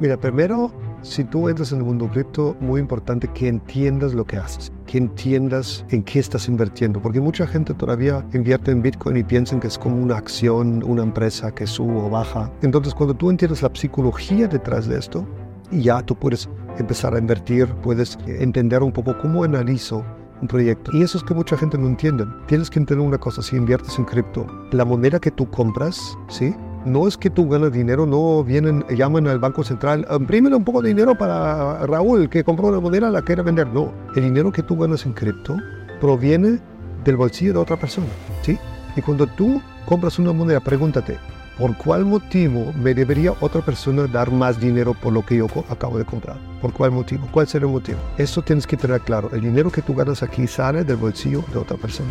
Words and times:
Mira, 0.00 0.16
primero, 0.16 0.72
si 1.02 1.24
tú 1.24 1.50
entras 1.50 1.72
en 1.72 1.78
el 1.80 1.84
mundo 1.84 2.08
cripto, 2.08 2.56
muy 2.58 2.80
importante 2.80 3.28
que 3.28 3.48
entiendas 3.48 4.14
lo 4.14 4.24
que 4.24 4.38
haces, 4.38 4.72
que 4.86 4.96
entiendas 4.96 5.84
en 5.90 6.02
qué 6.02 6.20
estás 6.20 6.48
invirtiendo, 6.48 7.02
porque 7.02 7.20
mucha 7.20 7.46
gente 7.46 7.74
todavía 7.74 8.26
invierte 8.32 8.70
en 8.70 8.80
Bitcoin 8.80 9.18
y 9.18 9.24
piensan 9.24 9.60
que 9.60 9.66
es 9.66 9.76
como 9.76 10.02
una 10.02 10.16
acción, 10.16 10.82
una 10.84 11.02
empresa 11.02 11.54
que 11.54 11.66
sube 11.66 12.00
o 12.00 12.08
baja. 12.08 12.50
Entonces, 12.62 12.94
cuando 12.94 13.12
tú 13.12 13.28
entiendes 13.28 13.60
la 13.60 13.70
psicología 13.74 14.48
detrás 14.48 14.88
de 14.88 14.98
esto, 14.98 15.26
ya 15.70 16.02
tú 16.02 16.16
puedes 16.16 16.48
empezar 16.78 17.14
a 17.14 17.18
invertir, 17.18 17.66
puedes 17.82 18.18
entender 18.26 18.82
un 18.82 18.92
poco 18.92 19.18
cómo 19.18 19.44
analizo 19.44 20.02
un 20.40 20.48
proyecto. 20.48 20.96
Y 20.96 21.02
eso 21.02 21.18
es 21.18 21.24
que 21.24 21.34
mucha 21.34 21.58
gente 21.58 21.76
no 21.76 21.86
entiende. 21.86 22.24
Tienes 22.46 22.70
que 22.70 22.78
entender 22.78 23.06
una 23.06 23.18
cosa, 23.18 23.42
si 23.42 23.54
inviertes 23.54 23.98
en 23.98 24.06
cripto, 24.06 24.46
la 24.72 24.86
moneda 24.86 25.20
que 25.20 25.30
tú 25.30 25.50
compras, 25.50 26.16
¿sí? 26.28 26.54
No 26.84 27.06
es 27.06 27.18
que 27.18 27.28
tú 27.28 27.46
ganas 27.46 27.72
dinero, 27.72 28.06
no 28.06 28.42
vienen, 28.42 28.86
llaman 28.88 29.26
al 29.26 29.38
Banco 29.38 29.62
Central, 29.62 30.06
imprímele 30.10 30.56
un 30.56 30.64
poco 30.64 30.80
de 30.80 30.88
dinero 30.88 31.14
para 31.14 31.86
Raúl 31.86 32.30
que 32.30 32.42
compró 32.42 32.68
una 32.68 32.80
moneda, 32.80 33.10
la 33.10 33.20
quiere 33.20 33.42
vender. 33.42 33.66
No, 33.66 33.92
el 34.16 34.24
dinero 34.24 34.50
que 34.50 34.62
tú 34.62 34.78
ganas 34.78 35.04
en 35.04 35.12
cripto 35.12 35.58
proviene 36.00 36.58
del 37.04 37.16
bolsillo 37.16 37.52
de 37.52 37.58
otra 37.58 37.76
persona, 37.76 38.06
¿sí? 38.40 38.58
Y 38.96 39.02
cuando 39.02 39.26
tú 39.26 39.60
compras 39.84 40.18
una 40.18 40.32
moneda, 40.32 40.58
pregúntate, 40.60 41.18
¿por 41.58 41.76
cuál 41.76 42.06
motivo 42.06 42.72
me 42.72 42.94
debería 42.94 43.34
otra 43.40 43.60
persona 43.60 44.06
dar 44.06 44.30
más 44.30 44.58
dinero 44.58 44.94
por 44.94 45.12
lo 45.12 45.24
que 45.24 45.36
yo 45.36 45.48
acabo 45.68 45.98
de 45.98 46.06
comprar? 46.06 46.38
¿Por 46.62 46.72
cuál 46.72 46.92
motivo? 46.92 47.28
¿Cuál 47.30 47.46
será 47.46 47.66
el 47.66 47.72
motivo? 47.72 47.98
Eso 48.16 48.40
tienes 48.40 48.66
que 48.66 48.78
tener 48.78 49.02
claro. 49.02 49.28
El 49.34 49.42
dinero 49.42 49.70
que 49.70 49.82
tú 49.82 49.94
ganas 49.94 50.22
aquí 50.22 50.46
sale 50.46 50.82
del 50.82 50.96
bolsillo 50.96 51.44
de 51.52 51.58
otra 51.58 51.76
persona. 51.76 52.10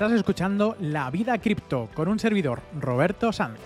Estás 0.00 0.12
escuchando 0.12 0.76
La 0.80 1.10
Vida 1.10 1.36
Cripto 1.36 1.90
con 1.92 2.08
un 2.08 2.18
servidor, 2.18 2.62
Roberto 2.80 3.34
Sanz. 3.34 3.58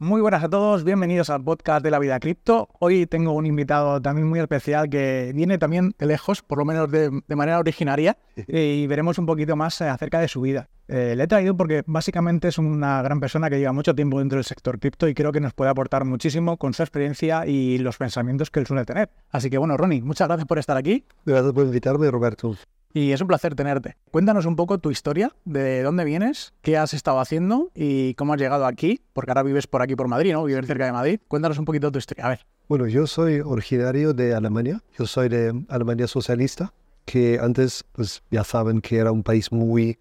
Muy 0.00 0.20
buenas 0.20 0.44
a 0.44 0.48
todos, 0.48 0.84
bienvenidos 0.84 1.28
al 1.28 1.42
podcast 1.42 1.82
de 1.82 1.90
la 1.90 1.98
vida 1.98 2.20
cripto. 2.20 2.68
Hoy 2.78 3.06
tengo 3.06 3.32
un 3.32 3.46
invitado 3.46 4.00
también 4.00 4.28
muy 4.28 4.38
especial 4.38 4.88
que 4.88 5.32
viene 5.34 5.58
también 5.58 5.92
de 5.98 6.06
lejos, 6.06 6.40
por 6.40 6.58
lo 6.58 6.64
menos 6.64 6.88
de, 6.88 7.10
manera 7.34 7.58
originaria, 7.58 8.16
y 8.46 8.86
veremos 8.86 9.18
un 9.18 9.26
poquito 9.26 9.56
más 9.56 9.80
eh, 9.80 9.88
acerca 9.88 10.20
de 10.20 10.28
su 10.28 10.40
vida. 10.40 10.68
Eh, 10.86 11.14
le 11.16 11.24
he 11.24 11.26
traído 11.26 11.56
porque 11.56 11.82
básicamente 11.84 12.46
es 12.46 12.58
una 12.58 13.02
gran 13.02 13.18
persona 13.18 13.50
que 13.50 13.58
lleva 13.58 13.72
mucho 13.72 13.92
tiempo 13.92 14.20
dentro 14.20 14.36
del 14.36 14.44
sector 14.44 14.78
cripto 14.78 15.08
y 15.08 15.14
creo 15.14 15.32
que 15.32 15.40
nos 15.40 15.52
puede 15.52 15.72
aportar 15.72 16.04
muchísimo 16.04 16.58
con 16.58 16.74
su 16.74 16.84
experiencia 16.84 17.44
y 17.48 17.78
los 17.78 17.96
pensamientos 17.96 18.52
que 18.52 18.60
él 18.60 18.68
suele 18.68 18.84
tener. 18.84 19.10
Así 19.30 19.50
que 19.50 19.58
bueno, 19.58 19.76
Ronnie, 19.76 20.00
muchas 20.02 20.28
gracias 20.28 20.46
por 20.46 20.60
estar 20.60 20.76
aquí. 20.76 21.04
Gracias 21.26 21.52
por 21.52 21.64
invitarme, 21.64 22.08
Roberto. 22.08 22.54
Y 22.94 23.12
es 23.12 23.20
un 23.20 23.28
placer 23.28 23.54
tenerte. 23.54 23.96
Cuéntanos 24.10 24.46
un 24.46 24.56
poco 24.56 24.78
tu 24.78 24.90
historia, 24.90 25.34
de 25.44 25.82
dónde 25.82 26.04
vienes, 26.04 26.54
qué 26.62 26.78
has 26.78 26.94
estado 26.94 27.20
haciendo 27.20 27.70
y 27.74 28.14
cómo 28.14 28.32
has 28.32 28.40
llegado 28.40 28.64
aquí, 28.64 29.02
porque 29.12 29.30
ahora 29.30 29.42
vives 29.42 29.66
por 29.66 29.82
aquí, 29.82 29.94
por 29.94 30.08
Madrid, 30.08 30.32
¿no? 30.32 30.44
Vives 30.44 30.66
cerca 30.66 30.86
de 30.86 30.92
Madrid. 30.92 31.20
Cuéntanos 31.28 31.58
un 31.58 31.66
poquito 31.66 31.92
tu 31.92 31.98
historia. 31.98 32.24
A 32.24 32.28
ver. 32.30 32.46
Bueno, 32.66 32.86
yo 32.86 33.06
soy 33.06 33.40
originario 33.40 34.14
de 34.14 34.34
Alemania. 34.34 34.82
Yo 34.98 35.06
soy 35.06 35.28
de 35.28 35.64
Alemania 35.68 36.06
socialista, 36.06 36.72
que 37.04 37.38
antes, 37.40 37.84
pues 37.92 38.22
ya 38.30 38.42
saben 38.42 38.80
que 38.80 38.96
era 38.96 39.12
un 39.12 39.22
país 39.22 39.52
muy 39.52 39.98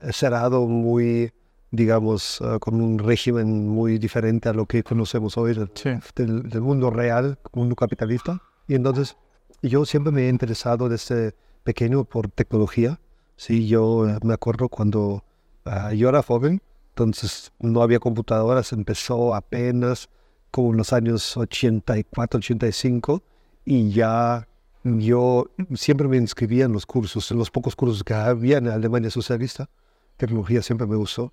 eh, 0.00 0.12
cerrado, 0.12 0.66
muy, 0.66 1.32
digamos, 1.70 2.40
uh, 2.40 2.58
con 2.58 2.80
un 2.80 2.98
régimen 2.98 3.68
muy 3.68 3.98
diferente 3.98 4.48
a 4.48 4.52
lo 4.52 4.66
que 4.66 4.82
conocemos 4.82 5.38
hoy 5.38 5.54
del, 5.54 6.48
del 6.48 6.60
mundo 6.60 6.90
real, 6.90 7.38
mundo 7.52 7.76
capitalista. 7.76 8.42
Y 8.66 8.74
entonces 8.74 9.16
yo 9.62 9.84
siempre 9.84 10.12
me 10.12 10.26
he 10.26 10.28
interesado 10.28 10.88
desde 10.88 11.34
pequeño 11.64 12.04
por 12.04 12.30
tecnología. 12.30 13.00
Sí, 13.36 13.66
yo 13.66 14.06
me 14.22 14.34
acuerdo 14.34 14.68
cuando 14.68 15.24
ah, 15.64 15.92
yo 15.92 16.08
era 16.08 16.22
joven, 16.22 16.62
entonces 16.90 17.52
no 17.58 17.82
había 17.82 17.98
computadoras, 17.98 18.72
empezó 18.72 19.34
apenas 19.34 20.08
como 20.50 20.72
en 20.72 20.76
los 20.78 20.92
años 20.92 21.36
84, 21.36 22.38
85 22.38 23.22
y 23.64 23.90
ya 23.90 24.46
yo 24.84 25.46
siempre 25.74 26.08
me 26.08 26.16
inscribía 26.16 26.64
en 26.64 26.72
los 26.72 26.86
cursos, 26.86 27.30
en 27.30 27.38
los 27.38 27.50
pocos 27.50 27.76
cursos 27.76 28.02
que 28.04 28.14
había 28.14 28.58
en 28.58 28.68
Alemania 28.68 29.10
socialista. 29.10 29.70
Tecnología 30.16 30.60
siempre 30.62 30.86
me 30.86 30.96
gustó. 30.96 31.32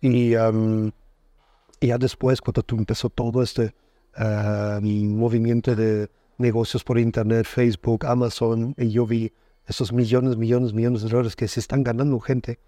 Y 0.00 0.30
ya 0.30 1.98
después, 1.98 2.40
cuando 2.40 2.62
empezó 2.70 3.08
todo 3.08 3.42
este 3.42 3.74
uh, 4.18 4.80
movimiento 4.82 5.74
de 5.74 6.10
negocios 6.38 6.84
por 6.84 6.98
Internet, 6.98 7.46
Facebook, 7.46 8.06
Amazon, 8.06 8.74
y 8.78 8.90
yo 8.90 9.06
vi 9.06 9.32
esos 9.70 9.92
millones, 9.92 10.36
millones, 10.36 10.74
millones 10.74 11.02
de 11.02 11.08
dólares 11.08 11.36
que 11.36 11.46
se 11.46 11.60
están 11.60 11.84
ganando 11.84 12.18
gente 12.18 12.58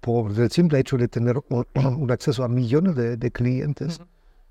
por 0.00 0.30
el 0.30 0.50
simple 0.52 0.78
hecho 0.78 0.96
de 0.96 1.08
tener 1.08 1.36
un, 1.48 1.66
acceso 2.12 2.44
a 2.44 2.48
millones 2.48 2.94
de, 2.94 3.30
clientes 3.32 4.00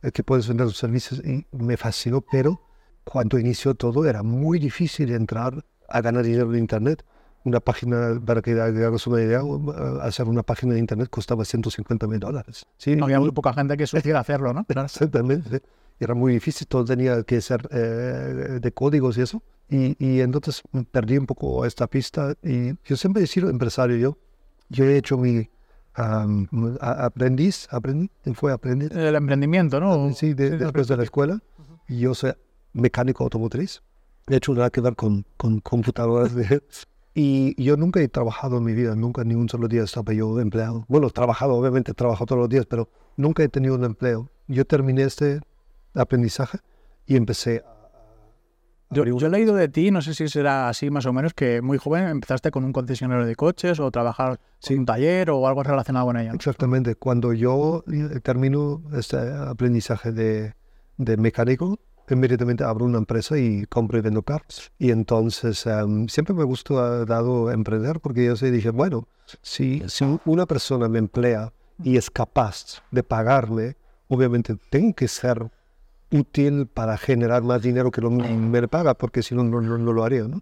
eh, 0.04 0.12
que 0.12 0.22
puedes 0.22 0.48
vender 0.50 0.68
sus 0.68 0.78
servicios 0.78 1.22
y 1.24 1.46
me 1.52 1.78
fascinó, 1.78 2.20
pero 2.22 2.62
cuando 3.06 3.40
inició 3.40 3.74
todo 3.74 4.06
era 4.06 4.22
muy 4.22 4.60
difícil 4.60 5.14
entrar 5.14 5.64
a 5.88 6.02
ganar 6.02 6.26
dinero 6.26 6.54
en 6.54 6.60
Internet. 6.60 7.06
Una 7.46 7.62
página, 7.62 8.22
para 8.26 8.42
que 8.42 8.52
hagas 8.52 9.08
una 9.08 9.22
idea, 9.22 9.42
uh, 9.42 10.02
hacer 10.02 10.28
una 10.28 10.44
página 10.44 10.74
de 10.74 10.80
Internet 10.80 11.08
costaba 11.10 11.46
150 11.46 12.06
mil 12.06 12.20
dólares. 12.20 12.66
¿sí? 12.78 12.98
Había 13.02 13.22
muy 13.22 13.32
poca 13.32 13.54
gente 13.54 13.78
que 13.78 13.88
supiera 13.88 14.20
hacerlo, 14.20 14.54
¿no? 14.54 14.66
Exactamente. 14.84 15.62
Era 15.98 16.14
muy 16.14 16.34
difícil, 16.34 16.68
todo 16.68 16.84
tenía 16.84 17.24
que 17.24 17.40
ser 17.40 17.66
eh, 17.72 18.60
de 18.62 18.72
códigos 18.74 19.18
y 19.18 19.22
eso. 19.22 19.42
Y, 19.70 20.22
entonces 20.22 20.62
perdí 20.92 21.18
un 21.18 21.26
poco 21.26 21.66
esta 21.66 21.88
pista 21.88 22.36
y 22.42 22.74
yo 22.86 22.96
siempre 22.96 23.24
he 23.24 23.28
sido 23.28 23.50
empresario 23.50 23.98
yo. 23.98 24.18
Yo 24.70 24.86
he 24.86 24.98
hecho 24.98 25.18
mi 25.18 25.50
aprendiz, 25.94 27.68
aprendí, 27.72 28.10
fue 28.34 28.54
aprendiz. 28.54 28.92
El 28.92 29.16
emprendimiento, 29.16 29.80
¿no? 29.80 30.14
Sí, 30.14 30.34
después 30.34 30.88
de 30.88 30.98
la 30.98 31.04
escuela. 31.04 31.42
Y 31.88 32.00
yo 32.00 32.14
soy 32.14 32.34
mecánico 32.74 33.24
automotriz. 33.24 33.82
He 34.28 34.38
hecho 34.38 34.54
nada 34.54 34.70
que 34.70 34.82
ver 34.82 34.96
con, 34.96 35.26
con 35.38 35.60
computadoras. 35.60 36.32
y 37.14 37.62
yo 37.62 37.78
nunca 37.78 38.00
he 38.00 38.08
trabajado 38.08 38.58
en 38.58 38.64
mi 38.64 38.74
vida, 38.74 38.96
nunca 38.96 39.24
ni 39.24 39.36
un 39.36 39.50
solo 39.50 39.68
día 39.68 39.84
estaba 39.84 40.14
yo 40.14 40.40
empleado. 40.40 40.86
Bueno, 40.88 41.10
trabajado, 41.10 41.56
obviamente, 41.56 41.92
he 41.92 41.96
trabajado 41.96 42.26
todos 42.26 42.42
los 42.42 42.50
días, 42.50 42.66
pero 42.66 42.90
nunca 43.16 43.44
he 43.44 43.50
tenido 43.50 43.76
un 43.76 43.84
empleo. 43.84 44.30
Yo 44.48 44.66
terminé 44.66 45.04
este 45.04 45.42
aprendizaje 45.94 46.60
y 47.06 47.16
empecé 47.16 47.64
a 47.66 47.77
yo, 48.90 49.04
he 49.04 49.30
leído 49.30 49.56
de 49.56 49.68
ti, 49.68 49.92
no 49.92 50.02
sé 50.02 50.14
si 50.14 50.28
será 50.28 50.70
así 50.70 50.90
más 50.90 51.06
o 51.06 51.14
menos, 51.14 51.34
que 51.34 51.62
muy 51.62 51.78
joven 51.78 52.08
empezaste 52.08 52.52
con 52.52 52.64
un 52.64 52.74
concesionario 52.74 53.26
de 53.26 53.36
coches 53.36 53.80
o 53.80 53.92
trabajar 53.92 54.40
sin 54.60 54.80
un 54.80 54.86
taller 54.86 55.30
o 55.30 55.48
algo 55.48 55.64
relacionado 55.64 56.06
con 56.06 56.18
ella. 56.18 56.32
Exactamente. 56.34 56.96
Cuando 56.96 57.34
yo 57.34 57.84
termino 58.24 58.82
este 58.94 59.18
aprendizaje 59.18 60.12
de, 60.12 60.54
de 60.98 61.18
mecánico, 61.18 61.80
inmediatamente 62.10 62.64
abro 62.64 62.86
una 62.86 62.98
empresa 62.98 63.38
y 63.38 63.66
compro 63.66 63.98
y 63.98 64.02
vendo 64.02 64.22
carros. 64.22 64.72
Y 64.80 64.92
entonces 64.92 65.66
em, 65.66 66.08
siempre 66.08 66.34
me 66.34 66.44
gustó 66.44 67.06
dado 67.06 67.52
emprender 67.52 68.00
porque 68.00 68.26
yo 68.26 68.36
se 68.36 68.52
dije, 68.52 68.70
bueno, 68.70 69.08
si, 69.42 69.84
si 69.88 70.20
una 70.26 70.46
persona 70.46 70.88
me 70.88 71.00
emplea 71.00 71.52
y 71.84 71.98
es 71.98 72.10
capaz 72.10 72.82
de 72.92 73.04
pagarme, 73.04 73.76
obviamente 74.08 74.56
tengo 74.70 74.94
que 74.94 75.08
ser 75.08 75.52
útil 76.12 76.68
para 76.68 76.98
generar 76.98 77.44
más 77.44 77.62
dinero 77.62 77.92
que 77.92 78.02
lo 78.02 78.10
me 78.10 78.68
paga, 78.68 78.94
porque 78.94 79.24
si 79.24 79.36
no, 79.36 79.44
no, 79.44 79.60
lo 79.78 80.04
haría, 80.04 80.24
¿no? 80.24 80.42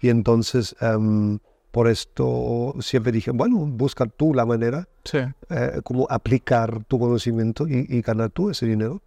Y 0.00 0.08
entonces, 0.08 0.74
em, 0.80 1.38
por 1.70 1.88
esto 1.88 2.74
siempre 2.80 3.12
dije, 3.12 3.30
bueno, 3.30 3.58
busca 3.58 4.06
tú 4.06 4.34
la 4.34 4.44
manera, 4.44 4.88
sí. 5.04 5.18
eh, 5.48 5.80
como 5.82 6.06
aplicar 6.10 6.84
tu 6.84 6.98
conocimiento 6.98 7.66
y, 7.66 8.02
ganar 8.02 8.30
tú 8.30 8.50
ese 8.50 8.66
dinero. 8.66 9.02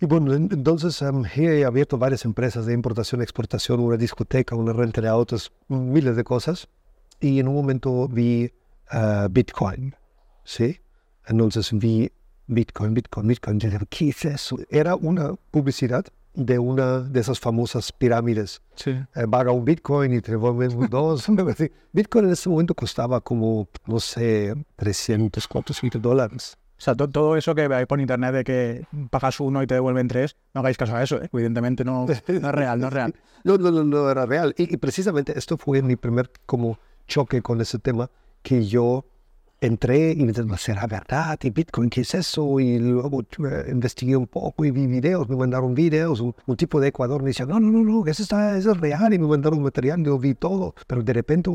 Y 0.00 0.06
bueno, 0.06 0.34
entonces 0.34 1.00
um, 1.02 1.24
he 1.34 1.64
abierto 1.64 1.96
varias 1.96 2.24
empresas 2.24 2.66
de 2.66 2.74
importación, 2.74 3.22
exportación, 3.22 3.80
una 3.80 3.96
discoteca, 3.96 4.54
una 4.54 4.72
renta 4.72 5.00
de 5.00 5.08
autos, 5.08 5.52
miles 5.68 6.16
de 6.16 6.24
cosas. 6.24 6.68
Y 7.20 7.40
en 7.40 7.48
un 7.48 7.54
momento 7.54 8.06
vi 8.08 8.52
uh, 8.92 9.28
Bitcoin, 9.30 9.94
¿sí? 10.44 10.80
Entonces 11.26 11.70
vi 11.72 12.12
Bitcoin, 12.46 12.94
Bitcoin, 12.94 13.26
Bitcoin. 13.28 13.58
¿qué 13.88 14.08
es 14.10 14.24
eso? 14.24 14.56
Era 14.70 14.94
una 14.96 15.34
publicidad 15.50 16.04
de 16.34 16.58
una 16.58 17.00
de 17.00 17.20
esas 17.20 17.40
famosas 17.40 17.90
pirámides. 17.92 18.60
Sí. 18.74 18.90
Eh, 18.90 19.26
paga 19.30 19.52
un 19.52 19.64
Bitcoin 19.64 20.12
y 20.14 20.20
te 20.20 20.32
devuelven 20.32 20.88
dos. 20.90 21.26
Bitcoin 21.92 22.26
en 22.26 22.32
ese 22.32 22.48
momento 22.48 22.74
costaba 22.74 23.20
como, 23.20 23.68
no 23.86 23.98
sé, 24.00 24.54
300, 24.76 25.48
400 25.48 26.00
dólares. 26.00 26.56
O 26.78 26.80
sea, 26.82 26.94
to- 26.94 27.08
todo 27.08 27.36
eso 27.38 27.54
que 27.54 27.66
veis 27.68 27.86
por 27.86 28.00
internet 28.00 28.34
de 28.34 28.44
que 28.44 28.86
pagas 29.10 29.40
uno 29.40 29.62
y 29.62 29.66
te 29.66 29.74
devuelven 29.74 30.08
tres, 30.08 30.36
no 30.52 30.60
hagáis 30.60 30.76
caso 30.76 30.94
a 30.94 31.02
eso, 31.02 31.16
¿eh? 31.22 31.30
evidentemente 31.32 31.84
no, 31.86 32.04
no 32.06 32.12
es 32.12 32.22
real, 32.54 32.78
no 32.80 32.88
es 32.88 32.92
real. 32.92 33.14
No, 33.44 33.56
no, 33.58 33.70
no, 33.70 33.84
no 33.84 34.10
era 34.10 34.26
real. 34.26 34.54
Y, 34.58 34.74
y 34.74 34.76
precisamente 34.76 35.38
esto 35.38 35.56
fue 35.56 35.80
mi 35.80 35.94
primer 35.94 36.32
como 36.46 36.80
choque 37.06 37.42
con 37.42 37.60
ese 37.60 37.78
tema, 37.78 38.10
que 38.42 38.66
yo 38.66 39.04
entré 39.60 40.12
y 40.12 40.24
me 40.24 40.32
dije, 40.32 40.44
¿será 40.58 40.86
verdad? 40.86 41.38
¿Y 41.42 41.50
Bitcoin 41.50 41.90
qué 41.90 42.02
es 42.02 42.14
eso? 42.14 42.60
Y 42.60 42.78
luego 42.78 43.22
eh, 43.22 43.68
investigué 43.70 44.16
un 44.16 44.26
poco 44.26 44.64
y 44.64 44.70
vi 44.70 44.86
videos, 44.86 45.28
me 45.28 45.36
mandaron 45.36 45.74
videos. 45.74 46.20
Un, 46.20 46.34
un 46.46 46.56
tipo 46.56 46.80
de 46.80 46.88
Ecuador 46.88 47.22
me 47.22 47.28
decía, 47.28 47.46
no, 47.46 47.58
no, 47.60 47.70
no, 47.70 47.82
no, 47.82 48.06
eso, 48.06 48.22
está, 48.22 48.56
eso 48.56 48.72
es 48.72 48.80
real. 48.80 49.12
Y 49.12 49.18
me 49.18 49.26
mandaron 49.26 49.62
material, 49.62 50.02
yo 50.02 50.18
vi 50.18 50.34
todo. 50.34 50.74
Pero 50.86 51.02
de 51.02 51.12
repente 51.12 51.50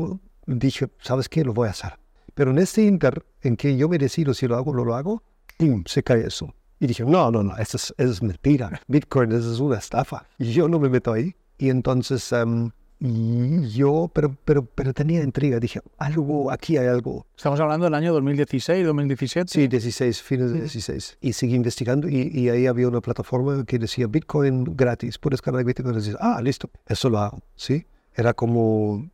dije, 0.46 0.88
¿sabes 1.00 1.28
qué? 1.28 1.44
Lo 1.44 1.52
voy 1.52 1.68
a 1.68 1.70
hacer. 1.70 1.98
Pero 2.34 2.50
en 2.50 2.58
este 2.58 2.82
inter, 2.84 3.24
en 3.42 3.56
que 3.56 3.76
yo 3.76 3.88
me 3.88 3.98
decido 3.98 4.34
si 4.34 4.46
lo 4.46 4.56
hago 4.56 4.70
o 4.70 4.74
no 4.74 4.84
lo 4.84 4.94
hago, 4.94 5.22
¡pum! 5.58 5.84
se 5.86 6.02
cae 6.02 6.26
eso. 6.26 6.54
Y 6.80 6.86
dije, 6.86 7.04
no, 7.04 7.30
no, 7.30 7.42
no, 7.42 7.56
eso 7.58 7.76
es, 7.76 7.94
eso 7.96 8.12
es 8.12 8.22
mentira. 8.22 8.80
Bitcoin 8.88 9.30
eso 9.32 9.52
es 9.52 9.60
una 9.60 9.78
estafa. 9.78 10.26
Y 10.38 10.52
yo 10.52 10.68
no 10.68 10.80
me 10.80 10.88
meto 10.88 11.12
ahí. 11.12 11.36
Y 11.58 11.70
entonces 11.70 12.32
em, 12.32 12.72
y 13.04 13.68
yo, 13.68 14.08
pero, 14.14 14.36
pero, 14.44 14.64
pero 14.64 14.94
tenía 14.94 15.24
intriga. 15.24 15.58
Dije, 15.58 15.80
algo, 15.98 16.52
aquí 16.52 16.76
hay 16.76 16.86
algo. 16.86 17.26
Estamos 17.36 17.58
hablando 17.58 17.84
del 17.84 17.94
año 17.94 18.12
2016, 18.12 18.86
2017. 18.86 19.50
Sí, 19.52 19.66
16, 19.66 20.22
fines 20.22 20.52
de 20.52 20.60
16. 20.60 21.18
Y 21.20 21.32
seguí 21.32 21.56
investigando 21.56 22.08
y, 22.08 22.30
y 22.32 22.48
ahí 22.48 22.68
había 22.68 22.86
una 22.86 23.00
plataforma 23.00 23.64
que 23.64 23.80
decía 23.80 24.06
Bitcoin 24.06 24.76
gratis. 24.76 25.18
Puedes 25.18 25.42
cargar 25.42 25.64
Bitcoin 25.64 25.96
decir, 25.96 26.16
ah, 26.20 26.40
listo, 26.40 26.70
eso 26.86 27.10
lo 27.10 27.18
hago. 27.18 27.40
¿Sí? 27.56 27.84
Era 28.14 28.34
como, 28.34 29.04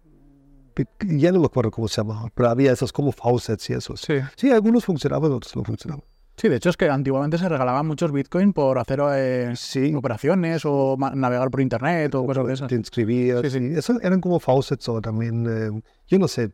ya 1.06 1.32
no 1.32 1.40
me 1.40 1.46
acuerdo 1.46 1.70
cómo 1.70 1.88
se 1.88 2.02
llamaba, 2.02 2.30
pero 2.34 2.50
había 2.50 2.72
esos 2.72 2.92
como 2.92 3.10
faucets 3.10 3.70
y 3.70 3.72
esos. 3.72 4.02
Sí. 4.02 4.16
Sí, 4.36 4.50
algunos 4.50 4.84
funcionaban, 4.84 5.32
otros 5.32 5.56
no 5.56 5.64
funcionaban. 5.64 6.04
Sí, 6.40 6.48
de 6.48 6.56
hecho 6.56 6.70
es 6.70 6.76
que 6.76 6.88
antiguamente 6.88 7.36
se 7.36 7.48
regalaban 7.48 7.86
muchos 7.86 8.12
Bitcoin 8.12 8.52
por 8.52 8.78
hacer 8.78 9.00
eh, 9.12 9.52
Sí. 9.56 9.92
operaciones 9.94 10.62
o 10.64 10.96
navegar 11.14 11.50
por 11.50 11.60
internet 11.60 12.14
o 12.14 12.24
cosas 12.24 12.46
de 12.46 12.54
esas. 12.54 12.68
Te 12.68 12.76
inscribías. 12.76 13.40
Sí, 13.42 13.50
sí. 13.50 13.70
eso 13.76 14.00
eran 14.00 14.20
como 14.20 14.38
faucets 14.38 14.88
o 14.88 15.00
también, 15.00 15.46
eh, 15.48 15.82
yo 16.06 16.18
no 16.18 16.28
sé, 16.28 16.52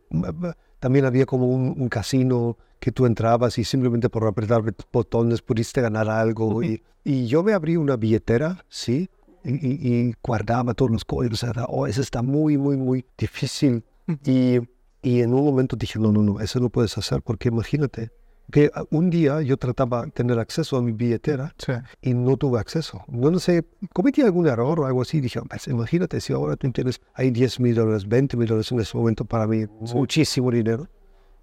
también 0.81 1.04
había 1.04 1.26
como 1.26 1.46
un, 1.48 1.75
un 1.78 1.88
casino 1.88 2.56
que 2.81 2.92
tú 2.92 3.06
entrabas 3.06 3.58
y 3.58 3.64
simplemente 3.64 4.08
por 4.08 4.26
apretar 4.26 4.62
bot- 4.62 4.84
botones 4.92 5.42
pudiste 5.42 5.81
ganar 5.81 6.08
algo. 6.08 6.62
y, 6.62 6.82
y 7.04 7.26
yo 7.26 7.42
me 7.42 7.52
abrí 7.52 7.76
una 7.76 7.96
billetera, 7.96 8.64
¿sí? 8.69 9.08
Y, 9.44 9.50
y- 9.54 9.78
y 10.08 10.14
guardaba 10.22 10.72
todos 10.72 10.90
los 10.90 11.04
códigos. 11.04 11.42
Era, 11.42 11.64
oh, 11.66 11.86
eso 11.86 12.00
está 12.00 12.22
muy, 12.22 12.56
muy, 12.56 12.76
muy 12.78 13.04
difícil. 13.19 13.84
Y, 14.25 14.58
y 15.02 15.20
en 15.20 15.34
un 15.34 15.44
momento 15.44 15.76
dije, 15.76 15.98
no, 15.98 16.10
no, 16.12 16.22
no, 16.22 16.40
eso 16.40 16.58
no 16.60 16.70
puedes 16.70 16.96
hacer 16.96 17.20
porque 17.22 17.48
imagínate 17.48 18.10
que 18.50 18.70
ah, 18.75 18.85
un 18.91 19.11
día 19.11 19.41
yo 19.43 19.56
trataba 19.56 20.05
de 20.05 20.11
tener 20.12 20.38
acceso 20.38 20.76
a 20.76 20.82
mi 20.82 20.93
billetera 20.93 21.55
Sí. 21.58 21.73
y 22.02 22.14
no 22.14 22.37
tuve 22.37 22.61
acceso. 22.61 23.02
No, 23.08 23.31
no 23.31 23.38
sé, 23.38 23.64
cometí 23.93 24.23
algún 24.23 24.46
error 24.46 24.81
o 24.81 24.87
algo 24.87 25.02
así. 25.02 25.20
Dije, 25.20 25.41
pues, 25.49 25.67
imagínate 25.69 26.20
si 26.20 26.32
ahora 26.32 26.56
tú 26.56 26.70
tienes 26.73 27.00
ahí 27.14 27.31
10 27.31 27.61
mil 27.61 27.75
dólares, 27.75 28.06
20 28.08 28.37
mil 28.37 28.49
dólares 28.49 28.70
en 28.73 28.81
ese 28.81 28.96
momento 28.96 29.25
para 29.25 29.46
mí, 29.46 29.67
muchísimo 29.94 30.50
dinero. 30.50 30.88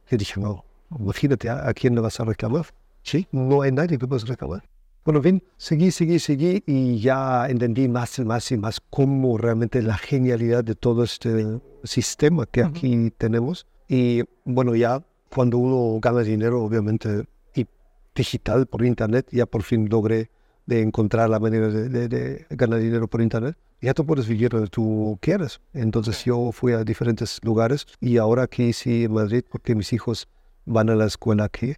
Yo 0.10 0.18
dije, 0.18 0.40
no, 0.40 0.64
imagínate 1.00 1.50
a, 1.50 1.68
a 1.68 1.74
quién 1.74 1.96
le 1.96 2.02
vas 2.02 2.20
a 2.20 2.26
reclamar. 2.26 2.66
Sí, 3.04 3.28
no 3.32 3.62
hay 3.62 3.72
nadie 3.72 3.98
que 3.98 4.08
puedas 4.08 4.28
reclamar. 4.28 4.64
Bueno, 5.04 5.18
en 5.20 5.24
fin, 5.24 5.44
seguí, 5.58 5.90
seguí, 5.90 6.20
seguí 6.20 6.64
y 6.68 7.00
ya 7.00 7.48
entendí 7.50 7.88
más 7.88 8.20
y 8.20 8.24
más 8.24 8.52
y 8.52 8.58
más 8.58 8.80
cómo 8.92 9.36
realmente 9.40 9.82
la 9.82 9.98
genialidad 9.98 10.64
de 10.64 10.76
todo 10.76 11.04
este 11.04 11.60
sistema 11.84 12.46
que 12.46 12.62
aquí 12.64 13.10
tenemos. 13.18 13.66
Y 13.88 14.22
bueno, 14.46 14.76
ya 14.76 15.04
cuando 15.34 15.58
uno 15.58 16.00
gana 16.02 16.22
dinero, 16.22 16.62
obviamente, 16.64 17.26
y 17.56 17.66
digital 18.16 18.66
por 18.68 18.84
internet, 18.86 19.28
ya 19.32 19.46
por 19.46 19.64
fin 19.64 19.88
logré 19.90 20.30
de 20.66 20.82
encontrar 20.82 21.30
la 21.30 21.40
manera 21.40 21.70
de, 21.70 21.90
de- 21.90 22.08
de 22.08 22.46
ganar 22.52 22.80
dinero 22.80 23.08
por 23.08 23.22
internet. 23.22 23.58
Ya 23.82 23.94
tú 23.94 24.06
puedes 24.06 24.28
vivir 24.28 24.50
donde 24.50 24.68
tú 24.68 25.18
quieras. 25.22 25.60
Entonces 25.74 26.24
yo 26.24 26.52
fui 26.52 26.74
a 26.74 26.84
diferentes 26.84 27.40
lugares 27.44 27.88
y 28.00 28.18
ahora 28.18 28.44
aquí 28.44 28.74
sí 28.74 29.06
en 29.06 29.14
Madrid, 29.14 29.44
porque 29.50 29.74
mis 29.74 29.92
hijos 29.94 30.28
van 30.66 30.90
a 30.92 30.96
la 30.96 31.06
escuela 31.06 31.46
aquí 31.46 31.74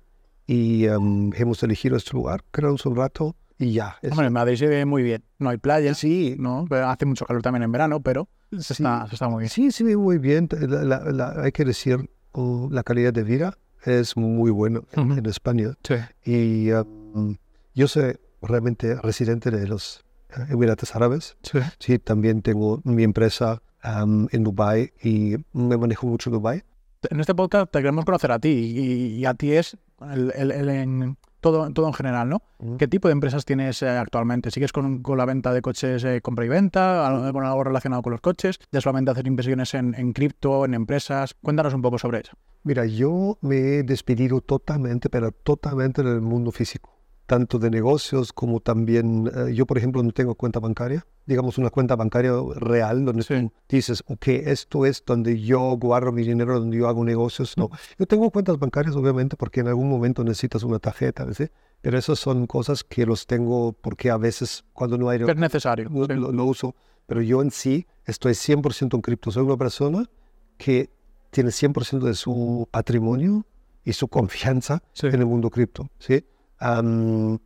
y 0.46 0.86
em, 0.86 1.32
hemos 1.36 1.64
elegido 1.64 1.96
este 1.96 2.12
lugar, 2.12 2.44
quedamos 2.52 2.86
un 2.86 2.98
rato 2.98 3.36
y 3.58 3.72
ya. 3.72 3.96
es- 4.02 4.12
Hombre, 4.12 4.28
en 4.28 4.34
Madrid 4.34 4.58
se 4.58 4.68
ve 4.68 4.86
muy 4.86 5.02
bien. 5.04 5.24
No 5.40 5.50
hay 5.50 5.58
playa, 5.58 5.94
sí, 5.94 6.36
no, 6.38 6.66
hace 6.70 7.06
mucho 7.06 7.26
calor 7.26 7.42
también 7.42 7.64
en 7.64 7.72
verano, 7.72 8.02
pero 8.02 8.28
se, 8.52 8.74
Sí. 8.74 8.84
está, 8.84 9.08
se 9.08 9.16
está 9.16 9.30
muy 9.30 9.40
bien. 9.44 9.50
Sí, 9.50 9.72
sí, 9.72 9.84
muy 9.96 10.18
bien. 10.18 10.50
La- 10.52 10.84
la- 10.84 11.00
la- 11.12 11.42
hay 11.42 11.54
que 11.54 11.64
decir, 11.64 12.10
uh, 12.34 12.70
la 12.72 12.84
calidad 12.84 13.14
de 13.14 13.24
vida 13.24 13.58
es 13.86 14.16
muy 14.18 14.52
buena 14.52 14.82
en- 14.94 15.12
Ujú. 15.12 15.20
en 15.20 15.26
España. 15.26 15.74
Sí. 15.84 15.96
Y 16.24 16.72
um, 16.72 17.36
yo 17.74 17.88
soy 17.88 18.18
realmente 18.42 18.96
residente 19.02 19.52
de 19.52 19.68
los 19.68 20.04
eh, 20.30 20.46
Emiratos 20.50 20.96
Árabes. 20.96 21.38
Sí. 21.44 21.60
Sí, 21.80 22.00
también 22.00 22.42
tengo 22.42 22.82
mi 22.84 23.04
empresa 23.04 23.62
um, 23.84 24.28
en 24.32 24.44
Dubái 24.44 24.92
y 25.04 25.36
me 25.54 25.78
manejo 25.78 26.08
mucho 26.08 26.30
en 26.30 26.34
Dubái. 26.36 26.64
En 27.10 27.20
este 27.20 27.36
podcast 27.36 27.72
te 27.72 27.80
queremos 27.80 28.06
conocer 28.06 28.32
a 28.32 28.40
ti 28.40 28.50
y, 28.50 29.08
y 29.20 29.26
a 29.26 29.34
ti 29.34 29.52
es 29.54 29.78
el, 30.02 30.32
el- 30.36 30.52
el 30.52 30.70
en 30.70 31.18
todo, 31.44 31.72
todo 31.72 31.88
en 31.88 31.94
general, 31.94 32.30
¿no? 32.30 32.42
¿Qué 32.80 32.88
tipo 32.88 33.10
de 33.10 33.12
empresas 33.12 33.45
tienes 33.45 33.84
eh, 33.84 33.90
actualmente? 33.90 34.50
¿Sigues 34.50 34.72
con, 34.72 35.04
con 35.04 35.18
la 35.18 35.25
venta 35.25 35.54
de 35.54 35.62
coches, 35.62 36.04
eh, 36.06 36.22
compra 36.22 36.45
y 36.45 36.48
venta? 36.48 37.06
¿Algo, 37.06 37.31
con 37.34 37.45
algo 37.45 37.63
relacionado 37.63 38.01
con 38.01 38.13
los 38.13 38.22
coches? 38.22 38.60
¿Ya 38.72 38.81
solamente 38.81 39.12
hacer 39.12 39.28
inversiones 39.28 39.74
en, 39.74 39.94
en 39.94 40.13
cripto, 40.13 40.66
en 40.66 40.74
empresas? 40.74 41.36
Cuéntanos 41.42 41.74
un 41.74 41.81
poco 41.81 42.00
sobre 42.00 42.22
eso. 42.22 42.31
Mira, 42.63 42.86
yo 42.86 43.38
me 43.42 43.57
he 43.57 43.84
despedido 43.84 44.40
totalmente, 44.40 45.10
pero 45.10 45.31
totalmente 45.34 46.01
del 46.01 46.22
mundo 46.22 46.51
físico, 46.51 46.98
tanto 47.25 47.58
de 47.60 47.70
negocios 47.70 48.34
como 48.34 48.60
también, 48.60 49.31
eh, 49.34 49.54
yo 49.54 49.66
por 49.66 49.78
ejemplo 49.78 50.04
no 50.04 50.12
tengo 50.12 50.36
cuenta 50.36 50.60
bancaria, 50.60 51.06
digamos 51.25 51.58
una 51.58 51.70
cuenta 51.70 51.96
bancaria 51.96 52.34
real 52.56 53.06
donde 53.06 53.24
Sí. 53.24 53.50
tú 53.68 53.75
dices, 53.75 54.04
ok, 54.08 54.28
esto 54.28 54.86
es 54.86 55.04
donde 55.06 55.40
yo 55.42 55.78
guardo 55.78 56.12
mi 56.12 56.24
dinero, 56.24 56.60
donde 56.60 56.78
yo 56.78 56.88
hago 56.88 57.04
negocios. 57.06 57.58
No, 57.58 57.70
yo 57.98 58.06
tengo 58.06 58.30
cuentas 58.30 58.60
bancarias 58.60 58.96
obviamente 58.96 59.38
porque 59.38 59.62
en 59.62 59.68
algún 59.70 59.90
momento 59.90 60.24
necesitas 60.24 60.64
una 60.64 60.80
tarjeta, 60.80 61.31
¿sí? 61.34 61.48
pero 61.81 61.98
esas 61.98 62.20
son 62.20 62.46
cosas 62.48 62.84
que 62.84 63.06
los 63.06 63.25
tengo 63.25 63.74
porque 63.74 64.10
a 64.10 64.18
veces 64.18 64.64
cuando 64.74 64.98
no 64.98 65.10
hay... 65.10 65.20
¿Qué 65.20 65.31
es 65.31 65.38
necesario? 65.38 65.90
lo, 65.90 66.06
Sí. 66.06 66.14
lo- 66.14 66.31
lo 66.31 66.46
uso, 66.46 66.75
pero 67.08 67.22
yo 67.22 67.42
en 67.42 67.52
sí 67.52 67.86
estoy 68.06 68.34
100% 68.36 68.96
en 68.96 69.02
cripto. 69.02 69.31
Soy 69.31 69.44
una 69.44 69.58
persona 69.58 70.10
que 70.58 70.90
tiene 71.31 71.52
100% 71.52 72.06
de 72.06 72.14
su 72.16 72.68
patrimonio 72.72 73.46
y 73.86 73.94
su 73.94 74.08
confianza 74.08 74.84
Sí. 74.94 75.08
en 75.08 75.16
el 75.16 75.25
mundo 75.25 75.50
cripto. 75.50 75.90
¿sí? 76.00 76.24
Am, 76.63 77.39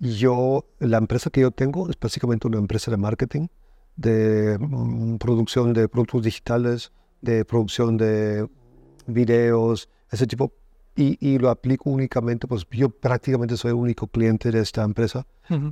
yo, 0.00 0.66
la 0.80 0.98
empresa 0.98 1.30
que 1.30 1.40
yo 1.40 1.52
tengo 1.52 1.88
es 1.88 1.96
básicamente 1.98 2.48
una 2.48 2.58
empresa 2.58 2.90
de 2.90 2.96
marketing, 2.96 3.46
de 3.94 4.58
mm, 4.58 5.18
producción 5.18 5.72
de 5.72 5.88
productos 5.88 6.24
digitales, 6.24 6.90
de 7.20 7.44
producción 7.44 7.96
de 7.96 8.48
videos, 9.06 9.88
ese 10.10 10.26
tipo. 10.26 10.52
Y, 10.96 11.16
y 11.20 11.38
lo 11.38 11.50
aplico 11.50 11.90
únicamente, 11.90 12.48
pues 12.48 12.66
yo 12.70 12.88
prácticamente 12.88 13.56
soy 13.56 13.68
el 13.68 13.76
único 13.76 14.08
cliente 14.08 14.50
de 14.50 14.60
esta 14.60 14.82
empresa 14.82 15.26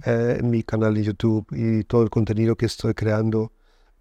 eh, 0.07 0.37
en 0.39 0.51
mi 0.51 0.63
canal 0.63 0.95
de 0.95 1.03
YouTube 1.03 1.47
y 1.51 1.83
todo 1.83 2.03
el 2.03 2.11
contenido 2.11 2.55
que 2.55 2.67
estoy 2.67 2.95
creando. 2.95 3.51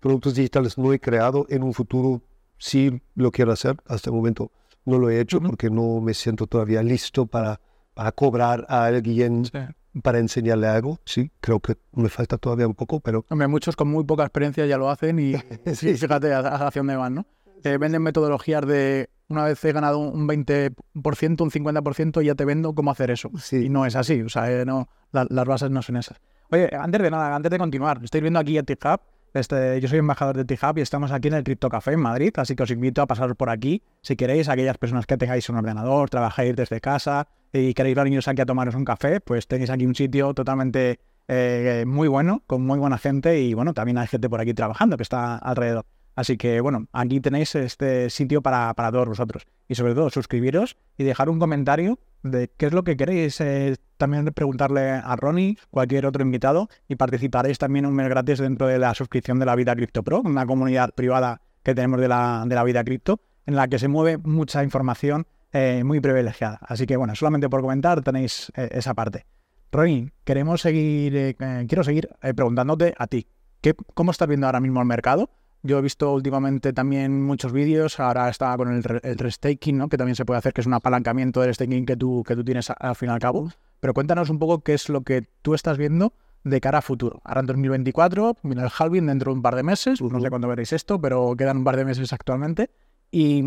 Productos 0.01 0.35
digitales 0.35 0.77
no 0.77 0.93
he 0.93 1.00
creado, 1.00 1.47
en 1.50 1.63
un 1.63 1.73
futuro 1.73 2.21
sí 2.59 3.01
lo 3.15 3.31
quiero 3.31 3.53
hacer, 3.53 3.77
hasta 3.88 4.12
el 4.12 4.15
momento 4.15 4.51
no 4.85 5.00
lo 5.00 5.09
he 5.09 5.19
hecho 5.19 5.41
porque 5.41 5.69
no 5.71 6.00
me 6.00 6.13
siento 6.13 6.45
todavía 6.45 6.83
listo 6.83 7.25
para, 7.25 7.62
para 7.93 8.12
cobrar 8.12 8.65
a 8.69 8.85
alguien 8.85 9.45
Sí. 9.45 9.59
para 10.01 10.19
enseñarle 10.19 10.67
algo. 10.67 11.00
Sí, 11.05 11.31
creo 11.41 11.59
que 11.59 11.77
me 11.93 12.09
falta 12.09 12.38
todavía 12.38 12.67
un 12.67 12.73
poco, 12.75 13.00
pero 13.00 13.25
Hombre, 13.29 13.47
muchos 13.47 13.75
con 13.75 13.88
muy 13.89 14.03
poca 14.03 14.23
experiencia 14.23 14.65
ya 14.65 14.77
lo 14.77 14.89
hacen 14.89 15.19
y 15.19 15.33
sí, 15.73 15.95
fíjate 15.95 16.33
a- 16.33 16.39
hacia 16.67 16.79
dónde 16.81 16.95
van, 16.95 17.15
¿no? 17.15 17.25
Eh, 17.63 17.77
venden 17.77 18.01
metodologías 18.01 18.65
de 18.67 19.09
una 19.29 19.45
vez 19.45 19.63
he 19.65 19.71
ganado 19.71 20.00
un 20.00 20.27
20%, 20.27 21.41
un 21.43 21.50
50%, 21.51 22.21
ya 22.21 22.35
te 22.35 22.45
vendo 22.45 22.73
cómo 22.75 22.91
hacer 22.91 23.09
eso. 23.12 23.29
Sí. 23.38 23.65
Y 23.65 23.69
no 23.69 23.85
es 23.85 23.95
así, 23.95 24.21
o 24.21 24.29
sea, 24.29 24.51
eh, 24.51 24.65
no, 24.65 24.89
la- 25.12 25.25
las 25.29 25.45
bases 25.45 25.71
no 25.71 25.81
son 25.81 25.97
esas. 25.97 26.19
Oye, 26.51 26.69
antes 26.77 27.01
de 27.01 27.09
nada, 27.09 27.35
antes 27.35 27.50
de 27.50 27.57
continuar, 27.57 28.00
estáis 28.03 28.21
viendo 28.21 28.39
aquí 28.39 28.57
a 28.57 28.63
TIHub. 28.63 29.00
Este, 29.33 29.81
yo 29.81 29.88
soy 29.88 29.97
embajador 29.97 30.38
de 30.38 30.45
TIHub 30.45 30.77
y 30.77 30.81
estamos 30.81 31.12
aquí 31.12 31.29
en 31.29 31.33
el 31.35 31.43
Crypto 31.43 31.67
Café 31.69 31.93
en 31.93 32.01
Madrid, 32.01 32.31
así 32.35 32.55
que 32.55 32.62
os 32.63 32.69
invito 32.69 33.01
a 33.01 33.07
pasaros 33.07 33.35
por 33.35 33.50
aquí 33.50 33.81
si 34.01 34.15
queréis, 34.15 34.47
aquellas 34.50 34.77
personas 34.77 35.07
que 35.07 35.17
tengáis 35.17 35.50
un 35.50 35.55
ordenador, 35.55 36.09
trabajáis 36.12 36.55
desde 36.55 36.79
casa 36.79 37.27
y 37.53 37.74
queréis 37.74 37.95
veniros 37.95 38.27
aquí 38.27 38.41
a 38.41 38.45
tomaros 38.45 38.75
un 38.75 38.83
café, 38.83 39.22
pues 39.22 39.48
tenéis 39.48 39.69
aquí 39.69 39.86
un 39.86 39.95
sitio 39.95 40.33
totalmente 40.33 41.00
eh, 41.27 41.86
muy 41.88 42.07
bueno, 42.07 42.43
con 42.48 42.65
muy 42.65 42.79
buena 42.79 42.98
gente 42.98 43.39
y 43.39 43.53
bueno, 43.53 43.74
también 43.74 43.98
hay 43.98 44.07
gente 44.07 44.29
por 44.29 44.41
aquí 44.41 44.53
trabajando 44.53 44.98
que 44.98 45.03
está 45.03 45.38
alrededor. 45.38 45.86
Así 46.15 46.38
que 46.38 46.60
bueno, 46.62 46.88
aquí 46.91 47.19
tenéis 47.22 47.55
este 47.55 48.10
sitio 48.10 48.41
para, 48.41 48.74
para 48.74 48.91
todos 48.91 49.07
vosotros. 49.07 49.45
Y 49.67 49.75
sobre 49.75 49.95
todo, 49.95 50.10
suscribiros 50.10 50.77
y 50.98 51.03
dejar 51.03 51.29
un 51.29 51.39
comentario 51.39 52.00
de 52.24 52.51
qué 52.57 52.67
es 52.67 52.74
lo 52.74 52.83
que 52.83 52.98
queréis. 52.98 53.39
eh, 53.41 53.75
también 53.98 54.25
preguntarle 54.25 54.89
a 54.91 55.15
Ronnie, 55.15 55.57
cualquier 55.69 56.05
otro 56.05 56.24
invitado, 56.24 56.67
y 56.89 56.98
participaréis 56.98 57.57
también 57.57 57.86
un 57.86 57.93
mes 57.93 58.10
gratis 58.10 58.39
dentro 58.39 58.67
de 58.67 58.77
la 58.77 58.93
suscripción 58.93 59.39
de 59.39 59.45
la 59.45 59.55
Vida 59.55 59.75
Cripto 59.75 60.03
Pro, 60.03 60.22
una 60.22 60.45
comunidad 60.45 60.93
privada 60.93 61.41
que 61.63 61.74
tenemos 61.74 62.01
de 62.01 62.10
la, 62.10 62.43
de 62.45 62.53
la 62.53 62.65
Vida 62.65 62.83
Cripto, 62.83 63.22
en 63.45 63.55
la 63.55 63.69
que 63.69 63.79
se 63.79 63.88
mueve 63.88 64.17
mucha 64.17 64.62
información 64.62 65.25
eh, 65.53 65.83
muy 65.83 66.00
privilegiada. 66.01 66.60
Así 66.62 66.86
que 66.86 66.98
bueno, 66.98 67.15
solamente 67.15 67.50
por 67.50 67.62
comentar 67.62 68.01
tenéis 68.01 68.51
eh, 68.55 68.69
esa 68.72 68.93
parte. 68.93 69.25
Ronnie, 69.72 70.12
queremos 70.24 70.62
seguir, 70.62 71.15
eh, 71.15 71.36
quiero 71.67 71.83
seguir 71.83 72.10
preguntándote 72.36 72.93
a 72.98 73.07
ti, 73.07 73.25
¿qué, 73.62 73.74
¿cómo 73.93 74.12
estás 74.12 74.27
viendo 74.27 74.45
ahora 74.45 74.60
mismo 74.60 74.79
el 74.81 74.86
mercado? 74.88 75.29
Yo 75.65 75.79
he 75.79 75.81
visto 75.81 76.12
últimamente 76.13 76.74
también 76.74 77.24
muchos 77.24 77.53
vídeos, 77.53 78.00
ahora 78.00 78.27
estaba 78.29 78.57
con 78.57 78.72
el, 78.74 78.83
re- 78.83 79.00
el 79.03 79.17
restaking, 79.17 79.77
¿no? 79.77 79.88
que 79.88 79.98
también 79.98 80.15
se 80.15 80.25
puede 80.25 80.38
hacer, 80.39 80.51
que 80.53 80.60
es 80.62 80.67
un 80.67 80.74
apalancamiento 80.74 81.39
del 81.41 81.55
staking 81.55 81.86
que 81.86 81.95
tú, 81.95 82.22
que 82.27 82.36
tú 82.36 82.43
tienes 82.43 82.69
a- 82.69 82.74
al 82.74 82.95
fin 82.95 83.10
y 83.10 83.12
al 83.13 83.19
cabo. 83.19 83.50
Pero 83.79 83.93
cuéntanos 83.93 84.29
un 84.29 84.39
poco 84.39 84.60
qué 84.62 84.74
es 84.74 84.89
lo 84.89 85.01
que 85.01 85.24
tú 85.41 85.53
estás 85.53 85.77
viendo 85.77 86.13
de 86.43 86.60
cara 86.60 86.79
a 86.79 86.81
futuro. 86.81 87.22
Ahora 87.24 87.39
en 87.39 87.45
2024, 87.48 88.36
viene 88.43 88.62
el 88.63 88.69
halving 88.77 89.07
dentro 89.07 89.31
de 89.31 89.38
un 89.38 89.41
par 89.41 89.55
de 89.55 89.63
meses, 89.63 90.01
no 90.01 90.19
sé 90.19 90.29
cuándo 90.29 90.50
veréis 90.50 90.74
esto, 90.74 91.00
pero 91.00 91.33
quedan 91.38 91.57
un 91.60 91.63
par 91.63 91.77
de 91.77 91.86
meses 91.86 92.12
actualmente. 92.12 92.69
Y, 93.10 93.41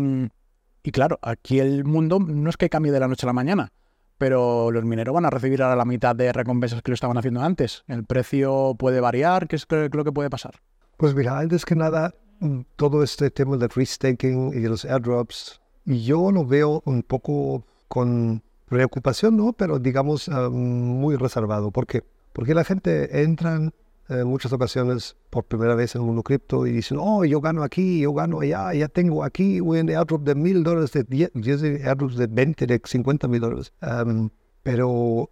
y 0.83 0.91
claro, 0.91 1.19
aquí 1.21 1.59
el 1.59 1.83
mundo 1.85 2.19
no 2.19 2.49
es 2.49 2.57
que 2.57 2.69
cambie 2.69 2.91
de 2.91 2.99
la 2.99 3.07
noche 3.07 3.25
a 3.25 3.27
la 3.27 3.33
mañana, 3.33 3.71
pero 4.17 4.71
los 4.71 4.83
mineros 4.83 5.13
van 5.13 5.25
a 5.25 5.29
recibir 5.29 5.61
ahora 5.61 5.75
la 5.75 5.85
mitad 5.85 6.15
de 6.15 6.31
recompensas 6.31 6.81
que 6.81 6.91
lo 6.91 6.95
estaban 6.95 7.17
haciendo 7.17 7.41
antes. 7.41 7.83
El 7.87 8.05
precio 8.05 8.75
puede 8.77 8.99
variar, 8.99 9.47
¿qué 9.47 9.55
es 9.55 9.67
lo 9.69 10.03
que 10.03 10.11
puede 10.11 10.29
pasar? 10.29 10.55
Pues 10.97 11.13
mira, 11.13 11.37
antes 11.37 11.65
que 11.65 11.75
nada, 11.75 12.13
mm, 12.39 12.61
todo 12.75 13.03
este 13.03 13.29
tema 13.29 13.57
del 13.57 13.69
restaking 13.69 14.51
y 14.53 14.59
de 14.59 14.69
los 14.69 14.85
airdrops, 14.85 15.61
yo 15.85 16.31
lo 16.31 16.45
veo 16.45 16.81
un 16.85 17.03
poco 17.03 17.63
con 17.87 18.41
preocupación, 18.67 19.37
¿no? 19.37 19.53
Pero 19.53 19.79
digamos 19.79 20.27
ah, 20.29 20.49
muy 20.49 21.15
reservado. 21.15 21.71
¿Por 21.71 21.87
qué? 21.87 22.03
Porque 22.33 22.53
la 22.53 22.63
gente 22.63 23.23
entra 23.23 23.71
en 24.09 24.27
muchas 24.27 24.53
ocasiones 24.53 25.15
por 25.29 25.43
primera 25.43 25.75
vez 25.75 25.95
en 25.95 26.01
mundo 26.01 26.23
cripto 26.23 26.65
y 26.65 26.71
dicen, 26.71 26.97
oh, 26.99 27.25
yo 27.25 27.41
gano 27.41 27.63
aquí, 27.63 27.99
yo 28.01 28.13
gano 28.13 28.39
allá, 28.39 28.73
ya 28.73 28.87
tengo 28.87 29.23
aquí 29.23 29.59
un 29.59 29.89
airdrop 29.89 30.23
de 30.23 30.35
mil 30.35 30.63
dólares, 30.63 30.91
de 30.93 31.03
10, 31.03 31.31
10 31.33 31.63
airdrops 31.85 32.15
de 32.15 32.27
20, 32.27 32.67
de 32.67 32.81
50 32.83 33.27
mil 33.27 33.41
dólares. 33.41 33.73
Am, 33.81 34.29
pero 34.63 35.29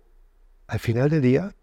al 0.67 0.79
final 0.79 1.09
del 1.09 1.21
día, 1.21 1.55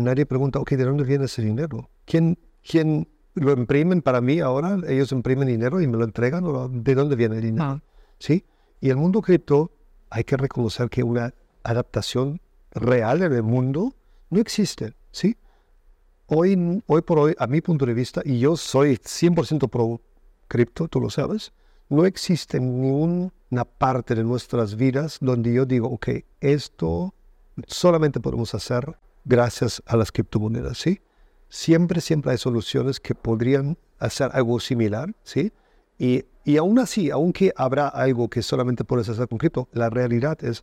nadie 0.00 0.26
pregunta, 0.26 0.58
ok, 0.58 0.70
¿de 0.72 0.84
dónde 0.84 1.04
viene 1.04 1.26
ese 1.26 1.42
dinero? 1.42 1.88
¿Quién, 2.04 2.38
quién 2.68 3.08
lo 3.34 3.52
imprimen 3.52 4.02
para 4.02 4.20
mí 4.20 4.40
ahora? 4.40 4.78
Ellos 4.88 5.12
imprimen 5.12 5.48
dinero 5.48 5.80
y 5.80 5.86
me 5.86 5.96
lo 5.96 6.04
entregan, 6.04 6.44
¿o 6.44 6.68
¿de 6.68 6.94
dónde 6.94 7.16
viene 7.16 7.36
el 7.36 7.42
dinero? 7.42 7.80
¿Sí? 8.18 8.44
Y 8.80 8.90
el 8.90 8.96
mundo 8.96 9.22
cripto, 9.22 9.70
hay 10.10 10.24
que 10.24 10.36
reconocer 10.36 10.88
que 10.88 11.02
una 11.02 11.32
adaptación 11.62 12.40
real 12.72 13.22
en 13.22 13.32
el 13.32 13.42
mundo 13.42 13.94
no 14.30 14.40
existe, 14.40 14.94
¿sí? 15.10 15.36
Hoy, 16.30 16.82
hoy 16.86 17.00
por 17.00 17.18
hoy, 17.18 17.34
a 17.38 17.46
mi 17.46 17.62
punto 17.62 17.86
de 17.86 17.94
vista, 17.94 18.20
y 18.22 18.38
yo 18.38 18.54
soy 18.54 18.96
100% 18.96 19.66
pro 19.70 19.98
cripto, 20.46 20.86
tú 20.86 21.00
lo 21.00 21.08
sabes, 21.08 21.54
no 21.88 22.04
existe 22.04 22.60
ninguna 22.60 23.64
parte 23.78 24.14
de 24.14 24.24
nuestras 24.24 24.76
vidas 24.76 25.16
donde 25.22 25.54
yo 25.54 25.64
digo, 25.64 25.88
ok, 25.88 26.08
esto 26.42 27.14
solamente 27.66 28.20
podemos 28.20 28.54
hacer 28.54 28.98
gracias 29.24 29.82
a 29.86 29.96
las 29.96 30.12
criptomonedas, 30.12 30.76
¿sí? 30.76 31.00
Siempre, 31.48 32.02
siempre 32.02 32.32
hay 32.32 32.38
soluciones 32.38 33.00
que 33.00 33.14
podrían 33.14 33.78
hacer 33.98 34.28
algo 34.34 34.60
similar, 34.60 35.14
¿sí? 35.22 35.50
Y, 35.98 36.26
y 36.44 36.58
aún 36.58 36.78
así, 36.78 37.10
aunque 37.10 37.54
habrá 37.56 37.88
algo 37.88 38.28
que 38.28 38.42
solamente 38.42 38.84
puedes 38.84 39.08
hacer 39.08 39.28
con 39.28 39.38
cripto, 39.38 39.66
la 39.72 39.88
realidad 39.88 40.36
es 40.44 40.62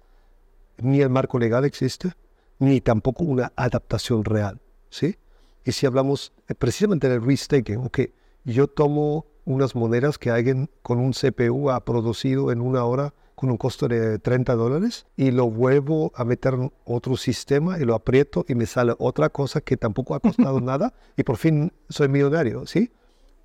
ni 0.78 1.02
el 1.02 1.10
marco 1.10 1.40
legal 1.40 1.66
existe, 1.66 2.14
ni 2.60 2.82
tampoco 2.82 3.24
una 3.24 3.52
adaptación 3.56 4.24
real, 4.24 4.62
¿sí? 4.92 5.18
Y 5.66 5.72
si 5.72 5.88
hablamos 5.88 6.32
eh, 6.48 6.54
precisamente 6.54 7.10
del 7.10 7.24
restaking, 7.24 7.78
ok, 7.78 8.00
yo 8.46 8.68
tomo 8.68 9.26
unas 9.46 9.76
monedas 9.76 10.18
que 10.18 10.30
alguien 10.30 10.70
con 10.84 11.00
un 11.00 11.12
CPU 11.12 11.72
ha 11.72 11.84
producido 11.84 12.52
en 12.52 12.62
una 12.62 12.86
hora 12.86 13.14
con 13.34 13.50
un 13.50 13.58
costo 13.58 13.88
de 13.88 14.18
30 14.20 14.56
dólares 14.56 15.08
y 15.18 15.32
lo 15.32 15.50
vuelvo 15.50 16.12
a 16.16 16.24
meter 16.24 16.54
en 16.54 16.72
otro 16.86 17.18
sistema 17.18 17.80
y 17.80 17.84
lo 17.84 17.96
aprieto 17.96 18.46
y 18.48 18.56
me 18.56 18.66
sale 18.66 18.94
otra 18.98 19.30
cosa 19.30 19.60
que 19.60 19.76
tampoco 19.76 20.16
ha 20.16 20.20
costado 20.20 20.62
nada 20.62 20.94
y 21.18 21.24
por 21.24 21.38
fin 21.38 21.74
soy 21.90 22.08
millonario, 22.08 22.66
¿sí? 22.66 22.92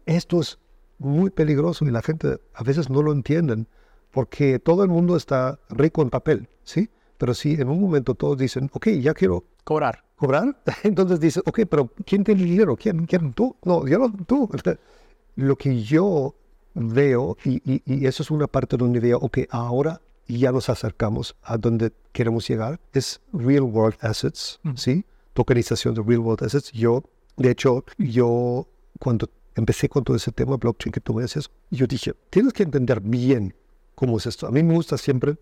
Esto 0.06 0.40
es 0.40 0.58
muy 0.98 1.30
peligroso 1.30 1.84
y 1.86 1.90
la 1.90 2.02
gente 2.02 2.38
a 2.54 2.62
veces 2.62 2.88
no 2.88 3.02
lo 3.02 3.12
entienden 3.12 3.66
porque 4.10 4.58
todo 4.58 4.84
el 4.84 4.90
mundo 4.90 5.16
está 5.16 5.58
rico 5.70 6.02
en 6.02 6.10
papel, 6.10 6.48
¿sí? 6.62 6.90
Pero 7.18 7.34
si 7.34 7.54
en 7.54 7.68
un 7.68 7.80
momento 7.80 8.14
todos 8.14 8.38
dicen, 8.38 8.70
ok, 8.72 8.88
ya 9.00 9.14
quiero 9.14 9.44
Cobrar. 9.64 10.04
Cobrar, 10.20 10.56
entonces 10.84 11.18
dices, 11.20 11.42
ok, 11.46 11.60
pero 11.68 11.90
¿quién 12.06 12.22
tiene 12.24 12.42
el 12.42 12.48
dinero? 12.50 12.76
¿Quién? 12.76 13.06
¿Quién? 13.06 13.32
¿Tú? 13.32 13.56
No, 13.64 13.86
yo 13.86 13.98
no, 13.98 14.12
tú. 14.26 14.48
Lo 15.36 15.56
que 15.56 15.82
yo 15.82 16.34
veo, 16.74 17.36
y, 17.44 17.62
y- 17.72 17.82
y 17.86 18.06
eso 18.06 18.22
es 18.22 18.30
una 18.30 18.46
parte 18.46 18.76
donde 18.76 19.00
veo, 19.00 19.18
ok, 19.18 19.38
ahora 19.50 20.00
ya 20.28 20.52
nos 20.52 20.68
acercamos 20.68 21.34
a 21.42 21.56
donde 21.56 21.92
queremos 22.12 22.46
llegar, 22.48 22.78
es 22.92 23.20
real 23.32 23.62
world 23.62 23.96
assets, 24.00 24.60
¿sí? 24.76 25.04
Tokenización 25.32 25.94
de 25.94 26.02
real 26.02 26.20
world 26.20 26.44
assets. 26.44 26.70
Yo, 26.72 27.02
de 27.36 27.50
hecho, 27.50 27.84
yo 27.98 28.66
cuando 29.00 29.28
empecé 29.56 29.88
con 29.88 30.04
todo 30.04 30.16
ese 30.16 30.30
tema 30.32 30.56
blockchain 30.56 30.92
que 30.92 31.00
tú 31.00 31.14
me 31.14 31.22
decías, 31.22 31.50
yo 31.70 31.86
dije, 31.86 32.12
tienes 32.30 32.52
que 32.52 32.62
entender 32.62 33.00
bien 33.00 33.54
cómo 33.96 34.18
es 34.18 34.26
esto. 34.26 34.46
A 34.46 34.50
mí 34.50 34.62
me 34.62 34.74
gusta 34.74 34.96
siempre 34.98 35.36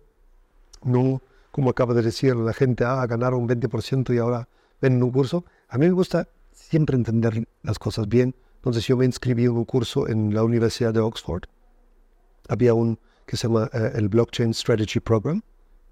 no 0.83 1.21
como 1.51 1.69
acaba 1.71 1.93
de 1.93 2.01
decir 2.03 2.35
la 2.35 2.53
gente, 2.53 2.85
ah, 2.85 3.05
ganaron 3.07 3.41
un 3.41 3.47
20% 3.49 4.13
y 4.13 4.17
ahora 4.19 4.47
ven 4.81 5.01
un 5.03 5.11
curso. 5.11 5.45
A 5.67 5.77
mí 5.77 5.85
me 5.87 5.91
gusta 5.93 6.27
siempre 6.53 6.95
entender 6.95 7.47
las 7.63 7.79
cosas 7.79 8.07
bien. 8.07 8.35
Entonces 8.55 8.85
yo 8.87 8.97
me 8.97 9.05
inscribí 9.05 9.45
en 9.45 9.51
un 9.51 9.65
curso 9.65 10.07
en 10.07 10.33
la 10.33 10.43
Universidad 10.43 10.93
de 10.93 10.99
Oxford. 10.99 11.43
Había 12.47 12.73
un 12.73 12.99
que 13.25 13.37
se 13.37 13.47
llama 13.47 13.69
eh, 13.73 13.91
el 13.95 14.09
Blockchain 14.09 14.53
Strategy 14.53 14.99
Program, 14.99 15.41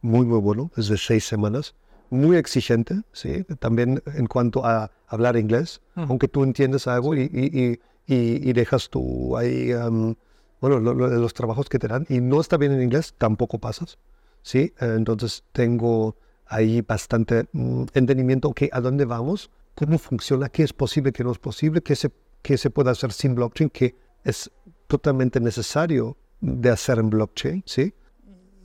muy, 0.02 0.26
muy 0.26 0.40
bueno, 0.40 0.72
es 0.76 0.88
de 0.88 0.98
seis 0.98 1.24
semanas, 1.26 1.76
muy 2.10 2.36
exigente, 2.38 3.02
¿sí? 3.14 3.44
También 3.60 4.02
en 4.16 4.26
cuanto 4.28 4.66
a 4.66 4.92
hablar 5.08 5.38
inglés, 5.38 5.82
aunque 5.96 6.28
tú 6.28 6.44
entiendes 6.44 6.88
algo 6.88 7.14
y, 7.16 7.22
y, 7.32 7.80
y, 8.12 8.50
y- 8.50 8.54
dejas 8.54 8.90
tú 8.90 9.38
ahí, 9.38 9.72
am, 9.72 10.16
bueno, 10.62 10.80
lo- 10.80 10.94
lo- 10.96 11.10
los 11.10 11.34
trabajos 11.36 11.70
que 11.70 11.78
te 11.78 11.88
dan 11.88 12.06
y 12.10 12.22
no 12.22 12.42
está 12.42 12.58
bien 12.58 12.72
en 12.72 12.82
inglés, 12.82 13.14
tampoco 13.18 13.60
pasas. 13.60 14.00
¿sí? 14.42 14.74
Entonces 14.80 15.44
tengo 15.52 16.16
ahí 16.50 16.82
bastante 16.82 17.46
mm, 17.52 17.84
entendimiento, 17.94 18.50
ok, 18.50 18.64
¿a 18.72 18.82
dónde 18.82 19.06
vamos? 19.06 19.50
¿Cómo 19.76 19.98
funciona? 19.98 20.50
¿Qué 20.50 20.64
es 20.64 20.74
posible? 20.74 21.12
¿Qué 21.12 21.24
no 21.24 21.32
es 21.32 21.40
posible? 21.40 21.82
¿Qué 21.82 21.96
se, 21.96 22.10
qué 22.42 22.58
se 22.58 22.70
puede 22.70 22.90
hacer 22.92 23.12
sin 23.12 23.36
blockchain? 23.36 23.70
¿Qué 23.70 23.96
es 24.24 24.50
totalmente 24.88 25.40
necesario 25.40 26.18
de 26.42 26.70
hacer 26.70 26.98
en 27.00 27.10
blockchain? 27.10 27.64
¿sí? 27.66 27.94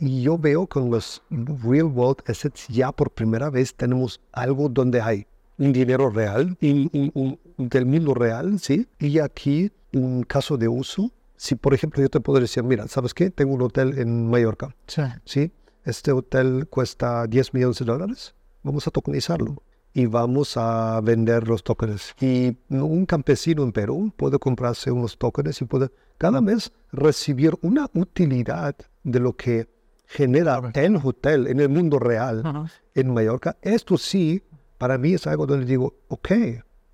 Y 0.00 0.22
yo 0.22 0.38
veo 0.38 0.66
con 0.66 0.90
los 0.90 1.22
real 1.30 1.84
world 1.84 2.22
assets 2.26 2.66
ya 2.68 2.90
por 2.92 3.10
primera 3.10 3.50
vez 3.50 3.74
tenemos 3.74 4.20
algo 4.32 4.68
donde 4.68 5.00
hay 5.00 5.26
un 5.58 5.72
dinero 5.72 6.10
real 6.10 6.56
y, 6.60 6.88
y- 6.98 7.10
un- 7.14 7.38
del 7.58 7.86
mundo 7.86 8.14
real, 8.14 8.58
¿sí? 8.58 8.88
Y 8.98 9.18
aquí 9.18 9.70
un 9.92 10.22
caso 10.24 10.56
de 10.56 10.66
uso. 10.68 11.10
Si, 11.36 11.54
por 11.54 11.74
ejemplo, 11.74 12.00
yo 12.00 12.08
te 12.08 12.20
puedo 12.20 12.40
decir, 12.40 12.62
mira, 12.64 12.88
¿sabes 12.88 13.12
qué? 13.14 13.30
Tengo 13.30 13.54
un 13.54 13.62
hotel 13.62 13.98
en 13.98 14.28
Mallorca. 14.30 14.74
Sí. 14.86 15.02
¿sí? 15.24 15.52
Este 15.84 16.12
hotel 16.12 16.68
cuesta 16.70 17.26
10 17.26 17.54
millones 17.54 17.78
de 17.80 17.84
dólares. 17.84 18.34
Vamos 18.62 18.86
a 18.86 18.92
tokenizarlo 18.92 19.62
y 19.92 20.06
vamos 20.06 20.56
a 20.56 21.00
vender 21.00 21.48
los 21.48 21.64
tokens. 21.64 22.14
Y 22.20 22.56
un 22.70 23.04
campesino 23.04 23.64
en 23.64 23.72
Perú 23.72 24.12
puede 24.16 24.38
comprarse 24.38 24.92
unos 24.92 25.18
tokens 25.18 25.60
y 25.60 25.64
puede 25.64 25.90
cada 26.18 26.40
mes 26.40 26.72
recibir 26.92 27.58
una 27.62 27.90
utilidad 27.94 28.76
de 29.02 29.18
lo 29.18 29.36
que 29.36 29.68
genera 30.06 30.70
el 30.74 31.00
hotel 31.02 31.48
en 31.48 31.58
el 31.58 31.68
mundo 31.68 31.98
real 31.98 32.42
Ajá. 32.44 32.66
en 32.94 33.12
Mallorca. 33.12 33.56
Esto 33.60 33.98
sí, 33.98 34.40
para 34.78 34.98
mí 34.98 35.14
es 35.14 35.26
algo 35.26 35.46
donde 35.46 35.66
digo, 35.66 35.94
ok, 36.06 36.30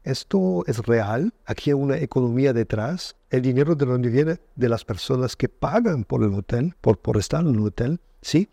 esto 0.02 0.64
es 0.66 0.78
real, 0.86 1.34
aquí 1.44 1.70
hay 1.70 1.74
una 1.74 1.98
economía 1.98 2.54
detrás, 2.54 3.16
el 3.28 3.42
dinero 3.42 3.74
de 3.74 3.84
donde 3.84 4.08
viene 4.08 4.40
de 4.56 4.68
las 4.70 4.86
personas 4.86 5.36
que 5.36 5.50
pagan 5.50 6.04
por 6.04 6.22
el 6.22 6.32
hotel, 6.32 6.74
por, 6.80 6.98
por 6.98 7.18
estar 7.18 7.42
en 7.42 7.54
el 7.54 7.60
hotel, 7.60 8.00
sí. 8.22 8.48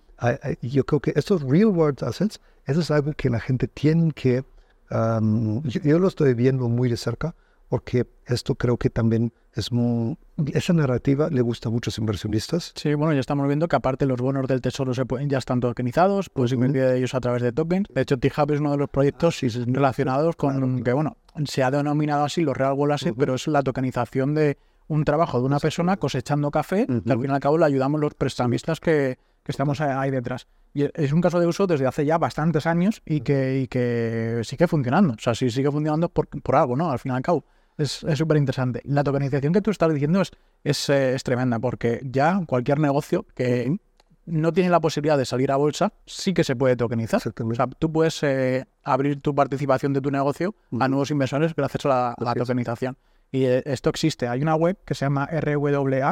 Yo 0.62 0.86
creo 0.86 1.00
que 1.00 1.14
estos 1.16 1.42
real 1.44 1.68
world 1.68 2.04
assets, 2.04 2.40
eso 2.66 2.82
es 2.82 2.92
algo 2.92 3.14
que 3.14 3.30
la 3.30 3.40
gente 3.40 3.68
tiene 3.68 4.12
que, 4.14 4.44
um, 4.92 5.62
yo, 5.64 5.82
yo 5.82 6.00
lo 6.00 6.08
estoy 6.08 6.34
viendo 6.34 6.70
muy 6.70 6.90
de 6.90 6.98
cerca, 6.98 7.36
porque 7.70 8.06
esto 8.28 8.56
creo 8.56 8.78
que 8.78 8.90
también 8.90 9.34
es 9.54 9.72
muy, 9.72 10.18
esa 10.54 10.74
narrativa 10.74 11.30
le 11.30 11.42
gusta 11.42 11.70
a 11.70 11.72
muchos 11.72 11.98
inversionistas. 11.98 12.74
Sí, 12.76 12.94
bueno, 12.94 13.14
ya 13.14 13.20
estamos 13.20 13.48
viendo 13.48 13.68
que 13.68 13.76
aparte 13.76 14.06
los 14.06 14.20
bonos 14.20 14.48
del 14.48 14.62
tesoro 14.62 14.94
se 14.94 15.06
pueden, 15.06 15.30
ya 15.30 15.38
están 15.38 15.60
tokenizados, 15.60 16.30
puedes 16.30 16.52
invertir 16.52 16.84
de 16.84 16.98
ellos 16.98 17.14
a 17.16 17.22
través 17.22 17.42
de 17.42 17.52
tokens. 17.52 17.88
De 17.94 18.02
hecho, 18.02 18.18
T-Hub 18.18 18.52
es 18.52 18.60
uno 18.60 18.72
de 18.72 18.78
los 18.78 18.90
proyectos 18.90 19.42
relacionados 19.68 20.36
con 20.36 20.84
que, 20.84 20.94
bueno, 20.94 21.18
se 21.46 21.64
ha 21.64 21.72
denominado 21.72 22.26
así 22.26 22.42
los 22.42 22.56
Real 22.56 22.74
World 22.74 22.94
Assets, 22.94 23.16
pero 23.18 23.36
es 23.36 23.48
la 23.48 23.64
tokenización 23.64 24.36
de 24.36 24.58
un 24.88 25.04
trabajo 25.04 25.40
de 25.40 25.46
una 25.46 25.60
persona 25.60 25.98
cosechando 25.98 26.52
café, 26.52 26.86
que 26.86 27.12
al 27.12 27.20
fin 27.20 27.32
y 27.32 27.34
al 27.34 27.40
cabo 27.40 27.58
le 27.58 27.66
ayudamos 27.66 28.00
los 28.00 28.14
prestamistas 28.14 28.80
que, 28.80 29.18
que 29.46 29.52
estamos 29.52 29.80
ahí 29.80 30.10
detrás. 30.10 30.48
Y 30.74 30.90
es 30.94 31.14
un 31.14 31.22
caso 31.22 31.40
de 31.40 31.46
uso 31.46 31.68
desde 31.68 31.86
hace 31.86 32.04
ya 32.04 32.18
bastantes 32.18 32.66
años 32.66 33.02
y 33.06 33.22
que, 33.22 33.62
y 33.62 33.68
que 33.68 34.42
sigue 34.44 34.68
funcionando. 34.68 35.14
O 35.14 35.20
sea, 35.20 35.36
si 35.36 35.50
sigue 35.52 35.72
funcionando 35.72 36.10
por, 36.10 36.28
por 36.28 36.56
algo, 36.56 36.76
¿no? 36.76 36.90
Al 36.92 37.00
fin 37.00 37.12
y 37.12 37.16
al 37.16 37.22
cabo. 37.22 37.46
Es 37.78 38.06
súper 38.16 38.38
interesante. 38.38 38.82
La 38.86 39.04
tokenización 39.04 39.54
que 39.54 39.62
tú 39.62 39.70
estás 39.70 39.94
diciendo 39.94 40.22
es, 40.22 40.32
es, 40.64 40.90
eh, 40.90 41.14
es 41.14 41.24
tremenda 41.24 41.60
porque 41.60 42.02
ya 42.04 42.42
cualquier 42.48 42.80
negocio 42.80 43.26
que 43.36 43.78
no 44.26 44.52
tiene 44.52 44.70
la 44.70 44.80
posibilidad 44.80 45.18
de 45.18 45.26
salir 45.26 45.52
a 45.52 45.58
bolsa, 45.58 45.94
sí 46.06 46.34
que 46.34 46.44
se 46.44 46.56
puede 46.56 46.76
tokenizar. 46.76 47.22
O 47.22 47.54
sea, 47.54 47.68
tú 47.68 47.92
puedes 47.92 48.24
eh, 48.24 48.66
abrir 48.84 49.22
tu 49.22 49.36
participación 49.36 49.94
de 49.94 50.02
tu 50.02 50.10
negocio 50.10 50.56
a 50.80 50.88
nuevos 50.88 51.12
inversores 51.12 51.54
gracias 51.56 51.86
a 51.86 52.16
la, 52.18 52.34
tokenización. 52.34 52.98
Y 53.32 53.46
eh, 53.46 53.64
esto 53.66 53.90
existe. 53.90 54.28
Hay 54.28 54.42
una 54.42 54.56
web 54.56 54.78
que 54.86 54.96
se 54.96 55.06
llama 55.06 55.28
rwa.org, 55.28 56.12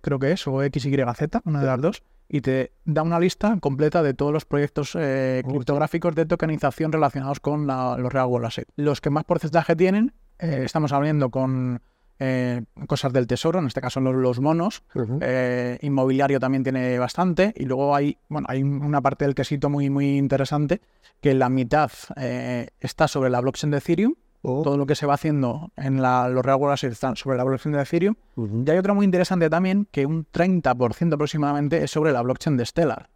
creo 0.00 0.18
que 0.18 0.32
es, 0.32 0.46
o 0.46 0.60
XYZ, 0.62 1.40
una 1.44 1.60
de 1.60 1.66
las 1.66 1.80
dos, 1.80 2.02
y 2.28 2.40
te 2.40 2.72
da 2.84 3.02
una 3.02 3.20
lista 3.20 3.56
completa 3.60 4.02
de 4.02 4.14
todos 4.14 4.32
los 4.32 4.44
proyectos 4.44 4.96
eh, 4.98 5.42
criptográficos 5.48 6.14
de 6.14 6.26
tokenización 6.26 6.92
relacionados 6.92 7.40
con 7.40 7.66
los 7.66 8.12
real 8.12 8.26
world 8.26 8.46
assets. 8.46 8.72
Los 8.76 9.00
que 9.00 9.10
más 9.10 9.24
porcentaje 9.24 9.76
tienen, 9.76 10.12
estamos 10.38 10.92
hablando 10.92 11.30
con 11.30 11.80
eh, 12.20 12.64
cosas 12.88 13.12
del 13.12 13.28
tesoro, 13.28 13.60
en 13.60 13.66
este 13.66 13.80
caso 13.80 14.00
los, 14.00 14.40
monos. 14.40 14.82
Eh, 15.20 15.78
inmobiliario 15.82 16.40
también 16.40 16.64
tiene 16.64 16.98
bastante. 16.98 17.52
Y 17.56 17.64
luego 17.64 17.94
hay, 17.94 18.18
bueno, 18.28 18.46
hay 18.50 18.62
una 18.62 19.00
parte 19.00 19.24
del 19.24 19.34
quesito 19.34 19.70
muy, 19.70 19.88
muy 19.88 20.16
interesante, 20.16 20.80
que 21.20 21.34
la 21.34 21.48
mitad 21.48 21.90
eh, 22.16 22.70
está 22.80 23.06
sobre 23.06 23.30
la 23.30 23.40
blockchain 23.40 23.70
de 23.70 23.78
Ethereum. 23.78 24.14
Oh. 24.42 24.62
Todo 24.62 24.76
lo 24.76 24.86
que 24.86 24.94
se 24.94 25.04
va 25.04 25.14
haciendo 25.14 25.72
en 25.76 26.00
la, 26.00 26.28
los 26.28 26.44
real 26.44 26.58
world 26.58 26.82
están 26.84 27.16
sobre 27.16 27.36
la 27.36 27.44
blockchain 27.44 27.74
de 27.74 27.82
Ethereum. 27.82 28.14
Y 28.36 28.70
hay 28.70 28.78
otra 28.78 28.94
muy 28.94 29.04
interesante 29.04 29.50
también, 29.50 29.88
que 29.90 30.06
un 30.06 30.26
30% 30.26 31.14
aproximadamente 31.14 31.82
es 31.82 31.90
sobre 31.90 32.12
la 32.12 32.22
blockchain 32.22 32.56
de 32.56 32.64
Stellar. 32.64 33.08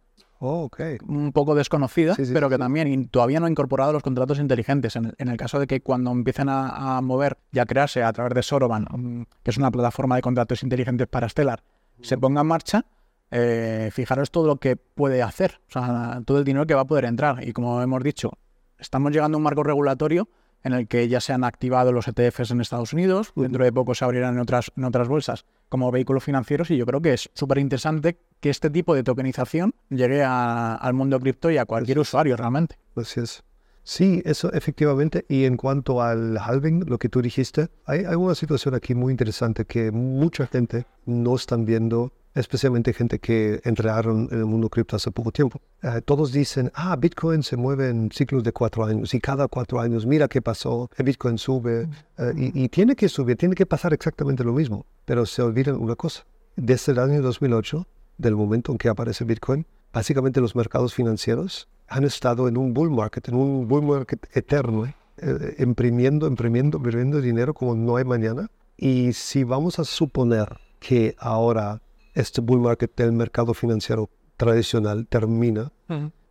Oh, 0.45 0.69
un 1.07 1.31
poco 1.31 1.55
desconocida, 1.55 2.17
pero 2.33 2.49
que 2.49 2.57
también 2.57 3.07
todavía 3.07 3.39
no 3.39 3.45
ha 3.45 3.49
incorporado 3.49 3.93
los 3.93 4.03
contratos 4.03 4.39
inteligentes. 4.39 4.97
En 4.97 5.13
el, 5.17 5.37
caso 5.37 5.57
de 5.57 5.67
que 5.67 5.79
cuando 5.79 6.11
empiecen 6.11 6.49
a, 6.49 6.99
mover 7.01 7.37
y 7.53 7.59
a 7.59 7.65
crearse 7.65 8.03
a 8.03 8.11
través 8.11 8.33
de 8.33 8.43
Soroban, 8.43 8.85
mm, 8.91 9.23
que 9.41 9.51
es 9.51 9.57
una 9.57 9.71
plataforma 9.71 10.17
de 10.17 10.21
contratos 10.21 10.61
inteligentes 10.61 11.07
para 11.07 11.29
Stellar, 11.29 11.63
se 12.01 12.17
ponga 12.17 12.41
en 12.41 12.47
marcha, 12.47 12.85
eh, 13.31 13.89
fijaros 13.93 14.31
todo 14.31 14.47
lo 14.47 14.57
que 14.57 14.75
puede 14.75 15.23
hacer, 15.23 15.61
o 15.69 15.71
sea, 15.71 16.21
todo 16.25 16.39
el 16.39 16.43
dinero 16.43 16.67
que 16.67 16.73
va 16.73 16.81
a 16.81 16.87
poder 16.87 17.05
entrar. 17.05 17.47
Y 17.47 17.53
como 17.53 17.81
hemos 17.81 18.03
dicho, 18.03 18.33
estamos 18.77 19.13
llegando 19.13 19.37
a 19.37 19.39
un 19.39 19.43
marco 19.43 19.63
regulatorio 19.63 20.27
en 20.63 20.73
el 20.73 20.87
que 20.87 21.07
ya 21.07 21.19
se 21.19 21.33
han 21.33 21.43
activado 21.43 21.91
los 21.91 22.07
ETFs 22.07 22.51
en 22.51 22.61
Estados 22.61 22.93
Unidos, 22.93 23.33
dentro 23.35 23.63
de 23.63 23.71
poco 23.71 23.95
se 23.95 24.05
abrirán 24.05 24.35
en 24.35 24.41
otras, 24.41 24.71
en 24.75 24.85
otras 24.85 25.07
bolsas 25.07 25.45
como 25.69 25.91
vehículos 25.91 26.23
financieros 26.23 26.71
y 26.71 26.77
yo 26.77 26.85
creo 26.85 27.01
que 27.01 27.13
es 27.13 27.29
súper 27.33 27.57
interesante 27.57 28.17
que 28.39 28.49
este 28.49 28.69
tipo 28.69 28.95
de 28.95 29.03
tokenización 29.03 29.73
llegue 29.89 30.23
al 30.23 30.93
mundo 30.93 31.19
cripto 31.19 31.49
y 31.49 31.57
a 31.57 31.65
cualquier 31.65 31.99
usuario 31.99 32.35
realmente. 32.35 32.77
Así 32.95 33.19
es. 33.19 33.43
Sí, 33.83 34.21
eso 34.23 34.51
efectivamente. 34.53 35.25
Y 35.27 35.43
en 35.43 35.57
cuanto 35.57 36.01
al 36.01 36.37
halving, 36.37 36.85
lo 36.87 36.97
que 36.97 37.09
tú 37.09 37.21
dijiste, 37.21 37.67
hay, 37.85 38.05
hay 38.05 38.15
una 38.15 38.35
situación 38.35 38.75
aquí 38.75 38.95
muy 38.95 39.11
interesante 39.11 39.65
que 39.65 39.91
mucha 39.91 40.47
gente 40.47 40.85
no 41.05 41.35
están 41.35 41.65
viendo 41.65 42.13
especialmente 42.35 42.93
gente 42.93 43.19
que 43.19 43.61
entraron 43.63 44.27
en 44.31 44.39
el 44.39 44.45
mundo 44.45 44.69
cripto 44.69 44.95
hace 44.95 45.11
poco 45.11 45.31
tiempo. 45.31 45.61
Eh, 45.81 46.01
todos 46.03 46.31
dicen, 46.31 46.71
ah, 46.73 46.95
Bitcoin 46.95 47.43
se 47.43 47.57
mueve 47.57 47.89
en 47.89 48.11
ciclos 48.11 48.43
de 48.43 48.51
cuatro 48.51 48.85
años 48.85 49.13
y 49.13 49.19
cada 49.19 49.47
cuatro 49.47 49.79
años 49.79 50.05
mira 50.05 50.27
qué 50.27 50.41
pasó, 50.41 50.89
el 50.97 51.05
Bitcoin 51.05 51.37
sube 51.37 51.87
eh, 52.17 52.33
y, 52.35 52.69
tiene 52.69 52.95
que 52.95 53.09
subir, 53.09 53.37
tiene 53.37 53.55
que 53.55 53.65
pasar 53.65 53.93
exactamente 53.93 54.43
lo 54.43 54.53
mismo. 54.53 54.85
Pero 55.05 55.25
se 55.25 55.41
olvidan 55.41 55.75
una 55.75 55.95
cosa, 55.95 56.25
desde 56.55 56.93
el 56.93 56.99
año 56.99 57.21
2008, 57.21 57.85
del 58.17 58.35
momento 58.35 58.71
en 58.71 58.77
que 58.77 58.89
aparece 58.89 59.25
Bitcoin, 59.25 59.65
básicamente 59.91 60.41
los 60.41 60.55
mercados 60.55 60.93
financieros 60.93 61.67
han 61.87 62.03
estado 62.03 62.47
en 62.47 62.57
un 62.57 62.73
bull 62.73 62.89
market, 62.89 63.27
en 63.27 63.35
un 63.35 63.67
bull 63.67 63.83
market 63.83 64.25
eterno, 64.35 64.85
eh, 65.17 65.55
imprimiendo, 65.59 66.27
imprimiendo, 66.27 66.77
imprimiendo 66.77 67.21
dinero 67.21 67.53
como 67.53 67.75
no 67.75 67.97
hay 67.97 68.05
mañana. 68.05 68.49
Y 68.77 69.13
si 69.13 69.43
vamos 69.43 69.77
a 69.77 69.83
suponer 69.83 70.57
que 70.79 71.15
ahora 71.19 71.82
este 72.13 72.41
bull 72.41 72.59
market 72.59 72.95
del 72.95 73.11
mercado 73.11 73.53
financiero 73.53 74.09
tradicional 74.37 75.07
termina 75.07 75.71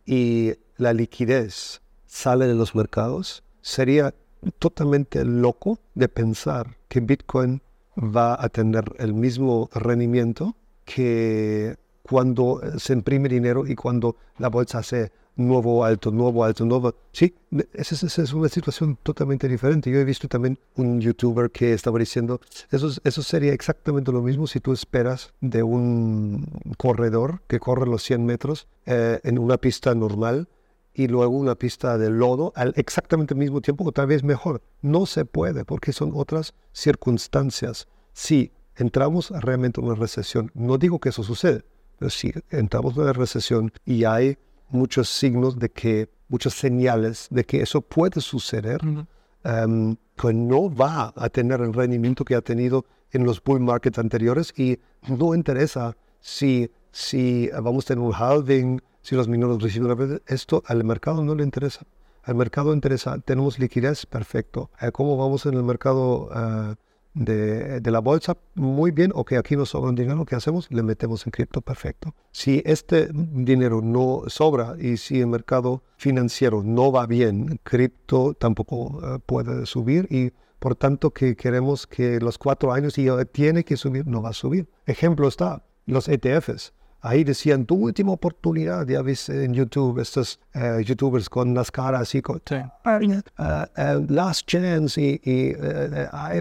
y 0.05 0.53
la 0.77 0.93
liquidez 0.93 1.81
sale 2.05 2.47
de 2.47 2.55
los 2.55 2.75
mercados, 2.75 3.43
sería 3.61 4.13
totalmente 4.59 5.23
loco 5.23 5.79
de 5.95 6.09
pensar 6.09 6.77
que 6.87 6.99
Bitcoin 6.99 7.61
va 7.97 8.35
a 8.39 8.49
tener 8.49 8.83
el 8.99 9.13
mismo 9.13 9.69
rendimiento 9.73 10.55
que 10.85 11.77
cuando 12.03 12.61
se 12.77 12.93
imprime 12.93 13.29
dinero 13.29 13.65
y 13.65 13.75
cuando 13.75 14.17
la 14.37 14.49
bolsa 14.49 14.83
se 14.83 15.11
nuevo 15.35 15.83
alto, 15.83 16.11
nuevo 16.11 16.43
alto, 16.43 16.65
nuevo. 16.65 16.93
Sí, 17.11 17.33
esa, 17.73 18.05
es 18.05 18.33
una 18.33 18.49
situación 18.49 18.97
totalmente 19.03 19.47
diferente. 19.47 19.91
Yo 19.91 19.99
he 19.99 20.05
visto 20.05 20.27
también 20.27 20.59
un 20.75 21.01
youtuber 21.01 21.51
que 21.51 21.73
estaba 21.73 21.99
diciendo, 21.99 22.39
eso, 22.71 22.91
eso 23.03 23.23
sería 23.23 23.53
exactamente 23.53 24.11
lo 24.11 24.21
mismo 24.21 24.47
si 24.47 24.59
tú 24.59 24.73
esperas 24.73 25.33
de 25.41 25.63
un 25.63 26.47
corredor 26.77 27.41
que 27.47 27.59
corre 27.59 27.85
los 27.85 28.03
100 28.03 28.25
metros 28.25 28.67
eh, 28.85 29.19
en 29.23 29.39
una 29.39 29.57
pista 29.57 29.95
normal 29.95 30.47
y 30.93 31.07
luego 31.07 31.35
una 31.37 31.55
pista 31.55 31.97
de 31.97 32.09
lodo 32.09 32.53
al 32.55 32.73
exactamente 32.77 33.33
mismo 33.33 33.61
tiempo 33.61 33.83
o 33.85 33.91
tal 33.91 34.07
vez 34.07 34.23
mejor. 34.23 34.61
No 34.81 35.05
se 35.05 35.25
puede 35.25 35.65
porque 35.65 35.91
son 35.91 36.11
otras 36.13 36.53
circunstancias. 36.71 37.87
Si 38.13 38.51
entramos 38.75 39.31
realmente 39.31 39.81
en 39.81 39.87
una 39.87 39.95
recesión, 39.95 40.51
no 40.53 40.77
digo 40.77 40.99
que 40.99 41.09
eso 41.09 41.23
sucede, 41.23 41.63
pero 41.97 42.09
si 42.09 42.31
entramos 42.51 42.95
en 42.95 43.03
una 43.03 43.13
recesión 43.13 43.71
y 43.85 44.03
hay 44.03 44.37
muchos 44.73 45.09
signos 45.09 45.57
de 45.57 45.69
que, 45.69 46.09
muchas 46.27 46.53
señales 46.53 47.27
de 47.29 47.43
que 47.43 47.61
eso 47.61 47.81
puede 47.81 48.21
suceder, 48.21 48.81
em, 49.43 49.95
que 50.15 50.33
no 50.33 50.73
va 50.73 51.13
a 51.15 51.29
tener 51.29 51.61
el 51.61 51.73
rendimiento 51.73 52.25
que 52.25 52.35
ha 52.35 52.41
tenido 52.41 52.85
en 53.11 53.23
los 53.23 53.43
bull 53.43 53.59
markets 53.59 53.99
anteriores 53.99 54.53
y 54.57 54.79
no 55.07 55.35
interesa 55.35 55.95
si, 56.19 56.71
si 56.91 57.49
vamos 57.61 57.85
a 57.85 57.87
tener 57.89 58.03
un 58.03 58.13
halving, 58.13 58.81
si 59.01 59.15
los 59.15 59.27
mineros 59.27 59.61
reciben 59.61 60.21
esto 60.27 60.63
al 60.65 60.83
mercado 60.83 61.23
no 61.23 61.35
le 61.35 61.43
interesa. 61.43 61.85
Al 62.23 62.35
mercado 62.35 62.73
interesa, 62.73 63.19
tenemos 63.19 63.59
liquidez, 63.59 64.05
perfecto. 64.05 64.69
Eh, 64.79 64.91
¿Cómo 64.93 65.17
vamos 65.17 65.45
en 65.45 65.55
el 65.55 65.63
mercado 65.63 66.29
eh, 66.33 66.75
de, 67.13 67.81
la 67.91 67.99
bolsa, 67.99 68.37
muy 68.55 68.91
bien, 68.91 69.11
ok, 69.13 69.33
aquí 69.33 69.55
nos 69.55 69.69
sobra 69.69 69.89
un 69.89 69.95
dinero, 69.95 70.25
¿qué 70.25 70.35
hacemos? 70.35 70.69
Le 70.71 70.83
metemos 70.83 71.25
en 71.25 71.31
cripto, 71.31 71.61
perfecto. 71.61 72.15
Si 72.31 72.61
este 72.65 73.09
dinero 73.11 73.81
no 73.81 74.23
sobra 74.27 74.75
y 74.79 74.97
si 74.97 75.21
el 75.21 75.27
mercado 75.27 75.83
financiero 75.97 76.63
no 76.63 76.91
va 76.91 77.05
bien, 77.05 77.59
cripto 77.63 78.33
tampoco 78.33 78.99
eh, 79.03 79.19
puede 79.25 79.65
subir 79.65 80.07
y 80.09 80.31
por 80.59 80.75
tanto 80.75 81.11
que 81.11 81.35
queremos 81.35 81.85
que 81.85 82.19
los 82.19 82.37
cuatro 82.37 82.71
años 82.71 82.97
y 82.97 83.07
tiene 83.31 83.63
que 83.65 83.75
subir, 83.75 84.07
no 84.07 84.21
va 84.21 84.29
a 84.29 84.33
subir. 84.33 84.69
Ejemplo 84.85 85.27
está, 85.27 85.65
los 85.85 86.07
ETFs. 86.07 86.73
Ahí 87.05 87.25
decían, 87.25 87.65
tu 87.65 87.75
última 87.75 88.13
oportunidad, 88.13 88.87
ya 88.87 89.01
viste 89.01 89.43
en 89.43 89.53
YouTube, 89.53 89.99
estos 89.99 90.39
eh, 90.53 90.81
youtubers 90.85 91.29
con 91.29 91.53
las 91.53 91.69
caras 91.69 92.03
así, 92.03 92.21
con, 92.21 92.41
sí. 92.47 92.55
uh, 92.85 94.05
Last 94.07 94.47
Chance 94.47 95.01
y, 95.01 95.21
y 95.21 95.53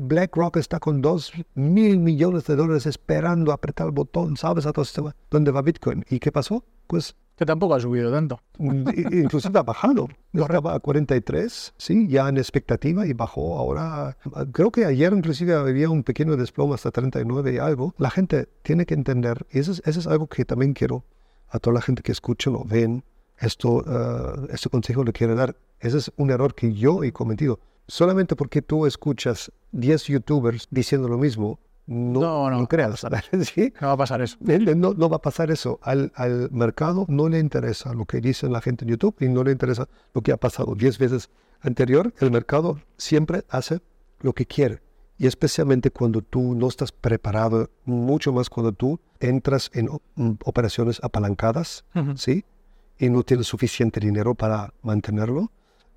BlackRock 0.00 0.58
está 0.58 0.78
con 0.78 1.02
dos 1.02 1.32
mil 1.56 1.98
millones 1.98 2.44
de 2.46 2.54
dólares 2.54 2.86
esperando 2.86 3.50
apretar 3.50 3.88
el 3.88 3.92
botón, 3.92 4.36
¿sabes? 4.36 4.64
A 4.64 4.72
todo 4.72 4.84
este, 4.84 5.02
¿Dónde 5.30 5.50
va 5.50 5.62
Bitcoin? 5.62 6.04
¿Y 6.08 6.20
qué 6.20 6.30
pasó? 6.30 6.64
Pues 6.86 7.16
que 7.36 7.46
tampoco 7.46 7.74
ha 7.74 7.80
subido 7.80 8.10
tanto. 8.10 8.40
Inclusive 8.58 9.58
ha 9.58 9.62
bajado. 9.62 10.08
Va 10.34 10.74
a 10.74 10.80
43, 10.80 11.74
sí, 11.76 12.08
ya 12.08 12.28
en 12.28 12.36
expectativa 12.36 13.06
y 13.06 13.12
bajó 13.12 13.58
ahora. 13.58 14.16
Creo 14.52 14.70
que 14.70 14.84
ayer 14.84 15.12
inclusive 15.12 15.54
había 15.54 15.90
un 15.90 16.02
pequeño 16.02 16.36
desplome 16.36 16.74
hasta 16.74 16.90
39 16.90 17.54
y 17.54 17.58
algo. 17.58 17.94
La 17.98 18.10
gente 18.10 18.48
tiene 18.62 18.86
que 18.86 18.94
entender, 18.94 19.46
y 19.50 19.58
eso 19.58 19.72
es, 19.72 19.82
eso 19.84 20.00
es 20.00 20.06
algo 20.06 20.26
que 20.26 20.44
también 20.44 20.72
quiero 20.74 21.04
a 21.48 21.58
toda 21.58 21.74
la 21.74 21.82
gente 21.82 22.02
que 22.02 22.12
escucha 22.12 22.50
o 22.50 22.64
ven, 22.64 23.04
esto, 23.38 23.78
uh, 23.78 24.46
este 24.50 24.68
consejo 24.70 25.04
le 25.04 25.12
quiero 25.12 25.34
dar. 25.34 25.56
Ese 25.80 25.98
es 25.98 26.12
un 26.16 26.30
error 26.30 26.54
que 26.54 26.72
yo 26.72 27.02
he 27.02 27.12
cometido. 27.12 27.60
Solamente 27.88 28.36
porque 28.36 28.62
tú 28.62 28.86
escuchas 28.86 29.52
10 29.72 30.04
youtubers 30.04 30.68
diciendo 30.70 31.08
lo 31.08 31.18
mismo, 31.18 31.58
no, 31.86 32.50
no, 32.50 32.66
creas. 32.68 33.04
¿sí? 33.42 33.72
No 33.80 33.88
va 33.88 33.92
a 33.94 33.96
pasar 33.96 34.22
eso. 34.22 34.36
No, 34.40 34.94
no 34.94 35.08
va 35.08 35.16
a 35.16 35.20
pasar 35.22 35.50
eso. 35.50 35.80
Al, 35.82 36.12
al, 36.14 36.50
mercado 36.52 37.06
no 37.08 37.28
le 37.28 37.38
interesa 37.38 37.92
lo 37.92 38.04
que 38.04 38.20
dice 38.20 38.48
la 38.48 38.60
gente 38.60 38.84
en 38.84 38.90
YouTube 38.90 39.16
y 39.20 39.28
no 39.28 39.42
le 39.42 39.52
interesa 39.52 39.88
lo 40.14 40.22
que 40.22 40.32
ha 40.32 40.36
pasado 40.36 40.74
diez 40.74 40.98
veces 40.98 41.30
anterior. 41.60 42.12
El 42.20 42.30
mercado 42.30 42.80
siempre 42.96 43.44
hace 43.48 43.80
lo 44.20 44.32
que 44.32 44.46
quiere. 44.46 44.80
Y 45.18 45.26
especialmente 45.26 45.90
cuando 45.90 46.22
tú 46.22 46.54
no 46.54 46.68
estás 46.68 46.90
preparado, 46.90 47.70
mucho 47.84 48.32
más 48.32 48.48
cuando 48.50 48.72
tú 48.72 48.98
entras 49.20 49.70
en 49.74 49.88
mm, 50.14 50.32
operaciones 50.44 51.00
apalancadas, 51.02 51.84
¿sí? 52.16 52.44
Y 52.98 53.08
no 53.08 53.22
tienes 53.22 53.46
suficiente 53.46 54.00
dinero 54.00 54.34
para 54.34 54.72
mantenerlo, 54.82 55.50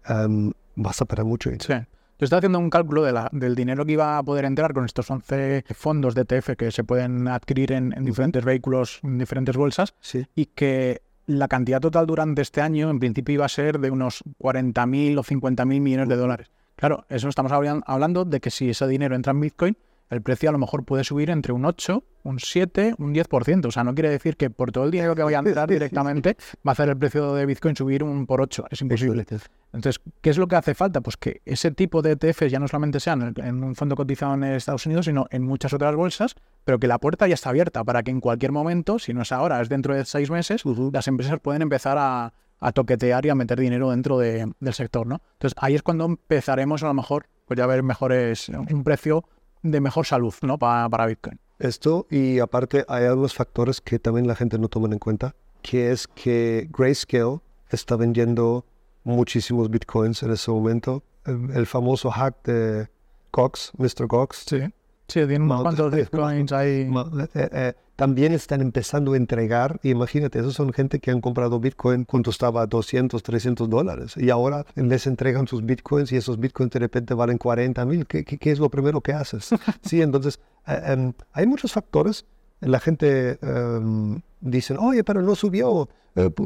em, 0.08 0.52
vas 0.76 1.02
a 1.02 1.06
perder 1.06 1.26
mucho 1.26 1.50
Sí. 1.60 1.74
Yo 2.17 2.23
estaba 2.23 2.38
haciendo 2.38 2.60
un 2.60 2.69
cálculo 2.69 3.04
de 3.04 3.12
la, 3.12 3.28
del 3.34 3.56
dinero 3.56 3.86
que 3.86 3.91
iba 3.91 4.17
a 4.17 4.23
poder 4.23 4.45
entrar 4.45 4.73
con 4.73 4.86
estos 4.86 5.12
11 5.12 5.65
fondos 5.73 6.15
de 6.15 6.21
ETF 6.21 6.51
que 6.58 6.71
se 6.71 6.86
pueden 6.86 7.28
adquirir 7.28 7.73
en, 7.73 7.89
diferentes 8.06 8.45
vehículos, 8.45 9.01
en 9.04 9.17
diferentes 9.17 9.58
bolsas, 9.58 9.93
y 10.34 10.45
que 10.45 11.01
la 11.28 11.49
cantidad 11.49 11.82
total 11.82 12.06
durante 12.06 12.41
este 12.41 12.62
año 12.62 12.89
en 12.89 12.99
principio 12.99 13.34
iba 13.34 13.45
a 13.45 13.49
ser 13.49 13.80
de 13.80 13.91
unos 13.91 14.23
40.000 14.39 15.19
o 15.19 15.23
50.000 15.23 15.65
millones 15.65 16.08
de 16.08 16.15
dólares. 16.15 16.51
Claro, 16.78 17.06
eso 17.10 17.28
estamos 17.28 17.51
hablando 17.51 18.23
de 18.23 18.39
que 18.39 18.49
si 18.49 18.69
ese 18.69 18.88
dinero 18.88 19.15
entra 19.15 19.32
en 19.32 19.41
Bitcoin, 19.41 19.78
el 20.10 20.22
precio 20.22 20.50
a 20.50 20.52
lo 20.52 20.58
mejor 20.58 20.86
puede 20.86 21.04
subir 21.04 21.30
entre 21.30 21.52
un 21.52 21.65
8, 21.65 22.04
un 22.24 22.39
7, 22.39 22.96
un 22.98 23.13
10%. 23.13 23.65
O 23.65 23.72
sea, 23.72 23.84
no 23.84 23.94
quiere 23.94 24.10
decir 24.10 24.38
que 24.38 24.50
por 24.50 24.72
todo 24.72 24.86
el 24.86 24.91
dinero 24.91 25.15
que 25.15 25.24
voy 25.24 25.34
a 25.34 25.39
entrar 25.39 25.70
directamente 25.70 26.38
va 26.65 26.72
a 26.72 26.74
hacer 26.74 26.89
el 26.89 26.98
precio 26.98 27.34
de 27.34 27.46
Bitcoin 27.46 27.76
subir 27.76 28.04
un 28.04 28.26
por 28.26 28.41
8. 28.41 28.65
Es 28.70 28.82
imposible. 28.82 29.26
Entonces, 29.74 30.02
¿qué 30.22 30.30
es 30.30 30.38
lo 30.38 30.48
que 30.48 30.56
hace 30.56 30.74
falta? 30.74 31.02
Pues 31.02 31.18
que 31.18 31.41
ese 31.46 31.72
tipo 31.72 32.02
de 32.02 32.12
ETFs 32.12 32.52
ya 32.52 32.60
no 32.60 32.68
solamente 32.68 33.00
sean 33.00 33.34
en 33.38 33.63
un 33.63 33.76
fondo 33.76 33.96
cotizado 33.96 34.36
en 34.36 34.44
Estados 34.44 34.86
Unidos, 34.86 35.06
sino 35.06 35.28
en 35.32 35.44
muchas 35.44 35.74
otras 35.74 35.96
bolsas, 35.96 36.36
pero 36.63 36.80
que 36.80 36.88
la 36.88 37.00
puerta 37.00 37.28
ya 37.28 37.34
está 37.34 37.50
abierta 37.50 37.84
para 37.84 38.04
que 38.04 38.12
en 38.12 38.22
cualquier 38.22 38.52
momento, 38.52 39.00
si 39.00 39.13
no 39.13 39.24
es 39.24 39.32
ahora, 39.32 39.62
es 39.62 39.70
dentro 39.70 39.96
de 39.96 40.06
seis 40.06 40.30
meses, 40.30 40.63
las 40.94 41.08
empresas 41.08 41.39
pueden 41.39 41.62
empezar 41.62 41.98
a, 42.00 42.34
toquetear 42.74 43.26
y 43.26 43.30
a 43.30 43.36
meter 43.36 43.60
dinero 43.60 43.91
dentro 43.91 44.18
del 44.18 44.74
sector, 44.74 45.06
¿no? 45.06 45.22
Entonces, 45.34 45.56
ahí 45.62 45.76
es 45.76 45.84
cuando 45.84 46.06
empezaremos 46.06 46.82
a 46.82 46.88
lo 46.88 46.96
mejor 46.96 47.28
pues 47.46 47.60
ya 47.60 47.68
ver 47.68 47.84
mejores, 47.84 48.50
un 48.50 48.84
precio 48.84 49.24
de 49.71 49.82
mejor 49.82 50.06
salud, 50.06 50.34
¿no? 50.41 50.58
Para, 50.58 50.88
para 50.89 51.06
Bitcoin. 51.08 51.39
Esto, 51.60 52.06
y 52.10 52.39
aparte 52.39 52.86
hay 52.88 53.06
algunos 53.06 53.34
factores 53.34 53.82
que 53.82 53.97
también 53.97 54.28
la 54.28 54.36
gente 54.36 54.60
no 54.60 54.67
toma 54.67 54.88
en 54.91 54.99
cuenta, 54.99 55.36
que 55.62 55.91
es 55.91 56.08
que 56.08 56.69
Grayscale 56.71 57.39
está 57.69 57.95
vendiendo 57.95 58.65
muchísimos 59.04 59.69
bitcoins 59.69 60.21
en 60.23 60.32
ese 60.32 60.51
momento. 60.51 61.04
El, 61.25 61.65
famoso 61.65 62.12
hack 62.12 62.43
de 62.43 62.88
Cox, 63.32 63.71
Mr. 63.78 64.08
Cox. 64.08 64.45
Sí. 64.47 64.62
Sí, 65.08 65.20
tiene 65.28 65.46
unos 65.46 65.62
cuantos 65.62 65.94
bitcoins 65.94 66.52
ahí. 66.52 66.89
Eh, 67.36 67.50
eh, 67.52 67.74
también 67.96 68.34
están 68.34 68.62
empezando 68.62 69.13
a 69.13 69.18
entregar, 69.18 69.80
imagínate, 69.84 70.39
esos 70.39 70.56
son 70.56 70.74
gente 70.74 71.00
que 71.00 71.12
han 71.12 71.22
comprado 71.22 71.60
bitcoin 71.60 72.06
cuando 72.06 72.32
estaba 72.32 72.63
a 72.63 72.68
200, 72.68 73.22
300 73.22 73.70
dólares 73.70 74.15
y 74.18 74.30
ahora 74.32 74.65
les 74.76 75.08
entregan 75.08 75.48
sus 75.48 75.63
bitcoins 75.63 76.12
y 76.12 76.18
esos 76.18 76.39
bitcoins 76.39 76.72
de 76.72 76.80
repente 76.80 77.13
valen 77.13 77.38
40 77.38 77.86
mil. 77.86 78.06
¿Qué, 78.08 78.26
¿Qué, 78.26 78.52
es 78.52 78.60
lo 78.60 78.70
primero 78.70 79.00
que 79.02 79.13
haces? 79.13 79.50
sí, 79.82 80.02
entonces 80.02 80.39
eh, 80.68 80.82
em, 80.88 81.13
hay 81.34 81.46
muchos 81.46 81.72
factores. 81.72 82.26
La 82.62 82.80
gente 82.80 83.38
um, 83.44 84.20
dice, 84.41 84.76
oye, 84.78 85.04
pero 85.04 85.22
no 85.22 85.36
subió. 85.36 85.89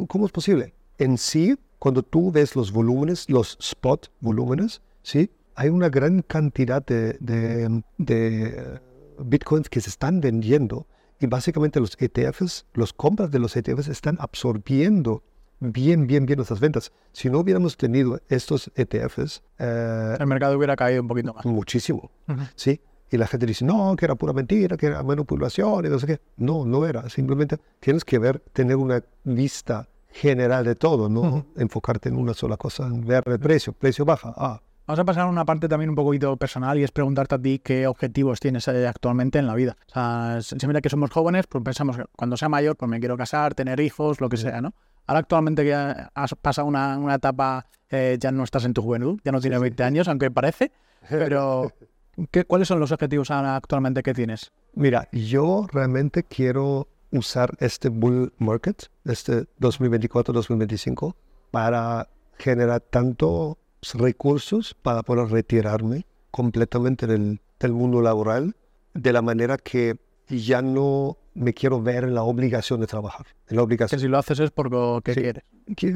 ¿Cómo 0.07 0.25
es 0.25 0.31
posible? 0.31 0.73
En 0.97 1.17
sí, 1.19 1.55
cuando 1.77 2.01
tú 2.01 2.31
ves 2.31 2.55
los 2.55 2.71
volúmenes, 2.71 3.29
los 3.29 3.57
spot 3.61 4.09
volúmenes, 4.19 4.81
¿sí? 5.03 5.29
Hay 5.59 5.67
una 5.67 5.89
gran 5.89 6.21
cantidad 6.21 6.85
de, 6.85 7.17
de, 7.19 7.83
de 7.97 8.79
bitcoins 9.19 9.67
que 9.67 9.81
se 9.81 9.89
están 9.89 10.21
vendiendo 10.21 10.87
y 11.19 11.27
básicamente 11.27 11.81
los 11.81 11.97
ETFs, 11.99 12.65
los 12.73 12.93
compras 12.93 13.29
de 13.29 13.39
los 13.39 13.57
ETFs 13.57 13.89
están 13.89 14.15
absorbiendo 14.21 15.21
bien, 15.59 16.07
bien, 16.07 16.25
bien 16.25 16.37
nuestras 16.37 16.61
ventas. 16.61 16.93
Si 17.11 17.29
no 17.29 17.39
hubiéramos 17.39 17.75
tenido 17.75 18.21
estos 18.29 18.71
ETFs... 18.73 19.43
Eh, 19.57 20.15
el 20.17 20.27
mercado 20.27 20.57
hubiera 20.57 20.77
caído 20.77 21.01
un 21.01 21.09
poquito 21.09 21.33
más. 21.33 21.45
Muchísimo, 21.45 22.09
¿sí? 22.55 22.79
Y 23.11 23.17
la 23.17 23.27
gente 23.27 23.45
dice, 23.45 23.65
no, 23.65 23.97
que 23.97 24.05
era 24.05 24.15
pura 24.15 24.31
mentira, 24.31 24.77
que 24.77 24.85
era 24.85 25.03
manipulación 25.03 25.85
y 25.85 25.89
no 25.89 25.99
sé 25.99 26.07
qué. 26.07 26.21
No, 26.37 26.65
no 26.65 26.85
era. 26.85 27.09
Simplemente 27.09 27.57
tienes 27.81 28.05
que 28.05 28.17
ver, 28.17 28.39
tener 28.53 28.77
una 28.77 29.03
vista 29.25 29.89
general 30.07 30.63
de 30.63 30.75
todo, 30.75 31.09
no 31.09 31.47
enfocarte 31.57 32.07
en 32.07 32.15
una 32.15 32.33
sola 32.33 32.55
cosa, 32.55 32.87
en 32.87 33.05
ver 33.05 33.23
el 33.25 33.39
precio, 33.39 33.73
precio 33.73 34.05
baja, 34.05 34.33
ah. 34.37 34.61
Vamos 34.89 35.01
a 35.01 35.05
pasar 35.05 35.23
a 35.25 35.27
una 35.27 35.45
parte 35.45 35.67
también 35.67 35.91
un 35.91 35.95
poquito 35.95 36.35
personal 36.35 36.79
y 36.79 36.83
es 36.83 36.89
preguntarte 36.89 37.35
a 37.35 37.39
ti 37.39 37.59
qué 37.59 37.85
objetivos 37.85 38.39
tienes 38.39 38.67
eh, 38.69 38.87
actualmente 38.87 39.37
en 39.37 39.45
la 39.45 39.53
vida. 39.53 39.77
O 39.87 39.91
sea, 39.93 40.39
siempre 40.41 40.81
que 40.81 40.89
somos 40.89 41.11
jóvenes, 41.11 41.45
pues 41.45 41.63
pensamos 41.63 41.95
que 41.95 42.05
cuando 42.17 42.35
sea 42.37 42.49
mayor, 42.49 42.75
pues 42.75 42.89
me 42.89 42.99
quiero 42.99 43.15
casar, 43.15 43.53
tener 43.53 43.79
hijos, 43.81 44.19
lo 44.19 44.29
que 44.29 44.37
sea, 44.37 44.61
¿no? 44.61 44.73
Ahora 45.05 45.19
actualmente 45.19 45.63
que 45.63 45.75
has 45.75 46.33
pasado 46.41 46.67
una, 46.67 46.97
una 46.97 47.13
etapa, 47.13 47.67
eh, 47.91 48.17
ya 48.19 48.31
no 48.31 48.43
estás 48.43 48.65
en 48.65 48.73
tu 48.73 48.81
juventud, 48.81 49.19
ya 49.23 49.31
no 49.31 49.39
tienes 49.39 49.59
20 49.59 49.83
años, 49.83 50.07
aunque 50.07 50.31
parece, 50.31 50.71
pero 51.07 51.71
¿qué, 52.31 52.45
¿cuáles 52.45 52.67
son 52.67 52.79
los 52.79 52.91
objetivos 52.91 53.29
actualmente 53.29 54.01
que 54.01 54.15
tienes? 54.15 54.51
Mira, 54.73 55.07
yo 55.11 55.67
realmente 55.71 56.23
quiero 56.23 56.87
usar 57.11 57.55
este 57.59 57.89
bull 57.89 58.33
market, 58.39 58.87
este 59.05 59.45
2024-2025, 59.59 61.13
para 61.51 62.09
generar 62.39 62.79
tanto 62.79 63.59
recursos 63.93 64.73
para 64.73 65.03
poder 65.03 65.29
retirarme 65.29 66.05
completamente 66.31 67.07
del, 67.07 67.39
del, 67.59 67.73
mundo 67.73 68.01
laboral, 68.01 68.55
de 68.93 69.13
la 69.13 69.21
manera 69.21 69.57
que 69.57 69.97
ya 70.27 70.61
no 70.61 71.17
me 71.33 71.53
quiero 71.53 71.81
ver 71.81 72.03
en 72.03 72.13
la 72.13 72.23
obligación 72.23 72.81
de 72.81 72.87
trabajar. 72.87 73.25
En 73.47 73.55
la 73.57 73.63
obligación. 73.63 73.97
Que 73.97 74.05
si 74.05 74.07
lo 74.07 74.17
haces 74.17 74.39
es 74.39 74.51
porque 74.51 75.13
quieres. 75.13 75.43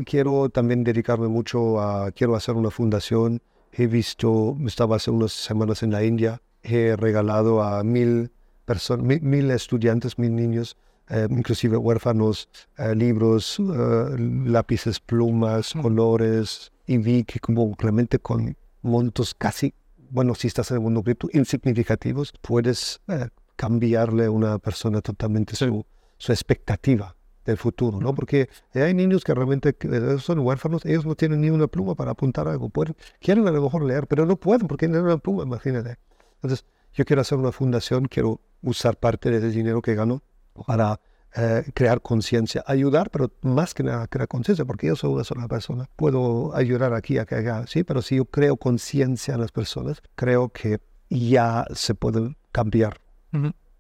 Quiero 0.06 0.50
también 0.50 0.84
dedicarme 0.84 1.28
mucho 1.28 1.80
a, 1.80 2.12
quiero 2.12 2.36
hacer 2.36 2.56
una 2.56 2.72
fundación. 2.72 3.42
He 3.72 3.88
visto, 3.88 4.56
estaba 4.66 4.98
hace 4.98 5.12
unas 5.12 5.32
semanas 5.32 5.84
en 5.84 5.92
la 5.92 6.04
India, 6.04 6.42
he 6.62 6.96
regalado 6.96 7.62
a 7.62 7.84
mil 7.84 8.32
personas, 8.66 9.22
mil 9.22 9.52
estudiantes, 9.52 10.18
mil 10.18 10.36
niños 10.36 10.78
eh, 11.10 11.28
inclusive 11.30 11.78
huérfanos, 11.78 12.50
eh, 12.78 12.96
libros, 12.96 13.60
eh, 13.60 14.16
lápices, 14.18 15.00
plumas, 15.00 15.74
colores, 15.82 16.72
y 16.86 16.98
vi 16.98 17.24
que 17.24 17.40
como 17.40 17.74
realmente 17.78 18.20
con 18.20 18.56
montos 18.82 19.34
casi, 19.34 19.74
bueno, 20.10 20.36
si 20.36 20.48
estás 20.48 20.72
en 20.72 20.78
el 20.78 20.82
mundo 20.82 21.04
cripto, 21.04 21.30
insignificativos, 21.34 22.34
puedes 22.42 23.02
cambiarle 23.56 24.26
a 24.26 24.32
una 24.32 24.60
persona 24.60 25.02
totalmente 25.02 25.56
su, 25.56 25.86
su 26.18 26.32
expectativa 26.32 27.16
del 27.46 27.58
futuro, 27.58 28.00
¿no? 28.00 28.14
Porque 28.14 28.50
hay 28.74 28.94
niños 28.94 29.24
que 29.24 29.34
realmente 29.34 29.76
son 30.20 30.40
huérfanos, 30.40 30.86
ellos 30.86 31.06
no 31.06 31.16
tienen 31.16 31.42
ni 31.42 31.50
una 31.50 31.68
pluma 31.68 31.96
para 31.96 32.12
apuntar 32.12 32.48
algo, 32.48 32.70
pueden, 32.70 32.96
quieren 33.20 33.48
a 33.48 33.52
lo 33.52 33.62
mejor 33.62 33.84
leer, 33.84 34.08
pero 34.08 34.26
no 34.26 34.38
pueden 34.38 34.68
porque 34.68 34.88
no 34.88 34.94
tienen 34.94 35.08
una 35.08 35.18
pluma, 35.18 35.44
imagínate. 35.44 35.98
Entonces, 36.36 36.66
yo 36.94 37.06
quiero 37.06 37.22
hacer 37.22 37.38
una 37.38 37.52
fundación, 37.52 38.06
quiero 38.06 38.40
usar 38.62 38.98
parte 38.98 39.30
de 39.30 39.38
ese 39.38 39.50
dinero 39.50 39.82
que 39.82 39.96
gano 39.96 40.22
para 40.68 41.00
eh, 41.36 41.64
crear 41.74 42.02
conciencia, 42.02 42.64
ayudar, 42.68 43.10
pero 43.10 43.32
más 43.42 43.74
que 43.74 43.82
nada 43.84 44.08
crear 44.08 44.28
conciencia, 44.28 44.66
porque 44.66 44.88
yo 44.88 44.96
soy 44.96 45.14
una 45.14 45.24
sola 45.24 45.48
persona. 45.48 45.90
Puedo 45.96 46.56
ayudar 46.56 46.94
aquí 46.94 47.18
a 47.18 47.26
que 47.26 47.36
haga, 47.36 47.66
sí, 47.66 47.84
pero 47.84 48.02
si 48.02 48.18
yo 48.18 48.26
creo 48.26 48.58
conciencia 48.58 49.34
en 49.34 49.42
las 49.42 49.52
personas, 49.52 50.02
creo 50.16 50.50
que 50.50 50.80
ya 51.10 51.66
se 51.74 51.96
puede 51.96 52.36
cambiar 52.52 53.02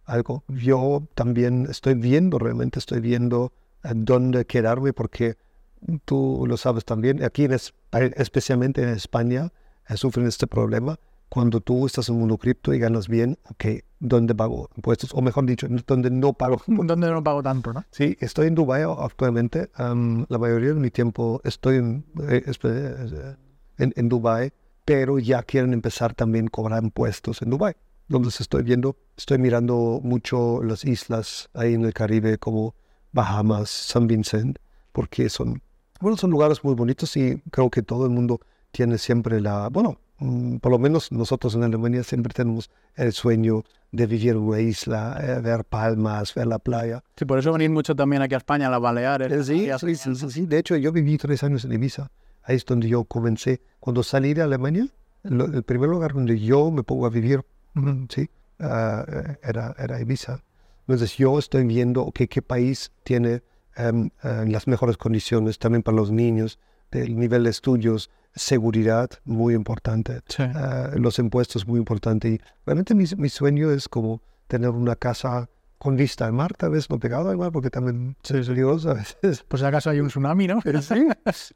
algo. 0.06 0.44
Yo 0.48 1.08
también 1.14 1.68
estoy 1.70 1.94
viendo, 1.94 2.40
realmente 2.40 2.80
estoy 2.80 3.02
viendo 3.02 3.54
eh, 3.84 3.92
dónde 3.94 4.46
quedarme, 4.46 4.94
porque 4.94 5.38
tú 6.06 6.46
lo 6.48 6.58
sabes 6.58 6.86
también, 6.86 7.24
aquí 7.24 7.46
en, 7.46 7.54
especialmente 8.18 8.82
en 8.82 8.90
España, 8.90 9.52
eh, 9.88 9.98
sufren 9.98 10.26
este 10.26 10.48
problema 10.48 11.00
cuando 11.34 11.62
tú 11.62 11.88
estás 11.88 12.10
en 12.10 12.14
un 12.14 12.20
mundo 12.22 12.38
cripto 12.38 12.76
y 12.76 12.78
ganas 12.78 13.08
bien, 13.08 13.40
ok, 13.50 13.66
¿dónde 14.00 14.36
pago 14.36 14.70
impuestos? 14.76 15.10
O 15.16 15.22
mejor 15.24 15.48
dicho, 15.48 15.66
¿dónde 15.88 16.12
no 16.12 16.34
pago. 16.34 16.62
¿Dónde 16.68 17.10
no 17.10 17.24
pago 17.24 17.42
tanto, 17.42 17.74
no? 17.74 17.84
Sí, 17.90 18.16
estoy 18.20 18.50
en 18.50 18.54
Dubái 18.54 18.84
actualmente. 18.84 19.72
la 19.76 20.38
mayoría 20.38 20.76
de 20.76 20.80
mi 20.80 20.92
tiempo 20.92 21.42
estoy 21.44 21.78
en, 21.78 22.06
eh, 22.30 22.44
eh, 22.46 23.36
en, 23.80 23.94
en 23.96 24.10
Dubái, 24.10 24.54
pero 24.86 25.18
ya 25.18 25.42
quieren 25.42 25.74
empezar 25.74 26.14
también 26.14 26.46
a 26.46 26.50
cobrar 26.52 26.84
impuestos 26.84 27.42
en 27.42 27.50
Dubái. 27.50 27.74
Donde 28.08 28.30
estoy 28.30 28.62
viendo, 28.62 28.96
estoy 29.18 29.40
mirando 29.40 30.02
mucho 30.04 30.62
las 30.62 30.86
islas 30.86 31.50
ahí 31.56 31.74
en 31.74 31.84
el 31.84 31.96
Caribe 31.96 32.38
como 32.38 32.76
Bahamas, 33.12 33.72
San 33.72 34.06
Vincent, 34.06 34.60
porque 34.92 35.30
son, 35.30 35.64
bueno, 36.00 36.16
son 36.16 36.30
lugares 36.30 36.64
muy 36.64 36.76
bonitos 36.76 37.18
y 37.18 37.42
creo 37.50 37.72
que 37.72 37.82
todo 37.82 38.06
el 38.06 38.12
mundo 38.12 38.40
tiene 38.70 39.00
siempre 39.00 39.42
la, 39.42 39.70
bueno, 39.70 39.98
por 40.62 40.72
lo 40.72 40.80
menos 40.80 41.12
nosotros 41.12 41.56
en 41.56 41.64
Alemania 41.64 42.04
siempre 42.04 42.34
tenemos 42.34 42.70
el 42.96 43.12
sueño 43.14 43.64
de 43.92 44.08
vivir 44.08 44.32
en 44.32 44.38
una 44.38 44.60
isla, 44.60 45.20
eh, 45.22 45.42
ver 45.42 45.66
palmas, 45.66 46.34
ver 46.34 46.48
la 46.48 46.60
playa. 46.60 47.04
Sí, 47.18 47.26
por 47.26 47.40
eso 47.40 47.52
venir 47.52 47.70
mucho 47.70 47.96
también 47.96 48.22
aquí 48.22 48.34
a 48.34 48.38
España, 48.38 48.68
a 48.68 48.72
las 48.72 48.82
Baleares. 48.82 49.46
Sí, 49.46 49.70
sí, 49.80 50.16
sí, 50.30 50.46
de 50.46 50.58
hecho 50.58 50.76
yo 50.78 50.92
viví 50.92 51.18
tres 51.18 51.44
años 51.44 51.66
en 51.66 51.74
Ibiza. 51.74 52.10
Ahí 52.44 52.56
es 52.56 52.66
donde 52.66 52.88
yo 52.88 53.04
comencé. 53.04 53.62
Cuando 53.80 54.04
salí 54.04 54.34
de 54.34 54.42
Alemania, 54.42 54.88
el 55.24 55.64
primer 55.64 55.90
lugar 55.90 56.14
donde 56.14 56.40
yo 56.40 56.72
me 56.72 56.84
pongo 56.84 57.06
a 57.06 57.10
vivir, 57.10 57.42
sí, 58.10 58.30
ah, 58.60 59.06
eh, 59.08 59.38
era, 59.44 59.76
era 59.78 60.02
Ibiza. 60.02 60.42
Entonces 60.88 61.16
yo 61.18 61.40
estoy 61.40 61.66
viendo 61.66 62.12
que 62.12 62.28
qué 62.28 62.42
país 62.42 62.92
tiene 63.04 63.42
em, 63.76 64.10
eh, 64.24 64.46
las 64.48 64.68
mejores 64.68 64.98
condiciones 64.98 65.58
también 65.60 65.82
para 65.82 65.96
los 65.96 66.12
niños, 66.12 66.60
del 66.92 67.18
nivel 67.18 67.46
de 67.46 67.50
estudios, 67.50 68.10
seguridad 68.36 69.10
muy 69.26 69.54
importante, 69.54 70.22
eh, 70.38 70.52
los 70.96 71.20
impuestos 71.20 71.68
muy 71.68 71.80
importante. 71.80 72.30
Y 72.30 72.42
realmente 72.66 72.96
mi, 72.96 73.06
mi, 73.18 73.30
sueño 73.30 73.72
es 73.72 73.88
como 73.88 74.22
tener 74.48 74.70
una 74.70 74.96
casa 74.96 75.50
con 75.78 75.98
vista 75.98 76.26
al 76.26 76.34
mar, 76.34 76.54
tal 76.54 76.72
vez 76.72 76.90
no 76.90 76.98
pegado 76.98 77.30
al 77.30 77.38
mar, 77.38 77.52
porque 77.52 77.70
también 77.70 78.16
soy 78.24 78.46
curioso 78.46 78.92
a 78.92 78.94
veces. 78.94 79.44
Pues 79.48 79.64
acaso 79.64 79.90
hay 79.90 80.00
un 80.00 80.08
tsunami, 80.08 80.48
¿no? 80.48 80.60
Pero, 80.64 80.82
sí, 80.82 81.08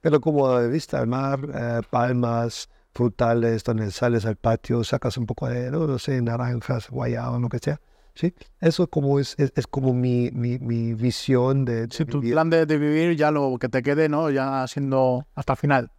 pero 0.01 0.19
como 0.19 0.59
vista 0.67 0.99
al 0.99 1.07
mar, 1.07 1.39
eh, 1.53 1.81
palmas, 1.89 2.69
frutales, 2.97 3.63
donde 3.63 3.91
sales 3.91 4.25
al 4.25 4.35
patio, 4.35 4.83
sacas 4.83 5.17
un 5.17 5.27
poco 5.27 5.47
de, 5.47 5.71
no, 5.71 5.99
sé, 5.99 6.21
naranjas, 6.21 6.89
guayaba, 6.89 7.37
lo 7.39 7.47
que 7.47 7.59
sea. 7.59 7.79
Sí, 8.17 8.33
eso 8.59 8.87
como 8.87 9.19
es, 9.19 9.35
es, 9.37 9.53
es 9.55 9.67
como 9.67 9.93
mi, 9.93 10.31
mi, 10.31 10.57
mi 10.57 10.95
visión 10.95 11.65
de, 11.65 11.85
de 11.85 11.95
Sí, 11.95 12.03
tu 12.03 12.19
plan 12.19 12.49
de, 12.49 12.65
de 12.65 12.77
vivir 12.79 13.15
ya 13.15 13.29
lo 13.29 13.57
que 13.59 13.69
te 13.69 13.83
quede, 13.83 14.09
¿no? 14.09 14.31
Ya 14.31 14.65
siendo 14.67 15.27
hasta 15.35 15.53
el 15.53 15.59
final. 15.59 15.91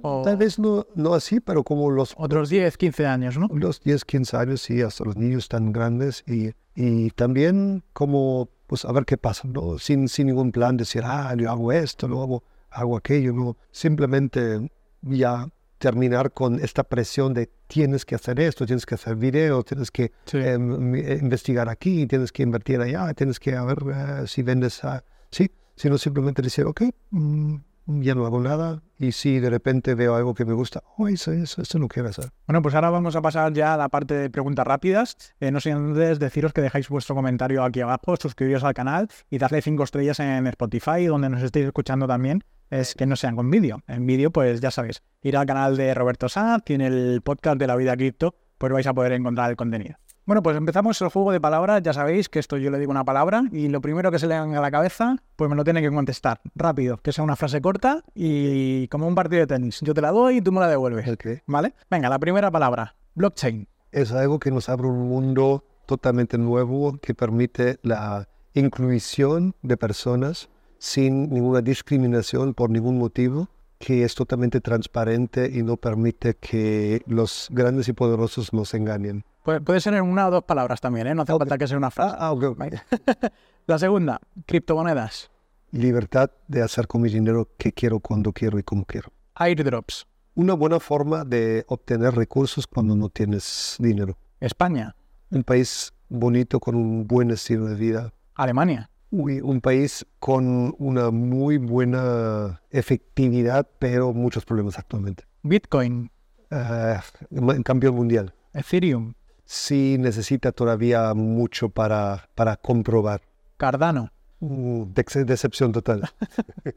O 0.00 0.22
Tal 0.24 0.38
vez 0.38 0.58
no, 0.58 0.86
no 0.94 1.12
así, 1.12 1.40
pero 1.40 1.62
como 1.62 1.90
los 1.90 2.14
otros 2.16 2.48
10, 2.48 2.78
15 2.78 3.06
años, 3.06 3.36
¿no? 3.36 3.48
los 3.52 3.82
10, 3.82 4.06
15 4.06 4.36
años, 4.38 4.62
sí, 4.62 4.80
hasta 4.80 5.04
los 5.04 5.16
niños 5.16 5.48
tan 5.48 5.70
grandes 5.70 6.24
y, 6.26 6.52
y 6.74 7.10
también 7.10 7.82
como, 7.92 8.48
pues 8.66 8.86
a 8.86 8.92
ver 8.92 9.04
qué 9.04 9.18
pasa, 9.18 9.46
¿no? 9.46 9.78
Sin, 9.78 10.08
sin 10.08 10.28
ningún 10.28 10.50
plan, 10.50 10.78
decir, 10.78 11.02
ah, 11.04 11.34
yo 11.36 11.50
hago 11.50 11.72
esto, 11.72 12.08
lo 12.08 12.22
hago, 12.22 12.42
hago 12.70 12.96
aquello, 12.96 13.34
no, 13.34 13.58
simplemente 13.70 14.70
ya 15.02 15.46
terminar 15.88 16.32
con 16.32 16.60
esta 16.60 16.82
presión 16.82 17.34
de 17.34 17.50
tienes 17.66 18.06
que 18.06 18.14
hacer 18.14 18.40
esto, 18.40 18.64
tienes 18.64 18.86
que 18.86 18.94
hacer 18.94 19.16
video, 19.16 19.62
tienes 19.62 19.90
que 19.90 20.12
Sí. 20.24 20.38
eh, 20.38 20.54
m- 20.54 20.98
eh, 20.98 21.18
investigar 21.20 21.68
aquí, 21.68 22.06
tienes 22.06 22.32
que 22.32 22.42
invertir 22.42 22.80
allá, 22.80 23.12
tienes 23.12 23.38
que 23.38 23.54
a 23.54 23.64
ver 23.64 23.78
eh, 23.94 24.26
si 24.26 24.42
vendes, 24.42 24.82
a- 24.82 25.04
sí, 25.30 25.50
sino 25.76 25.98
simplemente 25.98 26.40
decir, 26.40 26.64
ok, 26.64 26.80
mm, 27.10 27.56
ya 27.86 28.14
no 28.14 28.26
hago 28.26 28.40
nada 28.40 28.82
y 28.98 29.12
si 29.12 29.40
de 29.40 29.50
repente 29.50 29.94
veo 29.94 30.14
algo 30.14 30.34
que 30.34 30.44
me 30.44 30.52
gusta, 30.52 30.82
oh, 30.96 31.08
eso, 31.08 31.32
eso, 31.32 31.62
eso 31.62 31.78
lo 31.78 31.88
quiero 31.88 32.08
hacer. 32.08 32.30
Bueno, 32.46 32.62
pues 32.62 32.74
ahora 32.74 32.90
vamos 32.90 33.16
a 33.16 33.22
pasar 33.22 33.52
ya 33.52 33.74
a 33.74 33.76
la 33.76 33.88
parte 33.88 34.14
de 34.14 34.30
preguntas 34.30 34.66
rápidas. 34.66 35.16
Eh, 35.40 35.50
no 35.50 35.60
sin 35.60 35.72
antes 35.74 36.18
deciros 36.18 36.52
que 36.52 36.62
dejáis 36.62 36.88
vuestro 36.88 37.14
comentario 37.14 37.62
aquí 37.62 37.80
abajo, 37.80 38.16
suscribiros 38.16 38.64
al 38.64 38.74
canal 38.74 39.08
y 39.30 39.38
darle 39.38 39.62
cinco 39.62 39.84
estrellas 39.84 40.20
en 40.20 40.46
Spotify, 40.46 41.06
donde 41.06 41.28
nos 41.28 41.42
estéis 41.42 41.66
escuchando 41.66 42.06
también. 42.06 42.44
Es 42.70 42.94
que 42.94 43.06
no 43.06 43.16
sean 43.16 43.36
con 43.36 43.50
vídeo. 43.50 43.82
En 43.86 44.06
vídeo, 44.06 44.30
pues 44.30 44.60
ya 44.60 44.70
sabéis, 44.70 45.02
ir 45.22 45.36
al 45.36 45.46
canal 45.46 45.76
de 45.76 45.94
Roberto 45.94 46.28
Sanz, 46.28 46.64
tiene 46.64 46.86
el 46.86 47.20
podcast 47.22 47.58
de 47.58 47.66
la 47.66 47.76
vida 47.76 47.96
cripto, 47.96 48.34
pues 48.58 48.72
vais 48.72 48.86
a 48.86 48.94
poder 48.94 49.12
encontrar 49.12 49.50
el 49.50 49.56
contenido. 49.56 49.96
Bueno, 50.26 50.42
pues 50.42 50.56
empezamos 50.56 50.98
el 51.02 51.08
juego 51.08 51.32
de 51.32 51.40
palabras. 51.40 51.82
Ya 51.82 51.92
sabéis 51.92 52.30
que 52.30 52.38
esto 52.38 52.56
yo 52.56 52.70
le 52.70 52.78
digo 52.78 52.90
una 52.90 53.04
palabra 53.04 53.42
y 53.52 53.68
lo 53.68 53.82
primero 53.82 54.10
que 54.10 54.18
se 54.18 54.26
le 54.26 54.40
venga 54.40 54.58
a 54.58 54.62
la 54.62 54.70
cabeza, 54.70 55.16
pues 55.36 55.50
me 55.50 55.56
lo 55.56 55.64
tiene 55.64 55.82
que 55.82 55.90
contestar 55.90 56.40
rápido, 56.54 56.96
que 56.96 57.12
sea 57.12 57.22
una 57.22 57.36
frase 57.36 57.60
corta 57.60 58.02
y 58.14 58.88
como 58.88 59.06
un 59.06 59.14
partido 59.14 59.40
de 59.40 59.46
tenis. 59.46 59.80
Yo 59.82 59.92
te 59.92 60.00
la 60.00 60.12
doy 60.12 60.38
y 60.38 60.40
tú 60.40 60.50
me 60.50 60.60
la 60.60 60.68
devuelves. 60.68 61.06
Ok. 61.08 61.42
¿Vale? 61.46 61.74
Venga, 61.90 62.08
la 62.08 62.18
primera 62.18 62.50
palabra. 62.50 62.94
Blockchain. 63.14 63.68
es 63.92 64.12
algo 64.12 64.38
que 64.38 64.50
nos 64.50 64.70
abre 64.70 64.88
un 64.88 65.08
mundo 65.08 65.62
totalmente 65.84 66.38
nuevo 66.38 66.98
que 67.02 67.14
permite 67.14 67.78
la 67.82 68.26
inclusión 68.54 69.54
de 69.60 69.76
personas 69.76 70.48
sin 70.78 71.28
ninguna 71.30 71.60
discriminación 71.60 72.54
por 72.54 72.70
ningún 72.70 72.98
motivo, 72.98 73.48
que 73.78 74.04
es 74.04 74.14
totalmente 74.14 74.62
transparente 74.62 75.50
y 75.52 75.62
no 75.62 75.76
permite 75.76 76.34
que 76.34 77.02
los 77.06 77.48
grandes 77.50 77.88
y 77.88 77.92
poderosos 77.92 78.54
nos 78.54 78.72
engañen. 78.72 79.24
Puede, 79.44 79.60
puede 79.60 79.78
ser 79.80 79.92
en 79.92 80.04
una 80.04 80.26
o 80.26 80.30
dos 80.30 80.44
palabras 80.44 80.80
también, 80.80 81.06
¿eh? 81.06 81.14
No 81.14 81.22
hace 81.22 81.36
falta 81.36 81.58
que 81.58 81.68
sea 81.68 81.76
una 81.76 81.90
frase. 81.90 82.16
Ah, 82.18 82.28
ah, 82.28 82.32
ok, 82.32 82.44
ok. 82.44 82.64
La 83.66 83.78
segunda, 83.78 84.18
criptomonedas. 84.46 85.30
Libertad 85.70 86.30
de 86.48 86.62
hacer 86.62 86.86
con 86.86 87.02
mi 87.02 87.10
dinero 87.10 87.50
que 87.58 87.70
quiero, 87.70 88.00
cuando 88.00 88.32
quiero 88.32 88.58
y 88.58 88.62
como 88.62 88.86
quiero. 88.86 89.12
Airdrops. 89.34 90.06
Una 90.34 90.54
buena 90.54 90.80
forma 90.80 91.26
de 91.26 91.62
obtener 91.68 92.14
recursos 92.14 92.66
cuando 92.66 92.96
no 92.96 93.10
tienes 93.10 93.76
dinero. 93.78 94.16
España. 94.40 94.96
Un 95.30 95.44
país 95.44 95.92
bonito 96.08 96.58
con 96.58 96.74
un 96.74 97.06
buen 97.06 97.30
estilo 97.30 97.66
de 97.66 97.74
vida, 97.74 98.14
Alemania. 98.36 98.88
Uy, 99.10 99.40
un 99.42 99.60
país 99.60 100.06
con 100.20 100.74
una 100.78 101.10
muy 101.10 101.58
buena 101.58 102.62
efectividad, 102.70 103.68
pero 103.78 104.14
muchos 104.14 104.46
problemas 104.46 104.78
actualmente. 104.78 105.24
Bitcoin. 105.42 106.10
Ah, 106.50 107.02
en 107.30 107.62
cambio 107.62 107.92
mundial. 107.92 108.32
Ethereum. 108.54 109.12
Sí 109.44 109.96
necesita 109.98 110.52
todavía 110.52 111.12
mucho 111.14 111.68
para, 111.68 112.28
para 112.34 112.56
comprobar. 112.56 113.20
Cardano. 113.56 114.10
Mm, 114.40 114.82
dece- 114.94 115.24
decepción 115.24 115.72
total. 115.72 116.08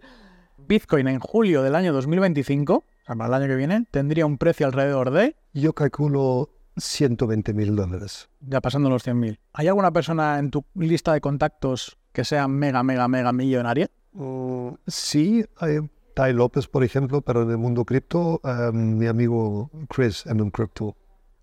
Bitcoin 0.67 1.07
en 1.07 1.19
julio 1.19 1.63
del 1.63 1.75
año 1.75 1.93
2025, 1.93 2.73
o 2.75 2.83
sea, 3.05 3.15
para 3.15 3.27
el 3.27 3.33
año 3.43 3.47
que 3.47 3.55
viene, 3.55 3.85
tendría 3.91 4.25
un 4.25 4.37
precio 4.37 4.65
alrededor 4.65 5.11
de, 5.11 5.35
Yo 5.53 5.73
calculo 5.73 6.49
120 6.75 7.53
mil 7.53 7.75
dólares. 7.75 8.29
ya 8.41 8.59
pasando 8.61 8.89
los 8.89 9.05
100.000. 9.07 9.39
¿Hay 9.53 9.67
alguna 9.67 9.91
persona 9.91 10.39
en 10.39 10.51
tu 10.51 10.65
lista 10.75 11.13
de 11.13 11.21
contactos 11.21 11.97
que 12.11 12.23
sea 12.25 12.47
mega, 12.47 12.83
mega, 12.83 13.07
mega 13.07 13.31
millonaria? 13.31 13.89
Mm, 14.13 14.69
sí, 14.87 15.45
hay 15.57 15.77
Tai 16.13 16.33
López, 16.33 16.67
por 16.67 16.83
ejemplo, 16.83 17.21
pero 17.21 17.43
en 17.43 17.51
el 17.51 17.57
mundo 17.57 17.85
cripto, 17.85 18.41
ah, 18.43 18.71
mi 18.73 19.05
amigo 19.07 19.69
Chris 19.89 20.25
en 20.25 20.41
un 20.41 20.49
crypto. 20.51 20.95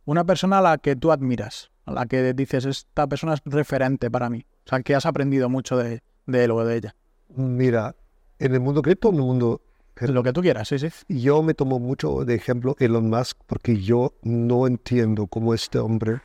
Una 0.05 0.25
persona 0.25 0.59
a 0.59 0.63
la 0.63 0.79
que 0.79 0.97
tú 0.97 1.13
admiras, 1.13 1.71
a 1.87 1.93
la 1.93 2.07
que 2.07 2.35
dices, 2.35 2.67
esta 2.67 3.07
persona 3.07 3.35
es 3.35 3.41
referente 3.45 4.11
para 4.11 4.29
mí. 4.29 4.45
O 4.67 4.69
sea, 4.69 4.83
que 4.83 4.95
has 4.95 5.07
aprendido 5.07 5.49
mucho 5.49 5.77
de, 5.77 6.03
de 6.27 6.45
él 6.45 6.51
o 6.51 6.65
de 6.65 6.77
ella. 6.77 6.95
Mira, 7.35 7.95
en 8.39 8.55
el 8.55 8.61
mundo 8.61 8.83
cripto, 8.83 9.09
en 9.09 9.17
el 9.17 9.23
mundo 9.23 9.63
Lo 10.01 10.23
que 10.23 10.33
tú 10.33 10.43
quieras, 10.43 10.69
sí, 10.69 10.79
sí. 10.79 10.89
Yo 11.09 11.43
me 11.43 11.55
tomo 11.55 11.79
mucho 11.79 12.25
de 12.25 12.35
ejemplo 12.35 12.77
Elon 12.79 13.09
Musk 13.09 13.39
porque 13.47 13.81
yo 13.81 14.15
no 14.23 14.67
entiendo 14.67 15.27
cómo 15.27 15.55
este 15.55 15.79
hombre 15.79 16.21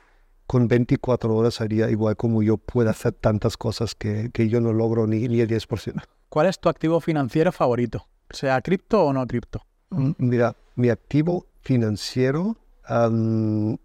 con 0.46 0.68
24 0.68 1.36
horas 1.36 1.62
haría 1.62 1.90
igual 1.90 2.16
como 2.16 2.42
yo 2.42 2.58
puede 2.58 2.90
hacer 2.90 3.14
tantas 3.14 3.56
cosas 3.56 3.94
que, 3.94 4.32
que 4.34 4.50
yo 4.50 4.60
no 4.60 4.74
logro 4.74 5.06
ni, 5.06 5.28
ni 5.28 5.42
el 5.42 5.48
10%. 5.48 6.02
¿Cuál 6.28 6.48
es 6.48 6.60
tu 6.60 6.70
activo 6.70 7.00
financiero 7.00 7.52
favorito? 7.52 8.08
Sea 8.32 8.60
cripto 8.62 9.06
o 9.06 9.14
no 9.14 9.26
cripto. 9.28 9.64
Mira, 10.18 10.56
mi 10.76 10.90
activo 10.90 11.48
financiero 11.62 12.58
am, 12.90 13.78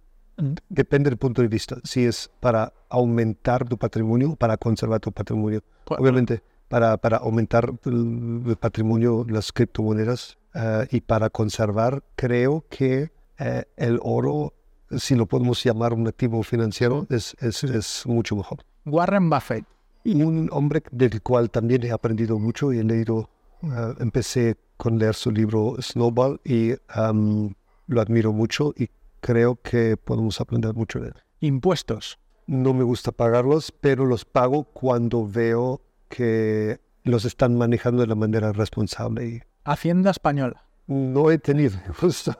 depende 0.69 1.11
del 1.11 1.19
punto 1.19 1.43
de 1.43 1.49
vista. 1.49 1.77
Si 1.85 2.05
es 2.05 2.31
para 2.41 2.73
aumentar 2.89 3.69
tu 3.69 3.79
patrimonio 3.79 4.33
o 4.33 4.37
para 4.37 4.57
conservar 4.57 5.01
tu 5.01 5.13
patrimonio. 5.13 5.63
Obviamente, 5.87 6.43
para, 6.69 6.97
para 6.97 7.19
aumentar 7.19 7.73
el, 7.85 8.43
el 8.47 8.57
patrimonio, 8.57 9.25
las 9.29 9.53
criptomonedas 9.53 10.39
eh, 10.55 10.87
y 10.91 11.01
para 11.01 11.31
conservar, 11.31 12.03
creo 12.17 12.65
que 12.69 13.11
eh, 13.39 13.65
el 13.77 13.99
oro, 14.03 14.55
si 14.97 15.15
lo 15.15 15.27
podemos 15.27 15.63
llamar 15.63 15.93
un 15.93 16.07
activo 16.09 16.43
financiero, 16.43 17.07
es, 17.11 17.37
es, 17.41 17.65
es 17.65 18.07
mucho 18.07 18.37
mejor. 18.37 18.59
Warren 18.87 19.31
Buffett. 19.31 19.65
Un 20.05 20.51
hombre 20.53 20.83
del 20.91 21.23
cual 21.23 21.51
también 21.51 21.83
he 21.85 21.91
aprendido 21.91 22.39
mucho 22.39 22.73
y 22.73 22.79
he 22.79 22.85
leído, 22.85 23.31
eh, 23.63 23.95
empecé 24.01 24.57
con 24.77 24.99
leer 24.99 25.15
su 25.15 25.31
libro 25.31 25.77
Snowball 25.81 26.41
y 26.45 26.73
am, 26.89 27.55
lo 27.87 28.01
admiro 28.01 28.33
mucho 28.33 28.73
y 28.77 28.89
creo 29.21 29.57
que 29.63 29.97
podemos 29.97 30.41
aprender 30.41 30.75
mucho 30.75 31.01
de 31.01 31.09
él. 31.09 31.15
Impuestos. 31.41 32.19
No 32.47 32.75
me 32.75 32.85
gusta 32.85 33.11
pagarlos, 33.13 33.73
pero 33.73 34.05
los 34.05 34.25
pago 34.25 34.65
cuando 34.65 35.27
veo 35.27 35.81
que 36.09 36.79
los 37.05 37.25
están 37.25 37.57
manejando 37.57 38.03
de 38.03 38.09
la 38.09 38.15
manera 38.15 38.53
responsable. 38.53 39.27
Y 39.27 39.43
Hacienda 39.65 40.11
española. 40.11 40.65
no 40.87 41.31
he 41.31 41.39
tenido 41.39 41.79
justo 42.01 42.35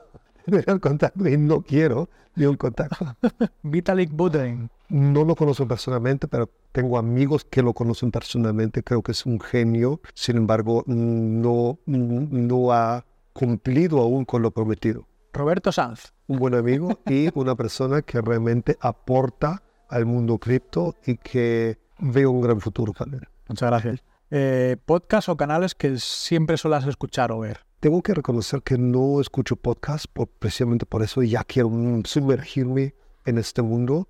tener 0.45 0.79
contacto 0.79 1.27
y 1.27 1.37
no 1.37 1.61
quiero 1.61 2.09
ni 2.35 2.45
un 2.45 2.55
contacto. 2.55 3.15
Vitalik 3.63 4.11
Buterin. 4.11 4.69
No 4.89 5.23
lo 5.23 5.35
conozco 5.35 5.67
personalmente, 5.67 6.27
pero 6.27 6.49
tengo 6.71 6.97
amigos 6.97 7.45
que 7.45 7.63
lo 7.63 7.73
conocen 7.73 8.11
personalmente. 8.11 8.83
Creo 8.83 9.01
que 9.01 9.13
es 9.13 9.25
un 9.25 9.39
genio. 9.39 10.01
Sin 10.13 10.37
embargo, 10.37 10.83
no, 10.85 11.79
no 11.87 12.71
ha 12.71 13.03
cumplido 13.33 13.99
aún 13.99 14.25
con 14.25 14.41
lo 14.43 14.51
prometido. 14.51 15.07
Roberto 15.35 15.71
Sanz. 15.71 16.13
Un 16.27 16.39
buen 16.39 16.55
amigo 16.55 16.99
y 17.05 17.29
una 17.37 17.55
persona 17.55 18.01
que 18.01 18.21
realmente 18.21 18.77
aporta 18.79 19.61
al 19.89 20.05
mundo 20.05 20.37
cripto 20.39 20.95
y 21.05 21.17
que 21.17 21.77
veo 21.99 22.31
un 22.31 22.41
gran 22.41 22.59
futuro 22.61 22.93
él. 23.13 23.27
Muchas 23.47 23.69
gracias. 23.69 24.03
Eh, 24.31 24.77
podcast 24.85 25.29
o 25.29 25.37
canales 25.37 25.75
que 25.75 25.99
siempre 25.99 26.57
suelas 26.57 26.87
escuchar 26.87 27.31
o 27.31 27.39
ver. 27.39 27.59
Tengo 27.79 28.01
que 28.01 28.13
reconocer 28.15 28.61
que 28.63 28.77
no 28.77 29.21
escucho 29.21 29.55
podcast 29.57 30.05
por- 30.11 30.27
precisamente 30.27 30.85
por 30.87 31.03
eso 31.03 31.21
ya 31.21 31.43
quiero 31.43 31.69
sumergirme 32.05 32.95
en 33.25 33.37
este 33.37 33.61
mundo. 33.61 34.07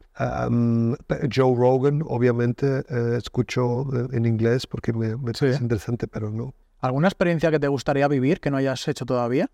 Pe- 1.08 1.30
Joe 1.34 1.56
Rogan, 1.56 2.02
obviamente, 2.08 2.86
eh, 2.90 3.18
escucho 3.18 3.82
eh, 3.94 4.08
en 4.14 4.26
inglés 4.26 4.68
porque 4.68 4.94
me, 4.94 5.18
me 5.18 5.34
Sí. 5.34 5.46
parece 5.46 5.64
interesante, 5.64 6.08
pero 6.08 6.30
no. 6.32 6.54
¿Alguna 6.80 7.08
experiencia 7.08 7.52
que 7.52 7.60
te 7.60 7.68
gustaría 7.68 8.08
vivir 8.08 8.40
que 8.40 8.52
no 8.52 8.58
hayas 8.58 8.88
hecho 8.88 9.06
todavía? 9.06 9.50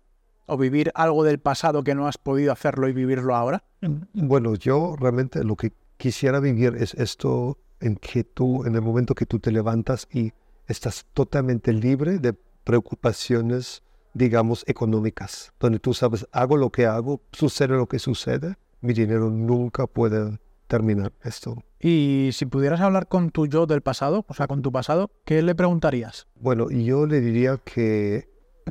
¿O 0.46 0.56
vivir 0.56 0.90
algo 0.94 1.24
del 1.24 1.38
pasado 1.38 1.84
que 1.84 1.94
no 1.94 2.06
has 2.06 2.18
podido 2.18 2.52
hacerlo 2.52 2.88
y 2.88 2.92
vivirlo 2.92 3.34
ahora? 3.34 3.64
Bueno, 4.12 4.54
yo 4.54 4.96
realmente 4.98 5.44
lo 5.44 5.56
que 5.56 5.72
quisiera 5.96 6.40
vivir 6.40 6.74
es 6.78 6.94
esto 6.94 7.58
en 7.80 7.96
que 7.96 8.24
tú, 8.24 8.64
en 8.64 8.74
el 8.74 8.82
momento 8.82 9.14
que 9.14 9.26
tú 9.26 9.38
te 9.38 9.52
levantas 9.52 10.08
y 10.12 10.32
estás 10.66 11.06
totalmente 11.12 11.72
libre 11.72 12.18
de 12.18 12.34
preocupaciones, 12.64 13.82
digamos, 14.14 14.64
económicas, 14.66 15.52
donde 15.58 15.78
tú 15.78 15.94
sabes, 15.94 16.26
hago 16.32 16.56
lo 16.56 16.70
que 16.70 16.86
hago, 16.86 17.20
sucede 17.32 17.76
lo 17.76 17.86
que 17.86 17.98
sucede, 17.98 18.56
mi 18.80 18.92
dinero 18.92 19.30
nunca 19.30 19.86
puede 19.86 20.38
terminar 20.66 21.12
esto. 21.22 21.62
Y 21.80 22.30
si 22.32 22.46
pudieras 22.46 22.80
hablar 22.80 23.08
con 23.08 23.30
tu 23.30 23.46
yo 23.46 23.66
del 23.66 23.80
pasado, 23.80 24.24
o 24.28 24.34
sea, 24.34 24.46
con 24.46 24.62
tu 24.62 24.72
pasado, 24.72 25.10
¿qué 25.24 25.42
le 25.42 25.54
preguntarías? 25.54 26.26
Bueno, 26.36 26.70
yo 26.70 27.06
le 27.06 27.20
diría 27.20 27.58
que, 27.64 28.28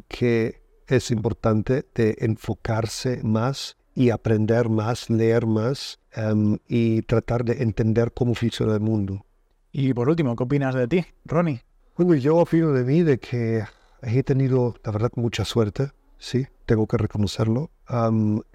que 0.08 0.61
es 0.88 1.12
importante 1.12 1.86
de 1.96 2.17
enfocarse 2.20 3.22
más 3.24 3.78
y 3.94 4.10
aprender 4.10 4.70
más, 4.70 5.10
leer 5.10 5.46
más 5.46 6.00
em, 6.13 6.58
y 6.67 7.02
tratar 7.04 7.44
de 7.44 7.63
entender 7.63 8.12
cómo 8.13 8.34
funciona 8.36 8.74
el 8.74 8.82
mundo. 8.82 9.26
Y 9.72 9.94
por 9.94 10.10
último, 10.10 10.36
¿qué 10.36 10.44
opinas 10.44 10.76
de 10.76 10.88
ti, 10.88 11.06
Ronnie? 11.26 11.62
Bueno, 11.98 12.15
yo 12.15 12.38
opino 12.38 12.72
de 12.72 12.84
mí 12.84 13.04
de 13.04 13.20
que 13.20 13.63
he 14.02 14.24
tenido, 14.24 14.76
la 14.84 14.91
verdad, 14.91 15.12
mucha 15.15 15.46
suerte, 15.46 15.91
sí, 16.17 16.48
tengo 16.65 16.88
que 16.88 16.98
reconocerlo. 16.98 17.70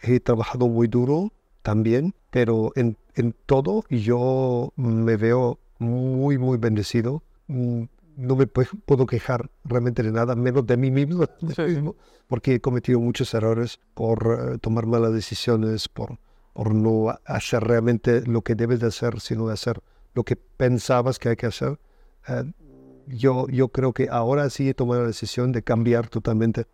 he 0.02 0.20
trabajado 0.20 0.68
muy 0.68 0.88
duro 0.88 1.32
también, 1.62 2.14
pero 2.30 2.72
en, 2.76 2.96
en 3.14 3.34
todo 3.46 3.84
yo 3.88 4.72
me 4.76 5.16
veo 5.16 5.58
muy, 5.78 6.38
muy 6.38 6.58
bendecido. 6.58 7.22
No 8.16 8.34
me 8.34 8.46
puedo 8.46 9.06
quejar 9.06 9.50
realmente 9.64 10.02
de 10.02 10.10
nada, 10.10 10.34
menos 10.34 10.66
de 10.66 10.76
mí 10.76 10.90
mismo, 10.90 11.26
porque 12.26 12.54
he 12.54 12.60
cometido 12.60 12.98
muchos 12.98 13.32
errores 13.34 13.78
por 13.94 14.54
eh, 14.54 14.58
tomar 14.58 14.86
malas 14.86 15.12
decisiones, 15.12 15.88
por, 15.88 16.18
por 16.52 16.74
no 16.74 17.14
hacer 17.24 17.62
realmente 17.62 18.22
lo 18.22 18.42
que 18.42 18.54
debes 18.54 18.80
de 18.80 18.86
hacer, 18.86 19.20
sino 19.20 19.48
hacer 19.48 19.80
lo 20.14 20.24
que 20.24 20.36
pensabas 20.36 21.18
que 21.18 21.28
hay 21.28 21.36
que 21.36 21.46
hacer. 21.46 21.78
Eh, 22.28 22.52
yo, 23.06 23.46
yo 23.48 23.68
creo 23.68 23.92
que 23.92 24.08
ahora 24.10 24.50
sí 24.50 24.68
he 24.68 24.74
tomado 24.74 25.02
la 25.02 25.08
decisión 25.08 25.52
de 25.52 25.62
cambiar 25.62 26.08
totalmente 26.08 26.66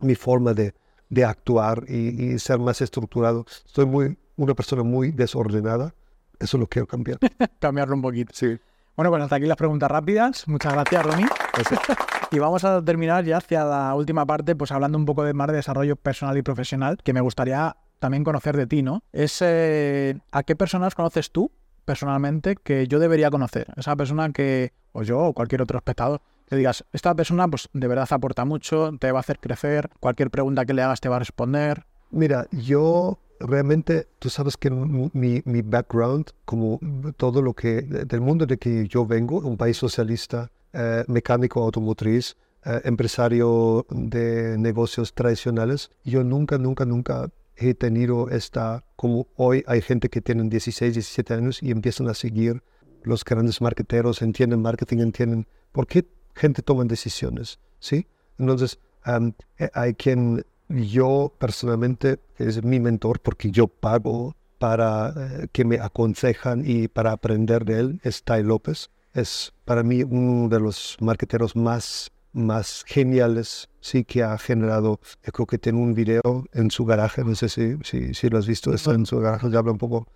mi 0.00 0.14
forma 0.16 0.52
de, 0.54 0.74
de 1.08 1.24
actuar 1.24 1.84
y, 1.88 2.32
y, 2.32 2.38
ser 2.38 2.58
más 2.58 2.80
estructurado. 2.80 3.46
Soy 3.64 3.86
muy, 3.86 4.18
una 4.36 4.54
persona 4.54 4.82
muy 4.82 5.12
desordenada. 5.12 5.94
Eso 6.38 6.58
lo 6.58 6.66
quiero 6.66 6.86
cambiar. 6.86 7.18
Cambiarlo 7.60 7.94
un 7.94 8.02
poquito. 8.02 8.32
Sí. 8.34 8.58
Bueno, 8.96 9.10
pues 9.10 9.22
hasta 9.24 9.36
aquí 9.36 9.46
las 9.46 9.56
preguntas 9.56 9.90
rápidas. 9.90 10.46
Muchas 10.46 10.72
gracias, 10.72 11.04
Ronnie. 11.04 11.26
y 12.30 12.38
vamos 12.38 12.64
a 12.64 12.82
terminar 12.84 13.24
ya 13.24 13.38
hacia 13.38 13.64
la 13.64 13.94
última 13.94 14.24
parte, 14.24 14.54
pues 14.54 14.70
hablando 14.70 14.96
un 14.98 15.04
poco 15.04 15.24
de 15.24 15.34
más 15.34 15.48
de 15.48 15.54
desarrollo 15.54 15.96
personal 15.96 16.38
y 16.38 16.42
profesional, 16.42 16.98
que 17.02 17.12
me 17.12 17.20
gustaría 17.20 17.76
también 17.98 18.22
conocer 18.22 18.56
de 18.56 18.66
ti, 18.66 18.82
¿no? 18.82 19.02
Es 19.12 19.38
eh, 19.40 20.18
a 20.30 20.42
qué 20.44 20.54
personas 20.54 20.94
conoces 20.94 21.32
tú 21.32 21.50
personalmente 21.84 22.56
que 22.56 22.86
yo 22.86 22.98
debería 22.98 23.30
conocer. 23.30 23.66
Esa 23.76 23.96
persona 23.96 24.30
que, 24.30 24.72
o 24.92 25.02
yo, 25.02 25.18
o 25.20 25.32
cualquier 25.32 25.62
otro 25.62 25.78
espectador, 25.78 26.20
que 26.46 26.56
digas, 26.56 26.84
esta 26.92 27.14
persona 27.14 27.48
pues 27.48 27.68
de 27.72 27.88
verdad 27.88 28.06
aporta 28.10 28.44
mucho, 28.44 28.92
te 28.98 29.10
va 29.10 29.18
a 29.18 29.20
hacer 29.20 29.38
crecer, 29.40 29.90
cualquier 30.00 30.30
pregunta 30.30 30.64
que 30.64 30.74
le 30.74 30.82
hagas 30.82 31.00
te 31.00 31.08
va 31.08 31.16
a 31.16 31.20
responder. 31.20 31.84
Mira, 32.10 32.46
yo 32.52 33.18
realmente, 33.40 34.08
tú 34.18 34.30
sabes 34.30 34.56
que 34.56 34.70
mi, 34.70 35.42
mi 35.44 35.62
background, 35.62 36.30
como 36.44 36.80
todo 37.16 37.42
lo 37.42 37.54
que, 37.54 37.82
del 37.82 38.20
mundo 38.20 38.46
de 38.46 38.58
que 38.58 38.86
yo 38.88 39.06
vengo, 39.06 39.38
un 39.38 39.56
país 39.56 39.76
socialista, 39.76 40.50
eh, 40.72 41.04
mecánico 41.06 41.62
automotriz, 41.62 42.36
eh, 42.64 42.80
empresario 42.84 43.86
de 43.90 44.58
negocios 44.58 45.14
tradicionales, 45.14 45.90
yo 46.02 46.24
nunca, 46.24 46.58
nunca, 46.58 46.84
nunca 46.84 47.30
he 47.56 47.74
tenido 47.74 48.28
esta, 48.30 48.84
como 48.96 49.28
hoy 49.36 49.62
hay 49.66 49.82
gente 49.82 50.08
que 50.08 50.20
tienen 50.20 50.48
16, 50.48 50.94
17 50.94 51.34
años 51.34 51.62
y 51.62 51.70
empiezan 51.70 52.08
a 52.08 52.14
seguir 52.14 52.62
los 53.04 53.24
grandes 53.24 53.60
marketeros, 53.60 54.22
entienden 54.22 54.62
marketing, 54.62 54.98
entienden 54.98 55.46
por 55.70 55.86
qué 55.86 56.06
gente 56.34 56.62
toma 56.62 56.84
decisiones, 56.84 57.60
¿sí? 57.78 58.08
Entonces, 58.38 58.80
eh, 59.06 59.70
hay 59.74 59.94
quien 59.94 60.44
yo 60.68 61.32
personalmente 61.38 62.20
es 62.38 62.62
mi 62.64 62.80
mentor 62.80 63.20
porque 63.20 63.50
yo 63.50 63.68
pago 63.68 64.34
para 64.58 65.12
eh, 65.16 65.48
que 65.52 65.64
me 65.64 65.78
aconsejan 65.78 66.62
y 66.64 66.88
para 66.88 67.12
aprender 67.12 67.64
de 67.64 67.80
él, 67.80 68.00
es 68.02 68.22
Tai 68.22 68.42
López. 68.42 68.90
Es 69.12 69.52
para 69.64 69.82
mí 69.82 70.02
uno 70.02 70.48
de 70.48 70.60
los 70.60 70.96
marketeros 71.00 71.54
más, 71.54 72.10
más 72.32 72.82
geniales 72.86 73.68
sí 73.80 74.04
que 74.04 74.22
ha 74.22 74.36
generado. 74.38 75.00
Yo 75.22 75.32
creo 75.32 75.46
que 75.46 75.58
tiene 75.58 75.78
un 75.78 75.94
video 75.94 76.44
en 76.52 76.70
su 76.70 76.84
garaje, 76.84 77.22
no 77.24 77.34
sé 77.34 77.48
si, 77.48 77.76
si, 77.82 78.14
si 78.14 78.28
lo 78.28 78.38
has 78.38 78.46
visto, 78.46 78.72
está 78.72 78.92
en 78.92 79.06
su 79.06 79.18
garaje, 79.20 79.50
ya 79.50 79.58
habla 79.58 79.72
un 79.72 79.78
poco 79.78 80.08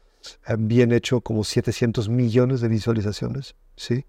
eh, 0.47 0.57
bien 0.59 0.93
hecho, 0.93 1.21
como 1.21 1.45
700 1.45 2.09
millones 2.09 2.61
de 2.61 2.69
visualizaciones, 2.69 3.55
¿sí? 3.77 4.05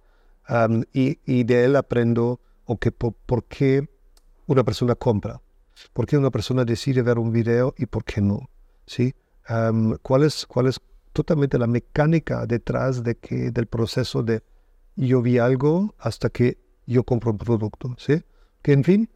y, 0.93 1.19
y, 1.25 1.43
de 1.43 1.65
él 1.65 1.75
aprendo 1.75 2.39
okay, 2.65 2.91
por, 2.91 3.13
por 3.13 3.43
qué 3.43 3.88
una 4.47 4.63
persona 4.63 4.95
compra 4.95 5.39
¿Por 5.94 6.06
qué 6.06 6.18
una 6.18 6.32
persona 6.32 6.65
decide 6.65 7.02
ver 7.02 7.20
un 7.20 7.32
video 7.32 7.74
y 7.78 7.86
por 7.86 8.04
qué 8.04 8.22
no? 8.22 8.50
¿Sí? 8.86 9.13
¿cuál, 10.04 10.24
es, 10.24 10.46
¿Cuál 10.46 10.68
es 10.68 10.80
totalmente 11.12 11.58
la 11.58 11.65
mecánica 11.65 12.46
detrás 12.46 13.04
de 13.04 13.15
que, 13.15 13.52
del 13.52 13.65
proceso 13.65 14.22
de 14.22 14.44
yo 14.96 15.22
vi 15.22 15.39
algo 15.39 15.96
hasta 15.98 16.30
que 16.30 16.58
yo 16.86 17.04
compro 17.04 17.32
un 17.32 17.38
producto? 17.38 17.96
¿sí? 17.98 18.24
Que 18.62 18.74
en 18.74 18.84
fin, 18.84 19.10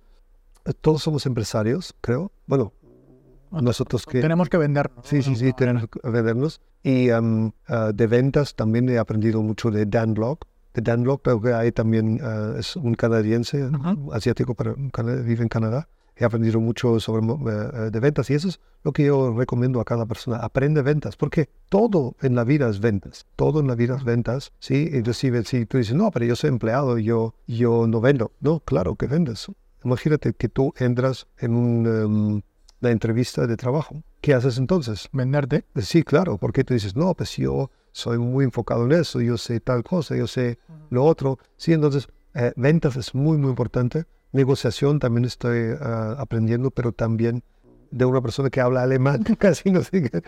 todos 0.82 1.04
somos 1.04 1.26
empresarios, 1.26 1.93
creo. 2.02 2.32
Bueno, 2.47 2.73
nosotros 3.52 4.06
que... 4.06 4.21
Tenemos 4.21 4.49
que 4.49 4.58
vendernos. 4.58 5.06
Sí, 5.06 5.21
sí, 5.21 5.36
sí, 5.36 5.54
tenemos 5.54 5.88
que 5.88 6.10
vendernos. 6.10 6.62
Y 6.82 7.10
ah, 7.10 7.21
de 7.93 8.08
ventas 8.08 8.56
también 8.56 8.89
he 8.89 8.97
aprendido 8.97 9.41
mucho 9.41 9.69
de 9.69 9.86
Dan 9.86 10.15
Locke. 10.15 10.47
De 10.73 10.82
Dan 10.82 11.04
Locke, 11.04 11.39
que 11.41 11.54
hay 11.54 11.71
también 11.71 12.19
ah, 12.23 12.56
es 12.58 12.76
un 12.76 12.95
canadiense, 12.95 13.69
asiático, 14.12 14.56
pero 14.56 14.76
vive 14.76 15.43
en 15.43 15.49
Canadá 15.49 15.88
he 16.15 16.26
aprendido 16.26 16.60
mucho 16.60 16.99
sobre 16.99 17.26
eh, 17.26 17.69
eh, 17.73 17.89
de 17.91 17.99
ventas 17.99 18.30
y 18.30 18.36
eso 18.36 18.47
es 18.47 18.60
lo 18.84 18.91
que 18.91 19.06
yo 19.06 19.34
recomiendo 19.36 19.80
a 19.80 19.86
cada 19.86 20.06
persona. 20.06 20.38
Aprende 20.38 20.82
ventas, 20.82 21.15
porque 21.15 21.49
todo 21.69 22.15
en 22.21 22.36
la 22.36 22.43
vida 22.43 22.69
es 22.69 22.80
ventas. 22.80 23.26
Todo 23.36 23.60
en 23.60 23.67
la 23.67 23.76
vida 23.76 23.95
es 23.95 24.04
ventas, 24.04 24.52
¿sí? 24.60 24.89
Inclusive 24.93 25.43
si 25.45 25.65
tú 25.65 25.78
dices, 25.78 25.95
no, 25.95 26.12
pero 26.12 26.26
yo 26.26 26.36
soy 26.36 26.49
empleado 26.49 26.97
yo, 26.97 27.36
yo 27.47 27.88
no 27.88 28.02
vendo. 28.02 28.32
No, 28.41 28.60
claro 28.60 28.95
que 28.95 29.08
vendes. 29.08 29.47
Imagínate 29.84 30.34
que 30.34 30.49
tú 30.49 30.73
entras 30.78 31.28
en 31.38 31.86
em, 31.86 32.41
una 32.82 32.91
entrevista 32.91 33.47
de 33.47 33.58
trabajo. 33.58 34.04
¿Qué 34.21 34.34
haces 34.34 34.58
entonces? 34.58 35.10
Venderte. 35.12 35.65
Sí, 35.82 36.04
claro, 36.04 36.38
porque 36.38 36.63
tú 36.63 36.73
dices, 36.73 36.95
no, 36.95 37.13
pues 37.13 37.36
yo 37.36 37.71
soy 37.91 38.17
muy 38.17 38.45
enfocado 38.45 38.86
en 38.86 38.93
eso, 38.93 39.21
yo 39.21 39.38
sé 39.38 39.60
tal 39.60 39.84
cosa, 39.84 40.15
yo 40.15 40.28
sé 40.28 40.60
lo 40.89 41.04
otro. 41.04 41.39
Sí, 41.58 41.73
entonces, 41.73 42.08
eh, 42.34 42.54
ventas 42.56 42.95
es 42.95 43.13
muy, 43.13 43.38
muy 43.38 43.49
importante 43.49 44.06
negociación 44.34 45.00
también 45.00 45.26
estoy 45.26 45.76
ah, 45.80 46.15
aprendiendo, 46.19 46.72
pero 46.72 46.91
también 46.91 47.43
de 47.91 48.06
una 48.06 48.22
persona 48.22 48.50
que 48.50 48.60
habla 48.60 48.84
alemán, 48.84 49.24
casi 49.39 49.72
no 49.72 49.84
sé 49.84 50.10
qué, 50.10 50.22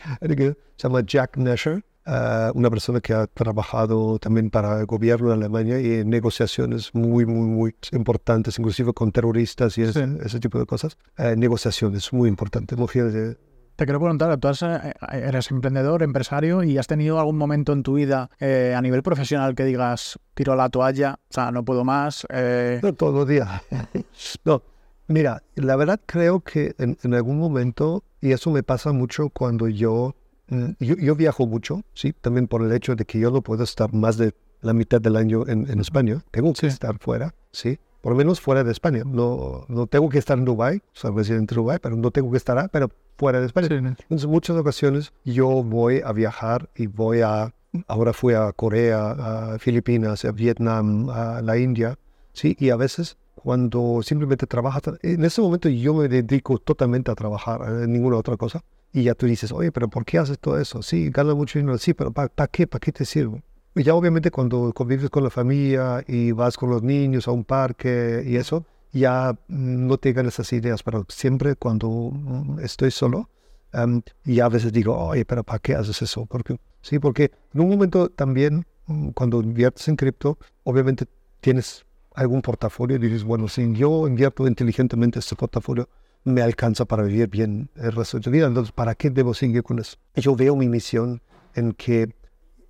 se 0.77 0.87
llama 0.87 1.01
Jack 1.01 1.37
Nesher, 1.37 1.83
ah, 2.05 2.51
una 2.53 2.69
persona 2.69 3.01
que 3.01 3.13
ha 3.13 3.27
trabajado 3.27 4.19
también 4.19 4.49
para 4.49 4.79
el 4.79 4.85
gobierno 4.85 5.29
de 5.29 5.33
Alemania 5.33 5.79
y 5.81 5.95
en 5.95 6.09
negociaciones 6.09 6.93
muy, 6.93 7.25
muy, 7.25 7.47
muy 7.47 7.75
importantes, 7.91 8.57
inclusive 8.59 8.93
con 8.93 9.11
terroristas 9.11 9.77
y 9.77 9.81
ese, 9.81 10.39
tipo 10.39 10.59
de 10.59 10.65
cosas. 10.65 10.97
Eh, 11.17 11.35
negociaciones 11.35 12.13
muy 12.13 12.29
importantes, 12.29 12.77
mujeres 12.77 13.37
te 13.75 13.85
quiero 13.85 13.99
preguntar, 13.99 14.37
tú 14.37 14.47
eh, 14.47 14.93
eres 15.11 15.51
emprendedor, 15.51 16.01
empresario 16.03 16.63
y 16.63 16.77
has 16.77 16.87
tenido 16.87 17.19
algún 17.19 17.37
momento 17.37 17.73
en 17.73 17.83
tu 17.83 17.95
vida 17.95 18.29
eh, 18.39 18.73
a 18.75 18.81
nivel 18.81 19.03
profesional 19.03 19.53
que 19.55 19.65
digas, 19.65 20.17
tiro 20.33 20.55
la 20.55 20.69
toalla, 20.69 21.19
o 21.29 21.33
sea, 21.33 21.51
no 21.51 21.63
puedo 21.65 21.83
más. 21.83 22.25
Eh... 22.29 22.79
No, 22.81 22.93
todos 22.93 23.13
los 23.13 23.27
días. 23.27 23.49
no, 24.45 24.61
mira, 25.07 25.43
la 25.55 25.75
verdad 25.75 25.99
creo 26.05 26.39
que 26.39 26.73
en, 26.77 27.13
algún 27.13 27.37
momento, 27.37 28.03
y 28.21 28.31
eso 28.31 28.49
me 28.51 28.63
pasa 28.63 28.93
mucho 28.93 29.29
cuando 29.29 29.67
yo, 29.67 30.15
mm, 30.47 30.71
yo, 30.79 31.15
viajo 31.15 31.45
mucho, 31.45 31.81
sí, 31.93 32.13
también 32.13 32.47
por 32.47 32.63
el 32.63 32.71
hecho 32.71 32.95
de 32.95 33.05
que 33.05 33.19
yo 33.19 33.29
no 33.29 33.41
puedo 33.41 33.63
estar 33.63 33.93
más 33.93 34.17
de 34.17 34.33
la 34.61 34.73
mitad 34.73 35.01
del 35.01 35.17
año 35.17 35.45
en, 35.47 35.79
España, 35.79 36.23
tengo 36.31 36.53
que 36.53 36.67
estar 36.67 36.97
fuera, 36.99 37.35
sí 37.51 37.77
por 38.05 38.11
lo 38.11 38.17
menos 38.17 38.39
fuera 38.39 38.63
de 38.63 38.71
España. 38.71 39.01
No, 39.03 39.65
no 39.67 39.87
tengo 39.87 40.09
que 40.09 40.19
estar 40.19 40.37
en 40.37 40.45
Dubái, 40.45 40.79
soy 40.93 41.11
residente 41.15 41.55
de 41.55 41.61
Dubái, 41.61 41.79
pero 41.81 41.95
no 41.95 42.11
tengo 42.11 42.29
que 42.29 42.37
estar, 42.37 42.69
pero 42.69 42.91
fuera 43.17 43.39
de 43.39 43.47
España. 43.47 43.67
Entonces, 43.67 44.25
en 44.25 44.29
muchas 44.29 44.55
ocasiones 44.55 45.11
yo 45.23 45.63
voy 45.63 46.03
a 46.05 46.11
viajar 46.11 46.69
y 46.75 46.85
voy 46.85 47.21
a, 47.21 47.51
ahora 47.87 48.13
fui 48.13 48.35
a 48.35 48.51
Corea, 48.51 49.53
a 49.53 49.57
Filipinas, 49.57 50.23
a 50.23 50.31
Vietnam, 50.31 51.09
a 51.09 51.41
la 51.41 51.57
India, 51.57 51.97
¿sí? 52.31 52.55
Y 52.59 52.69
a 52.69 52.75
veces 52.75 53.17
cuando 53.33 54.01
simplemente 54.03 54.45
trabajas, 54.45 54.83
en 55.01 55.25
ese 55.25 55.41
momento 55.41 55.67
yo 55.67 55.95
me 55.95 56.07
dedico 56.07 56.59
totalmente 56.59 57.09
a 57.09 57.15
trabajar, 57.15 57.61
en 57.67 57.91
ninguna 57.91 58.17
otra 58.17 58.37
cosa. 58.37 58.63
Y 58.93 59.01
ya 59.01 59.15
tú 59.15 59.25
dices, 59.25 59.51
oye, 59.51 59.71
pero 59.71 59.87
¿por 59.87 60.05
qué 60.05 60.19
haces 60.19 60.37
todo 60.37 60.59
eso? 60.59 60.83
Sí, 60.83 61.09
gana 61.09 61.33
mucho 61.33 61.57
dinero, 61.57 61.79
sí, 61.79 61.95
pero 61.95 62.11
¿para 62.11 62.47
qué? 62.49 62.67
¿Para 62.67 62.79
qué 62.81 62.91
te 62.91 63.03
sirve? 63.03 63.41
Y 63.75 63.83
ya 63.83 63.93
obviamente 63.93 64.31
cuando 64.31 64.71
convives 64.73 65.09
con 65.09 65.23
la 65.23 65.29
familia 65.29 66.01
y 66.07 66.31
vas 66.31 66.55
con 66.55 66.69
los 66.69 66.81
niños 66.81 67.27
a 67.27 67.31
un 67.31 67.43
parque 67.43 68.23
y 68.25 68.37
eso, 68.37 68.65
ya 68.93 69.37
no 69.49 69.97
tengan 69.97 70.25
esas 70.27 70.53
ideas, 70.53 70.81
pero 70.81 71.05
siempre 71.09 71.55
cuando 71.57 72.11
mm, 72.13 72.59
estoy 72.61 72.89
solo, 72.91 73.29
um, 73.73 74.01
a 74.41 74.49
veces 74.49 74.71
digo, 74.71 74.97
oye, 74.97 75.25
pero 75.25 75.43
¿para 75.43 75.59
qué 75.59 75.75
haces 75.75 76.01
eso? 76.01 76.25
Porque, 76.25 76.57
sí, 76.81 76.99
porque 76.99 77.31
en 77.53 77.59
un 77.59 77.69
momento 77.69 78.07
también, 78.09 78.65
mm, 78.87 79.09
cuando 79.09 79.41
inviertes 79.41 79.89
en 79.89 79.97
cripto, 79.97 80.37
obviamente 80.63 81.05
tienes 81.41 81.85
algún 82.13 82.41
portafolio 82.41 82.95
y 82.95 82.99
dices, 82.99 83.25
bueno, 83.25 83.49
si 83.49 83.73
yo 83.73 84.07
invierto 84.07 84.47
inteligentemente 84.47 85.19
este 85.19 85.35
portafolio, 85.35 85.89
me 86.23 86.41
alcanza 86.41 86.85
para 86.85 87.03
vivir 87.03 87.27
bien 87.27 87.69
el 87.75 87.91
resto 87.91 88.19
de 88.19 88.31
mi 88.31 88.37
vida, 88.37 88.47
entonces, 88.47 88.71
¿para 88.71 88.95
qué 88.95 89.09
debo 89.09 89.33
seguir 89.33 89.63
con 89.63 89.79
eso? 89.79 89.97
Yo 90.15 90.33
veo 90.33 90.55
mi 90.55 90.69
misión 90.69 91.21
en 91.55 91.73
que 91.73 92.15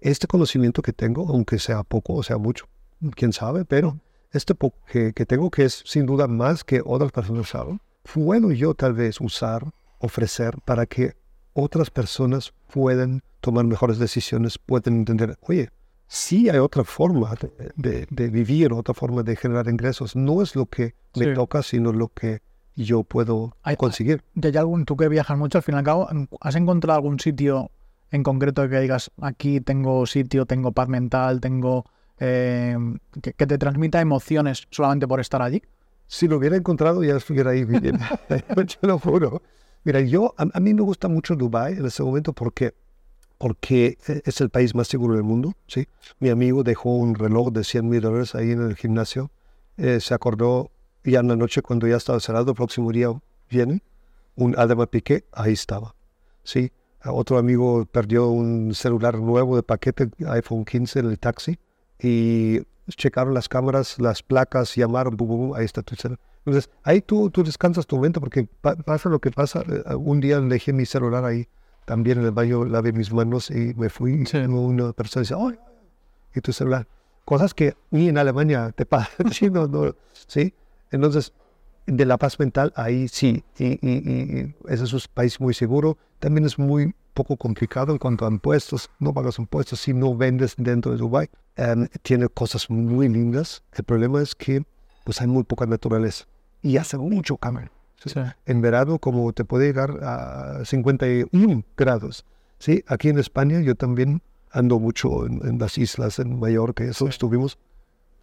este 0.05 0.27
conocimiento 0.27 0.81
que 0.81 0.93
tengo, 0.93 1.27
aunque 1.29 1.57
sea 1.57 1.83
poco 1.83 2.13
o 2.13 2.23
sea 2.23 2.37
mucho, 2.37 2.67
quién 3.15 3.33
sabe, 3.33 3.65
pero 3.65 3.99
este 4.31 4.53
que, 4.87 5.13
que 5.13 5.25
tengo, 5.25 5.49
que 5.49 5.65
es 5.65 5.83
sin 5.85 6.05
duda 6.05 6.27
más 6.27 6.63
que 6.63 6.81
otras 6.85 7.11
personas 7.11 7.49
saben, 7.49 7.81
puedo 8.13 8.51
yo 8.51 8.75
tal 8.75 8.93
vez 8.93 9.19
usar, 9.19 9.71
ofrecer 9.99 10.57
para 10.63 10.85
que 10.85 11.15
otras 11.53 11.89
personas 11.89 12.53
pueden 12.71 13.23
tomar 13.41 13.65
mejores 13.65 13.97
decisiones, 13.97 14.59
pueden 14.59 14.97
entender, 14.97 15.37
oye, 15.41 15.69
sí 16.07 16.49
hay 16.49 16.59
otra 16.59 16.83
forma 16.83 17.33
de, 17.75 18.05
de, 18.09 18.29
vivir, 18.29 18.73
otra 18.73 18.93
forma 18.93 19.23
de 19.23 19.35
generar 19.35 19.67
ingresos. 19.67 20.15
No 20.15 20.41
es 20.41 20.55
lo 20.55 20.67
que 20.67 20.93
me 21.15 21.33
toca, 21.33 21.63
sino 21.63 21.91
lo 21.91 22.09
que 22.09 22.41
yo 22.75 23.03
puedo 23.03 23.55
conseguir. 23.77 24.23
¿Y 24.35 24.45
hay 24.45 24.57
algún, 24.57 24.85
tú 24.85 24.97
que 24.97 25.07
viajas 25.07 25.37
mucho, 25.37 25.57
al 25.57 25.63
fin 25.63 25.75
y 25.75 25.77
al 25.79 25.83
cabo, 25.83 26.07
¿has 26.41 26.55
encontrado 26.55 26.97
algún 26.97 27.19
sitio 27.19 27.71
en 28.15 28.23
concreto 28.23 28.67
que 28.69 28.79
digas, 28.79 29.11
aquí 29.21 29.61
tengo 29.61 30.05
sitio, 30.05 30.45
tengo 30.45 30.71
paz 30.71 30.87
mental, 30.87 31.41
tengo... 31.41 31.85
Eh, 32.17 32.77
que, 33.21 33.33
te 33.33 33.57
transmita 33.57 33.99
emociones 33.99 34.67
solamente 34.71 35.05
por 35.05 35.19
estar 35.19 35.41
allí? 35.41 35.61
Si 36.07 36.29
lo 36.29 36.37
hubiera 36.37 36.55
encontrado 36.55 37.03
ya 37.03 37.17
estuviera 37.17 37.51
ahí 37.51 37.65
viviendo. 37.65 38.03
yo 38.55 38.77
lo 38.87 38.99
juro. 38.99 39.41
Mira, 39.83 39.99
yo, 39.99 40.33
a, 40.37 40.47
a, 40.53 40.59
mí 40.59 40.73
me 40.73 40.81
gusta 40.81 41.09
mucho 41.09 41.35
Dubai 41.35 41.73
en 41.73 41.85
ese 41.85 42.03
momento 42.03 42.31
porque 42.31 42.73
porque 43.37 43.97
es 44.07 44.41
el 44.41 44.49
país 44.49 44.75
más 44.75 44.87
seguro 44.87 45.15
del 45.15 45.23
mundo. 45.23 45.53
¿sí? 45.67 45.87
Mi 46.19 46.29
amigo 46.29 46.63
dejó 46.63 46.95
un 46.95 47.15
reloj 47.15 47.51
de 47.51 47.63
100 47.63 47.89
mil 47.89 48.01
dólares 48.01 48.35
ahí 48.35 48.51
en 48.51 48.61
el 48.61 48.75
gimnasio. 48.75 49.31
Eh, 49.77 49.99
se 49.99 50.13
acordó 50.13 50.71
ya 51.03 51.19
en 51.19 51.27
la 51.27 51.35
noche 51.35 51.61
cuando 51.61 51.87
ya 51.87 51.97
estaba 51.97 52.19
cerrado, 52.19 52.51
el 52.51 52.55
próximo 52.55 52.91
día 52.91 53.09
viene, 53.49 53.83
un 54.35 54.57
Adama 54.57 54.87
Piqué, 54.87 55.25
ahí 55.31 55.53
estaba. 55.53 55.95
¿sí? 56.43 56.71
Otro 57.07 57.37
amigo 57.37 57.85
perdió 57.85 58.27
un 58.29 58.73
celular 58.73 59.17
nuevo 59.19 59.55
de 59.55 59.63
paquete, 59.63 60.09
iPhone 60.27 60.65
15 60.65 60.99
en 60.99 61.05
el 61.07 61.19
taxi, 61.19 61.57
y 61.99 62.61
checaron 62.89 63.33
las 63.33 63.49
cámaras, 63.49 63.99
las 63.99 64.23
placas, 64.23 64.75
llamaron, 64.75 65.17
ahí 65.55 65.65
está 65.65 65.81
tu 65.81 65.95
celular. 65.95 66.19
Entonces, 66.45 66.69
ahí 66.83 67.01
tú, 67.01 67.29
tú 67.31 67.43
descansas 67.43 67.87
tu 67.87 67.97
mente 67.99 68.19
porque 68.19 68.47
pasa 68.61 69.09
lo 69.09 69.19
que 69.19 69.31
pasa. 69.31 69.63
Eh, 69.67 69.95
un 69.95 70.19
día 70.19 70.39
dejé 70.39 70.73
mi 70.73 70.85
celular 70.85 71.25
ahí 71.25 71.47
también 71.85 72.19
en 72.19 72.25
el 72.25 72.31
baño 72.31 72.65
lavé 72.65 72.91
mis 72.91 73.13
manos 73.13 73.49
y 73.51 73.73
me 73.75 73.89
fui. 73.89 74.25
Sí. 74.25 74.37
Y 74.37 74.45
una 74.45 74.91
persona 74.93 75.21
dice, 75.21 75.35
¡ay! 75.37 75.57
Y 76.33 76.41
tu 76.41 76.51
celular. 76.51 76.87
Cosas 77.23 77.53
que 77.53 77.75
ni 77.91 78.09
en 78.09 78.17
Alemania 78.17 78.71
te 78.75 78.85
pasan. 78.87 79.31
¿sí? 79.31 79.49
No, 79.49 79.67
no, 79.67 79.95
¿sí? 80.11 80.53
Entonces, 80.91 81.31
de 81.85 82.05
la 82.05 82.17
paz 82.17 82.39
mental, 82.39 82.73
ahí 82.75 83.07
sí. 83.07 83.43
Y, 83.57 83.73
y, 83.87 84.55
ese 84.67 84.83
es 84.83 84.93
un 84.93 85.01
país 85.13 85.39
muy 85.39 85.53
seguro. 85.53 85.97
También 86.19 86.45
es 86.45 86.57
muy 86.57 86.93
poco 87.13 87.37
complicado 87.37 87.91
en 87.91 87.97
cuanto 87.97 88.25
a 88.25 88.29
impuestos. 88.29 88.89
No 88.99 89.13
pagas 89.13 89.39
impuestos 89.39 89.79
si 89.79 89.93
no 89.93 90.15
vendes 90.15 90.55
dentro 90.57 90.91
de 90.91 90.97
Dubái. 90.97 91.29
Em, 91.55 91.87
tiene 92.01 92.27
cosas 92.27 92.69
muy 92.69 93.07
lindas. 93.07 93.63
El 93.73 93.83
problema 93.83 94.21
es 94.21 94.35
que 94.35 94.63
pues 95.03 95.21
hay 95.21 95.27
muy 95.27 95.43
poca 95.43 95.65
naturaleza. 95.65 96.25
Y 96.61 96.77
hace 96.77 96.97
mucho 96.97 97.37
calor. 97.37 97.69
En 98.45 98.61
verano, 98.61 98.99
como 98.99 99.33
te 99.33 99.45
puede 99.45 99.65
llegar 99.67 100.03
a 100.03 100.63
51 100.63 101.63
grados. 101.75 102.25
Sí, 102.59 102.83
aquí 102.87 103.09
en 103.09 103.19
España 103.19 103.61
yo 103.61 103.75
también 103.75 104.21
ando 104.51 104.79
mucho 104.79 105.25
en, 105.25 105.59
las 105.59 105.77
islas, 105.77 106.19
en 106.19 106.39
Mallorca, 106.39 106.83
eso 106.83 107.07
estuvimos, 107.07 107.57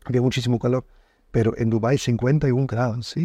había 0.04 0.22
muchísimo 0.22 0.58
calor, 0.58 0.84
pero 1.32 1.56
en 1.56 1.70
Dubái 1.70 1.98
51 1.98 2.66
grados, 2.66 3.08
¿sí? 3.08 3.24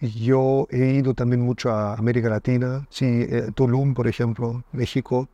yo 0.00 0.66
he 0.70 0.94
ido 0.94 1.14
también 1.14 1.42
mucho 1.42 1.70
a 1.70 1.94
América 1.94 2.28
Latina, 2.28 2.86
sí, 2.90 3.06
eh, 3.06 3.50
Tulum, 3.54 3.94
por 3.94 4.08
ejemplo, 4.08 4.64
México. 4.72 5.28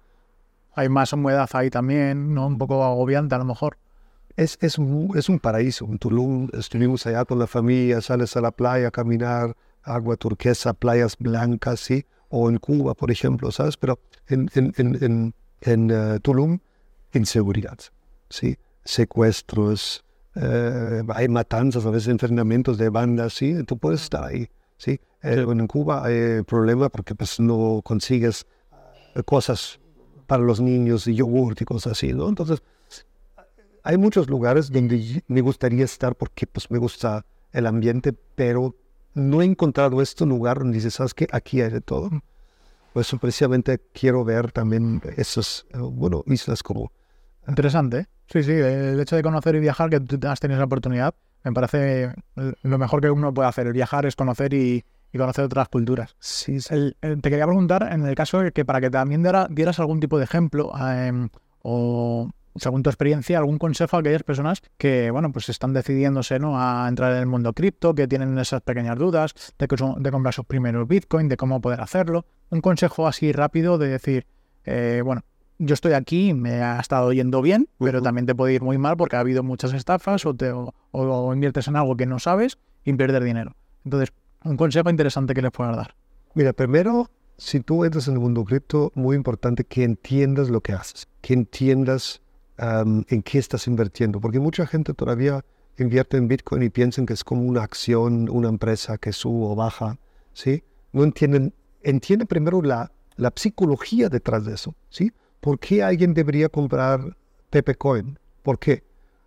Hay 0.75 0.89
más 0.89 1.13
humedad 1.13 1.49
ahí 1.53 1.71
también, 1.71 2.35
¿no? 2.35 2.47
Un 2.47 2.59
poco 2.59 2.85
agobiante 2.85 3.35
a 3.35 3.39
lo 3.39 3.45
mejor. 3.45 3.79
Es, 4.37 4.59
es, 4.61 4.79
un, 4.79 5.13
es 5.17 5.29
un 5.29 5.39
paraíso. 5.39 5.85
En 5.87 5.99
Tulum 5.99 6.49
estuvimos 6.53 7.07
allá 7.07 7.25
con 7.25 7.39
la 7.39 7.47
familia, 7.47 8.01
sales 8.01 8.37
a 8.37 8.41
la 8.41 8.51
playa 8.51 8.89
a 8.89 8.91
caminar, 8.91 9.57
agua 9.83 10.17
turquesa, 10.17 10.73
playas 10.73 11.17
blancas, 11.19 11.81
¿sí? 11.81 12.07
O 12.29 12.49
en 12.49 12.59
Cuba, 12.59 12.95
por 12.95 13.11
ejemplo, 13.11 13.51
¿sabes? 13.53 13.77
Pero 13.77 13.99
en, 14.29 14.49
en, 14.55 14.73
en, 14.79 15.35
en 15.61 15.93
uh, 15.93 16.19
Tulum, 16.21 16.59
inseguridad, 17.13 17.79
¿sí? 18.31 18.57
Secuestros, 18.85 20.05
eh, 20.35 21.03
hay 21.09 21.29
matanzas, 21.29 21.87
a 21.87 21.91
veces 21.91 22.09
entrenamientos 22.09 22.79
de 22.79 22.89
bandas, 22.89 23.35
¿sí? 23.35 23.63
Tú 23.65 23.79
puedes 23.79 24.03
estar 24.03 24.25
ahí, 24.25 24.49
¿sí? 24.77 25.01
Eh, 25.23 25.45
en 25.49 25.67
Cuba 25.67 26.05
hay 26.05 26.43
problema 26.43 26.89
porque 26.89 27.15
pues 27.15 27.39
no 27.41 27.81
consigues 27.85 28.47
cosas 29.25 29.79
para 30.27 30.43
los 30.43 30.61
niños, 30.61 31.07
y 31.07 31.15
yogur 31.15 31.55
y 31.61 31.65
cosas 31.65 31.93
así, 31.93 32.13
¿no? 32.13 32.29
Entonces, 32.29 32.63
hay 33.83 33.99
muchos 33.99 34.31
lugares 34.31 34.71
donde 34.71 35.23
me 35.27 35.41
gustaría 35.41 35.85
estar 35.85 36.15
porque 36.15 36.47
pues 36.47 36.71
me 36.71 36.79
gusta 36.79 37.27
el 37.53 37.67
ambiente, 37.67 38.13
pero 38.35 38.75
no 39.15 39.43
he 39.43 39.45
encontrado 39.45 40.01
este 40.01 40.25
lugar 40.25 40.59
donde 40.59 40.77
dices, 40.77 40.95
¿sabes 40.95 41.15
qué? 41.15 41.27
Aquí 41.33 41.61
hay 41.61 41.71
de 41.71 41.81
todo. 41.81 42.11
Pues 42.93 43.15
precisamente 43.21 43.81
quiero 43.93 44.25
ver 44.25 44.53
también 44.53 45.03
esas, 45.17 45.67
eh, 45.71 45.79
bueno, 45.79 46.23
islas 46.27 46.63
como... 46.63 46.93
Interesante. 47.49 47.99
¿eh? 47.99 48.07
Sí, 48.29 48.43
sí, 48.43 48.53
el 48.53 48.99
hecho 49.01 49.17
de 49.17 49.23
conocer 49.23 49.55
y 49.57 49.61
viajar, 49.61 49.91
que 49.91 50.01
tú 50.01 50.19
has 50.27 50.41
tenido 50.41 50.59
esa 50.59 50.65
oportunidad, 50.65 51.15
me 51.45 51.53
parece 51.53 52.15
lo 52.35 52.79
mejor 52.79 53.01
que 53.01 53.11
uno 53.11 53.35
puede 53.35 53.49
hacer. 53.49 53.67
El 53.67 53.73
viajar 53.73 54.07
es 54.07 54.17
conocer 54.17 54.55
y, 54.55 54.85
conocer 55.17 55.45
otras 55.45 55.69
culturas. 55.69 56.17
Sí, 56.19 56.59
te 56.61 57.31
quería 57.31 57.47
preguntar, 57.47 57.89
en 57.93 58.07
el 58.07 58.15
caso 58.15 58.41
de 58.41 58.53
que 58.53 58.65
para 58.65 58.81
que 58.81 58.91
también 58.91 59.23
dieras 59.51 59.79
algún 59.81 60.01
tipo 60.01 60.19
de 60.19 60.25
ejemplo 60.25 60.73
em, 60.79 61.29
o 61.63 62.31
según 62.57 62.83
tu 62.83 62.91
experiencia, 62.91 63.39
algún 63.39 63.59
consejo 63.59 63.97
a 63.97 64.01
aquellas 64.01 64.23
personas 64.23 64.63
que, 64.77 65.11
bueno, 65.11 65.33
pues 65.33 65.49
están 65.49 65.73
decidiéndose 65.73 66.39
¿no? 66.39 66.59
a 66.59 66.87
entrar 66.89 67.13
en 67.13 67.19
el 67.19 67.27
mundo 67.27 67.53
cripto, 67.53 67.95
que 67.95 68.07
tienen 68.07 68.39
esas 68.39 68.63
pequeñas 68.63 68.99
dudas 68.99 69.35
de, 69.59 69.69
que 69.69 69.77
de 69.77 70.11
comprar 70.11 70.35
sus 70.35 70.45
primeros 70.45 70.87
Bitcoin, 70.87 71.29
de 71.29 71.37
cómo 71.37 71.61
poder 71.61 71.81
hacerlo. 71.81 72.27
Un 72.51 72.61
consejo 72.61 73.07
así 73.07 73.33
rápido 73.33 73.79
de 73.79 73.89
decir, 73.89 74.27
eh, 74.65 75.01
bueno, 75.05 75.23
yo 75.65 75.75
estoy 75.75 75.93
aquí, 75.93 76.35
me 76.35 76.63
ha 76.63 76.81
estado 76.81 77.13
yendo 77.13 77.41
bien, 77.41 77.69
pero 77.79 78.03
también 78.03 78.27
te 78.27 78.35
puede 78.35 78.55
ir 78.55 78.63
muy 78.63 78.79
mal 78.79 78.97
porque 78.97 79.15
ha 79.17 79.21
habido 79.21 79.45
muchas 79.45 79.73
estafas 79.73 80.27
o, 80.27 80.35
te, 80.35 80.53
o, 80.53 81.33
inviertes 81.33 81.69
en 81.69 81.77
algo 81.77 81.97
que 81.97 82.05
no 82.05 82.19
sabes 82.19 82.59
y 82.85 82.93
perder 82.95 83.23
dinero. 83.23 83.55
Entonces, 83.85 84.13
un 84.45 84.57
consejo 84.57 84.91
interesante 84.91 85.35
que 85.35 85.43
les 85.43 85.53
puedas 85.53 85.77
dar. 85.77 85.95
Mira, 86.35 86.53
primero, 86.53 87.11
si 87.37 87.61
tú 87.61 87.85
entras 87.85 88.09
en 88.09 88.15
el 88.15 88.21
mundo 88.21 88.45
cripto, 88.45 88.91
muy 88.97 89.15
importante 89.15 89.63
que 89.63 89.85
entiendas 89.85 90.51
lo 90.51 90.61
que 90.61 90.73
haces, 90.73 91.07
que 91.21 91.35
entiendas 91.35 92.21
en 92.59 93.23
qué 93.23 93.39
estás 93.39 93.67
invirtiendo, 93.67 94.21
porque 94.21 94.41
mucha 94.41 94.67
gente 94.67 94.95
todavía 94.95 95.45
invierte 95.79 96.17
en 96.17 96.29
Bitcoin 96.29 96.63
y 96.63 96.71
piensan 96.71 97.07
que 97.07 97.13
es 97.13 97.25
como 97.25 97.43
una 97.43 97.63
acción, 97.63 98.29
una 98.29 98.49
empresa 98.49 98.99
que 98.99 99.13
sube 99.13 99.47
o 99.47 99.57
baja, 99.57 99.99
¿sí? 100.33 100.63
No 100.93 101.03
entienden, 101.05 101.55
entiende 101.83 102.27
primero 102.27 102.63
la, 102.63 102.93
la 103.17 103.33
psicología 103.35 104.09
detrás 104.09 104.45
de 104.45 104.55
eso, 104.55 104.75
¿sí? 104.91 105.13
¿Por 105.43 105.59
qué 105.59 105.83
alguien 105.83 106.15
debería 106.15 106.49
comprar 106.49 107.15
Pepe 107.51 107.75
Coin? 107.75 108.19
¿Por 108.43 108.59
qué? 108.59 108.83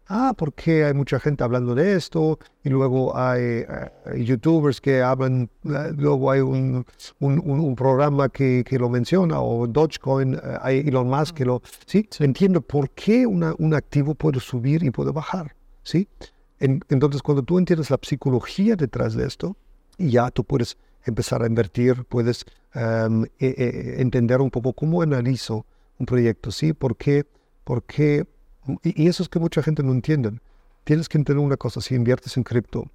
ah, 0.08 0.34
porque 0.38 0.86
hay 0.86 0.94
mucha 0.94 1.20
gente 1.20 1.44
hablando 1.44 1.76
de 1.76 1.96
esto, 1.96 2.40
y 2.64 2.70
luego 2.70 3.16
hay 3.18 3.42
eh, 3.42 4.24
youtubers 4.24 4.80
que 4.80 5.02
hablan, 5.02 5.50
eh, 5.64 5.92
luego 5.98 6.32
hay 6.32 6.42
un, 6.42 6.86
un, 7.20 7.76
programa 7.76 8.30
que, 8.30 8.64
que, 8.66 8.78
lo 8.78 8.90
menciona, 8.90 9.42
o 9.42 9.68
Dogecoin, 9.68 10.36
eh, 10.36 10.40
hay 10.62 10.80
Elon 10.80 11.08
Musk 11.08 11.36
que 11.36 11.46
lo... 11.46 11.62
¿sí? 11.86 12.08
Entiendo 12.20 12.62
por 12.62 12.90
qué 12.92 13.26
una, 13.26 13.54
un 13.58 13.74
activo 13.74 14.16
puede 14.16 14.40
subir 14.40 14.84
y 14.84 14.92
puede 14.92 15.12
bajar, 15.12 15.56
¿sí? 15.84 16.08
entonces, 16.60 17.22
cuando 17.22 17.44
tú 17.44 17.60
entiendes 17.60 17.90
la 17.90 18.00
psicología 18.02 18.76
detrás 18.76 19.14
de 19.14 19.28
esto, 19.28 19.58
ya 19.98 20.32
tú 20.32 20.44
puedes 20.44 20.78
empezar 21.04 21.44
a 21.44 21.48
invertir, 21.48 22.06
puedes 22.06 22.46
em, 22.74 23.26
entender 23.40 24.40
un 24.40 24.50
poco 24.50 24.74
cómo 24.74 25.02
analizo 25.02 25.66
un 26.00 26.06
proyecto, 26.06 26.52
¿sí? 26.52 26.74
¿Por 26.74 26.98
qué? 26.98 27.26
Porque 27.64 28.28
y, 28.84 29.08
eso 29.08 29.24
es 29.24 29.30
que 29.30 29.40
mucha 29.40 29.62
gente 29.62 29.84
no 29.84 29.92
entiende. 29.92 30.40
Tienes 30.84 31.10
que 31.10 31.18
entender 31.18 31.44
una 31.44 31.58
cosa, 31.58 31.82
si 31.82 31.96
inviertes 31.96 32.38
en 32.38 32.44
cripto, 32.44 32.86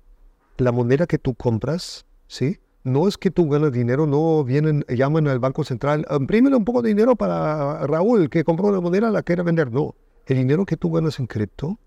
la 0.59 0.73
moneda 0.73 1.07
que 1.07 1.19
tú 1.19 1.35
compras, 1.35 2.05
¿sí? 2.29 2.59
No 2.83 3.09
es 3.09 3.19
que 3.19 3.31
tú 3.31 3.49
ganas 3.49 3.73
dinero, 3.73 4.07
no 4.07 4.43
vienen, 4.45 4.85
llaman 4.89 5.29
al 5.29 5.39
Banco 5.39 5.65
Central, 5.65 6.07
imprímele 6.11 6.57
un 6.57 6.65
poco 6.65 6.83
de 6.83 6.89
dinero 6.89 7.17
para 7.17 7.87
Raúl, 7.87 8.31
que 8.31 8.45
compró 8.45 8.69
una 8.69 8.81
moneda, 8.81 9.11
la 9.11 9.23
quiere 9.23 9.43
vender. 9.43 9.71
No, 9.71 9.95
el 10.27 10.39
dinero 10.39 10.65
que 10.65 10.77
tú 10.77 10.91
ganas 10.91 11.19
en 11.19 11.27
cripto 11.27 11.79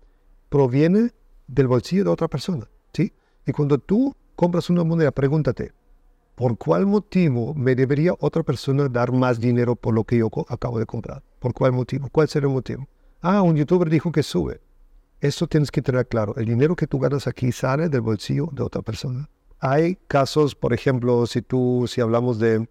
proviene 0.48 1.10
del 1.46 1.66
bolsillo 1.66 2.04
de 2.04 2.10
otra 2.10 2.28
persona, 2.28 2.68
¿sí? 2.92 3.12
Y 3.46 3.52
cuando 3.52 3.78
tú 3.78 4.14
compras 4.36 4.70
una 4.70 4.84
moneda, 4.84 5.10
pregúntate, 5.10 5.72
¿por 6.34 6.58
cuál 6.58 6.86
motivo 6.86 7.54
me 7.54 7.74
debería 7.74 8.14
otra 8.18 8.42
persona 8.42 8.88
dar 8.88 9.12
más 9.12 9.40
dinero 9.40 9.76
por 9.76 9.94
lo 9.94 10.04
que 10.04 10.18
yo 10.18 10.30
acabo 10.48 10.78
de 10.78 10.86
comprar? 10.86 11.22
¿Por 11.38 11.54
cuál 11.54 11.72
motivo? 11.72 12.08
¿Cuál 12.10 12.28
será 12.28 12.46
el 12.46 12.52
motivo? 12.52 12.86
Ah, 13.20 13.42
un 13.42 13.56
youtuber 13.56 13.88
dijo 13.88 14.12
que 14.12 14.22
sube. 14.22 14.60
Eso 15.20 15.46
tienes 15.46 15.70
que 15.70 15.80
tener 15.80 16.06
claro. 16.06 16.34
El 16.36 16.46
dinero 16.46 16.76
que 16.76 16.86
tú 16.86 16.98
ganas 16.98 17.26
aquí 17.26 17.52
sale 17.52 17.88
del 17.88 18.02
bolsillo 18.02 18.48
de 18.52 18.62
otra 18.62 18.82
persona. 18.82 19.30
Hay 19.60 19.96
casos, 20.08 20.54
por 20.54 20.74
ejemplo, 20.74 21.26
si 21.26 21.40
tú, 21.40 21.86
si 21.88 22.00
hablamos 22.00 22.38
de 22.38 22.68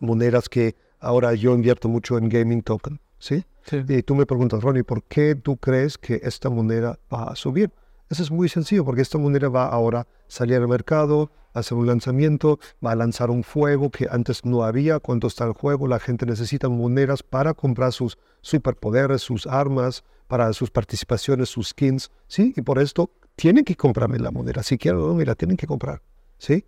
monedas 0.00 0.48
que 0.48 0.74
ahora 1.00 1.34
yo 1.34 1.54
invierto 1.54 1.88
mucho 1.88 2.18
en 2.18 2.28
gaming 2.28 2.62
token, 2.62 3.00
¿sí? 3.18 3.44
Y 3.88 4.02
tú 4.02 4.14
me 4.14 4.26
preguntas, 4.26 4.62
Ronnie, 4.62 4.84
¿por 4.84 5.04
qué 5.04 5.34
tú 5.34 5.56
crees 5.56 5.96
que 5.96 6.20
esta 6.22 6.50
moneda 6.50 6.98
va 7.10 7.24
a 7.30 7.36
subir? 7.36 7.70
Eso 8.10 8.22
es 8.22 8.30
muy 8.30 8.48
sencillo 8.48 8.84
porque 8.84 9.02
esta 9.02 9.18
moneda 9.18 9.48
va 9.48 9.66
ahora 9.66 10.00
a 10.00 10.06
salir 10.28 10.56
al 10.56 10.68
mercado, 10.68 11.30
hacer 11.54 11.78
un 11.78 11.86
lanzamiento, 11.86 12.58
va 12.84 12.92
a 12.92 12.96
lanzar 12.96 13.30
un 13.30 13.42
juego 13.42 13.90
que 13.90 14.06
antes 14.10 14.44
no 14.44 14.64
había. 14.64 14.98
Cuando 14.98 15.28
está 15.28 15.44
el 15.44 15.52
juego, 15.52 15.86
la 15.88 15.98
gente 15.98 16.26
necesita 16.26 16.68
monedas 16.68 17.22
para 17.22 17.54
comprar 17.54 17.92
sus 17.92 18.18
superpoderes, 18.42 19.22
sus 19.22 19.46
armas, 19.46 20.04
para 20.26 20.52
sus 20.52 20.70
participaciones, 20.70 21.48
sus 21.48 21.68
skins, 21.68 22.10
¿sí? 22.28 22.52
Y 22.56 22.62
por 22.62 22.78
esto 22.78 23.10
tienen 23.36 23.64
que 23.64 23.76
comprarme 23.76 24.18
la 24.18 24.30
moneda. 24.30 24.62
Si 24.62 24.78
quieren 24.78 25.00
o 25.00 25.08
no, 25.08 25.14
me 25.14 25.24
la 25.24 25.34
tienen 25.34 25.56
que 25.56 25.66
comprar, 25.66 26.02
¿sí? 26.38 26.64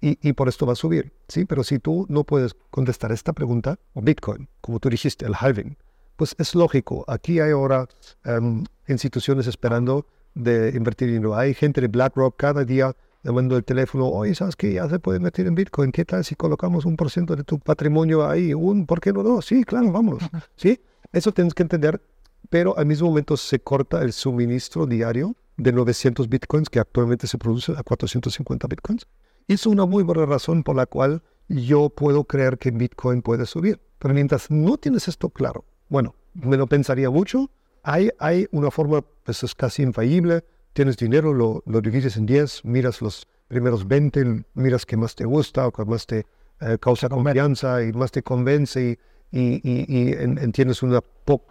Y, 0.00 0.32
por 0.34 0.48
esto 0.48 0.64
va 0.64 0.74
a 0.74 0.76
subir, 0.76 1.12
¿sí? 1.26 1.44
Pero 1.44 1.64
si 1.64 1.80
tú 1.80 2.06
no 2.08 2.22
puedes 2.22 2.54
contestar 2.70 3.10
esta 3.10 3.32
pregunta, 3.32 3.80
o 3.94 4.00
Bitcoin, 4.00 4.48
como 4.60 4.78
tú 4.78 4.88
dijiste, 4.88 5.26
el 5.26 5.34
halving, 5.34 5.76
pues 6.14 6.36
es 6.38 6.54
lógico. 6.54 7.04
Aquí 7.08 7.40
hay 7.40 7.50
ahora 7.50 7.88
um, 8.24 8.64
instituciones 8.86 9.48
esperando 9.48 10.06
de 10.38 10.72
invertir 10.76 11.08
dinero. 11.08 11.36
Hay 11.36 11.52
gente 11.52 11.80
de 11.80 11.88
BlackRock 11.88 12.36
cada 12.36 12.64
día 12.64 12.94
llamando 13.24 13.56
el 13.56 13.64
teléfono, 13.64 14.06
oye, 14.06 14.34
¿sabes 14.34 14.56
qué? 14.56 14.72
Ya 14.72 14.88
se 14.88 14.98
puede 14.98 15.18
invertir 15.18 15.46
en 15.46 15.54
Bitcoin. 15.54 15.90
¿Qué 15.90 16.04
tal 16.04 16.24
si 16.24 16.34
colocamos 16.36 16.84
un 16.84 16.96
por 16.96 17.10
ciento 17.10 17.34
de 17.34 17.44
tu 17.44 17.58
patrimonio 17.58 18.28
ahí? 18.28 18.54
Un, 18.54 18.86
¿Por 18.86 19.00
qué 19.00 19.12
no? 19.12 19.22
no? 19.22 19.42
Sí, 19.42 19.64
claro, 19.64 19.90
vámonos. 19.90 20.22
¿Sí? 20.56 20.80
Eso 21.12 21.32
tienes 21.32 21.54
que 21.54 21.62
entender, 21.62 22.00
pero 22.48 22.78
al 22.78 22.86
mismo 22.86 23.08
momento 23.08 23.36
se 23.36 23.58
corta 23.58 24.02
el 24.02 24.12
suministro 24.12 24.86
diario 24.86 25.34
de 25.56 25.72
900 25.72 26.28
Bitcoins 26.28 26.70
que 26.70 26.78
actualmente 26.78 27.26
se 27.26 27.36
produce 27.36 27.72
a 27.76 27.82
450 27.82 28.68
Bitcoins. 28.68 29.06
Y 29.48 29.54
es 29.54 29.66
una 29.66 29.86
muy 29.86 30.04
buena 30.04 30.26
razón 30.26 30.62
por 30.62 30.76
la 30.76 30.86
cual 30.86 31.22
yo 31.48 31.88
puedo 31.88 32.24
creer 32.24 32.58
que 32.58 32.70
Bitcoin 32.70 33.22
puede 33.22 33.46
subir. 33.46 33.80
Pero 33.98 34.14
mientras 34.14 34.50
no 34.50 34.76
tienes 34.76 35.08
esto 35.08 35.30
claro, 35.30 35.64
bueno, 35.88 36.14
me 36.34 36.56
lo 36.56 36.68
pensaría 36.68 37.10
mucho, 37.10 37.50
hay, 37.82 38.10
hay 38.18 38.46
una 38.50 38.70
forma, 38.70 39.02
pues 39.24 39.42
es 39.42 39.54
casi 39.54 39.82
infalible, 39.82 40.44
tienes 40.72 40.96
dinero, 40.96 41.32
lo, 41.32 41.62
lo 41.66 41.80
divides 41.80 42.16
en 42.16 42.26
10, 42.26 42.64
miras 42.64 43.00
los 43.00 43.26
primeros 43.48 43.86
20, 43.88 44.44
miras 44.54 44.86
qué 44.86 44.96
más 44.96 45.14
te 45.14 45.24
gusta 45.24 45.66
o 45.66 45.72
qué 45.72 45.84
más 45.84 46.06
te 46.06 46.26
eh, 46.60 46.76
causa 46.80 47.08
confianza 47.08 47.82
y 47.82 47.92
más 47.92 48.10
te 48.10 48.22
convence 48.22 48.98
y, 49.30 49.38
y, 49.38 49.60
y, 49.62 50.12
entiendes 50.12 50.82
una 50.82 51.00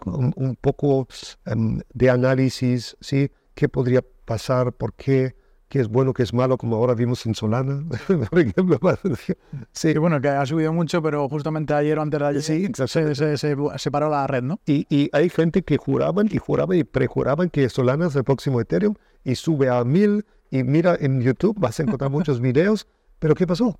un, 0.06 0.56
poco 0.60 1.06
um, 1.46 1.80
de 1.94 2.10
análisis, 2.10 2.96
¿sí? 3.00 3.30
¿Qué 3.54 3.68
podría 3.68 4.04
pasar? 4.24 4.72
¿Por 4.72 4.94
qué? 4.94 5.34
Que 5.68 5.80
es 5.80 5.88
bueno, 5.88 6.14
que 6.14 6.22
es 6.22 6.32
malo, 6.32 6.56
como 6.56 6.76
ahora 6.76 6.94
vimos 6.94 7.26
en 7.26 7.34
Solana, 7.34 7.84
por 8.30 8.38
ejemplo. 8.38 8.78
sí. 9.72 9.98
bueno, 9.98 10.20
que 10.20 10.28
ha 10.28 10.44
subido 10.46 10.72
mucho, 10.72 11.02
pero 11.02 11.28
justamente 11.28 11.74
ayer 11.74 11.98
o 11.98 12.02
antes 12.02 12.18
de 12.18 12.26
ayer 12.26 12.42
sí, 12.42 12.68
se, 12.74 13.14
se, 13.14 13.36
se, 13.36 13.90
paró 13.90 14.08
la 14.08 14.26
red, 14.26 14.42
¿no? 14.42 14.60
Y, 14.66 14.86
y, 14.88 15.10
hay 15.12 15.28
gente 15.28 15.62
que 15.62 15.76
juraban 15.76 16.28
y 16.30 16.38
juraban 16.38 16.78
y 16.78 16.84
prejuraban 16.84 17.50
que 17.50 17.68
Solana 17.68 18.06
es 18.06 18.16
el 18.16 18.24
próximo 18.24 18.60
Ethereum 18.60 18.94
y 19.24 19.34
sube 19.34 19.68
a 19.68 19.84
mil 19.84 20.24
y 20.50 20.62
mira 20.62 20.96
en 20.98 21.20
YouTube, 21.20 21.58
vas 21.58 21.78
a 21.80 21.82
encontrar 21.82 22.10
muchos 22.10 22.40
videos, 22.40 22.86
pero 23.18 23.34
¿qué 23.34 23.46
pasó? 23.46 23.78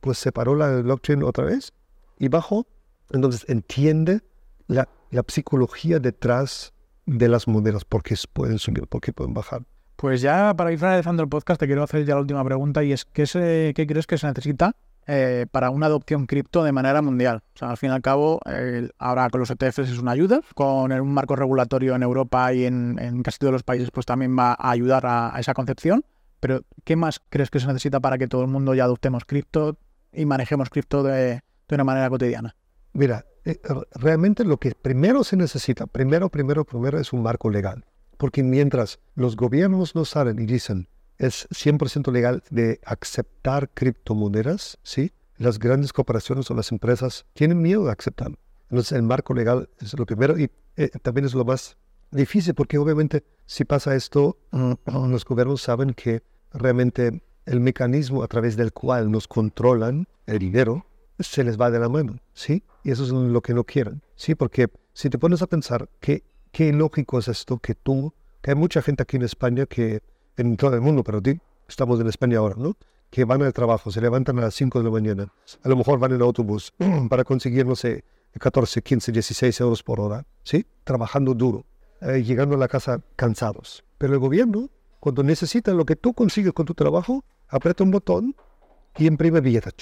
Pues 0.00 0.18
se 0.18 0.32
paró 0.32 0.54
la 0.54 0.80
blockchain 0.80 1.22
otra 1.22 1.44
vez 1.44 1.72
y 2.18 2.28
bajó. 2.28 2.66
Entonces 3.10 3.44
entiende 3.48 4.22
la, 4.66 4.88
la 5.10 5.24
psicología 5.28 6.00
detrás 6.00 6.72
de 7.04 7.28
las 7.28 7.46
monedas, 7.46 7.84
por 7.84 8.02
qué 8.02 8.16
pueden 8.32 8.58
subir, 8.58 8.86
por 8.88 9.00
qué 9.00 9.12
pueden 9.12 9.34
bajar. 9.34 9.62
Pues 9.96 10.20
ya 10.20 10.54
para 10.54 10.72
ir 10.72 10.78
finalizando 10.78 11.22
el 11.22 11.28
podcast 11.28 11.58
te 11.58 11.66
quiero 11.66 11.82
hacer 11.82 12.04
ya 12.04 12.14
la 12.14 12.20
última 12.20 12.44
pregunta 12.44 12.84
y 12.84 12.92
es 12.92 13.06
¿qué, 13.06 13.26
se, 13.26 13.72
qué 13.74 13.86
crees 13.86 14.06
que 14.06 14.18
se 14.18 14.26
necesita 14.26 14.76
eh, 15.06 15.46
para 15.50 15.70
una 15.70 15.86
adopción 15.86 16.26
cripto 16.26 16.62
de 16.62 16.72
manera 16.72 17.00
mundial? 17.00 17.42
O 17.54 17.58
sea, 17.58 17.70
al 17.70 17.78
fin 17.78 17.90
y 17.90 17.92
al 17.94 18.02
cabo, 18.02 18.40
ahora 18.98 19.30
con 19.30 19.40
los 19.40 19.50
ETFs 19.50 19.78
es 19.78 19.98
una 19.98 20.10
ayuda, 20.10 20.40
con 20.54 20.92
un 20.92 21.14
marco 21.14 21.34
regulatorio 21.34 21.94
en 21.94 22.02
Europa 22.02 22.52
y 22.52 22.66
en, 22.66 23.22
casi 23.22 23.38
todos 23.38 23.52
los 23.52 23.62
países 23.62 23.90
pues 23.90 24.04
también 24.04 24.36
va 24.38 24.52
a 24.52 24.70
ayudar 24.70 25.06
a, 25.06 25.32
esa 25.38 25.54
concepción, 25.54 26.04
pero 26.40 26.60
¿qué 26.84 26.94
más 26.94 27.22
crees 27.30 27.48
que 27.48 27.58
se 27.58 27.66
necesita 27.66 27.98
para 27.98 28.18
que 28.18 28.28
todo 28.28 28.42
el 28.42 28.48
mundo 28.48 28.74
ya 28.74 28.84
adoptemos 28.84 29.24
cripto 29.24 29.78
y 30.12 30.26
manejemos 30.26 30.68
cripto 30.68 31.02
de, 31.04 31.40
de 31.68 31.74
una 31.74 31.84
manera 31.84 32.10
cotidiana? 32.10 32.54
Mira, 32.92 33.24
eh, 33.46 33.58
realmente 33.92 34.44
lo 34.44 34.58
que 34.58 34.72
primero 34.74 35.24
se 35.24 35.36
necesita, 35.36 35.86
primero, 35.86 36.28
primero, 36.28 36.64
primero 36.64 36.98
es 36.98 37.14
un 37.14 37.22
marco 37.22 37.48
legal. 37.48 37.84
Porque 38.16 38.42
mientras 38.42 38.98
los 39.14 39.36
gobiernos 39.36 39.94
no 39.94 40.04
salen 40.04 40.38
y 40.38 40.46
dicen 40.46 40.88
es 41.18 41.48
100% 41.50 42.12
legal 42.12 42.42
de 42.50 42.80
aceptar 42.84 43.70
criptomonedas, 43.70 44.78
¿sí? 44.82 45.12
Las 45.38 45.58
grandes 45.58 45.92
corporaciones 45.92 46.50
o 46.50 46.54
las 46.54 46.72
empresas 46.72 47.26
tienen 47.32 47.60
miedo 47.60 47.84
de 47.84 47.92
aceptarlo. 47.92 48.38
Entonces 48.70 48.92
el 48.92 49.02
marco 49.02 49.34
legal 49.34 49.68
es 49.80 49.98
lo 49.98 50.06
primero 50.06 50.38
y 50.38 50.50
eh, 50.76 50.90
también 51.02 51.26
es 51.26 51.34
lo 51.34 51.44
más 51.44 51.76
difícil 52.10 52.54
porque 52.54 52.78
obviamente 52.78 53.24
si 53.46 53.64
pasa 53.64 53.94
esto, 53.94 54.38
mm, 54.50 54.72
los 55.10 55.24
gobiernos 55.24 55.62
saben 55.62 55.94
que 55.94 56.22
realmente 56.52 57.22
el 57.44 57.60
mecanismo 57.60 58.22
a 58.22 58.28
través 58.28 58.56
del 58.56 58.72
cual 58.72 59.10
nos 59.10 59.28
controlan 59.28 60.08
el 60.26 60.38
dinero 60.38 60.84
se 61.18 61.44
les 61.44 61.58
va 61.58 61.70
de 61.70 61.78
la 61.78 61.88
mano, 61.88 62.18
¿sí? 62.34 62.62
Y 62.82 62.90
eso 62.90 63.04
es 63.04 63.10
lo 63.10 63.40
que 63.40 63.54
no 63.54 63.64
quieren, 63.64 64.02
¿sí? 64.16 64.34
Porque 64.34 64.68
si 64.92 65.08
te 65.08 65.18
pones 65.18 65.42
a 65.42 65.46
pensar 65.46 65.88
que 66.00 66.24
qué 66.56 66.72
lógico 66.72 67.18
es 67.18 67.28
esto 67.28 67.58
que 67.58 67.74
tú, 67.74 68.14
que 68.40 68.52
hay 68.52 68.56
mucha 68.56 68.80
gente 68.80 69.02
aquí 69.02 69.18
en 69.18 69.24
España 69.24 69.66
que, 69.66 70.00
en 70.38 70.56
todo 70.56 70.74
el 70.74 70.80
mundo, 70.80 71.04
pero 71.04 71.20
ti, 71.20 71.38
estamos 71.68 72.00
en 72.00 72.06
España 72.06 72.38
ahora, 72.38 72.54
¿no? 72.56 72.78
Que 73.10 73.26
van 73.26 73.42
al 73.42 73.52
trabajo, 73.52 73.90
se 73.90 74.00
levantan 74.00 74.38
a 74.38 74.40
las 74.40 74.54
5 74.54 74.78
de 74.78 74.84
la 74.86 74.90
mañana, 74.90 75.30
a 75.62 75.68
lo 75.68 75.76
mejor 75.76 75.98
van 75.98 76.12
en 76.14 76.22
autobús 76.22 76.72
para 77.10 77.24
conseguir, 77.24 77.66
no 77.66 77.76
sé, 77.76 78.04
14, 78.40 78.80
15, 78.80 79.12
16 79.12 79.60
euros 79.60 79.82
por 79.82 80.00
hora, 80.00 80.24
¿sí? 80.44 80.64
Trabajando 80.84 81.34
duro, 81.34 81.66
eh, 82.00 82.22
llegando 82.24 82.54
a 82.54 82.58
la 82.58 82.68
casa 82.68 83.02
cansados. 83.16 83.84
Pero 83.98 84.14
el 84.14 84.18
gobierno, 84.18 84.70
cuando 84.98 85.22
necesita 85.22 85.74
lo 85.74 85.84
que 85.84 85.94
tú 85.94 86.14
consigues 86.14 86.54
con 86.54 86.64
tu 86.64 86.72
trabajo, 86.72 87.22
aprieta 87.48 87.84
un 87.84 87.90
botón 87.90 88.34
y 88.96 89.06
imprime 89.06 89.42
billetes. 89.42 89.74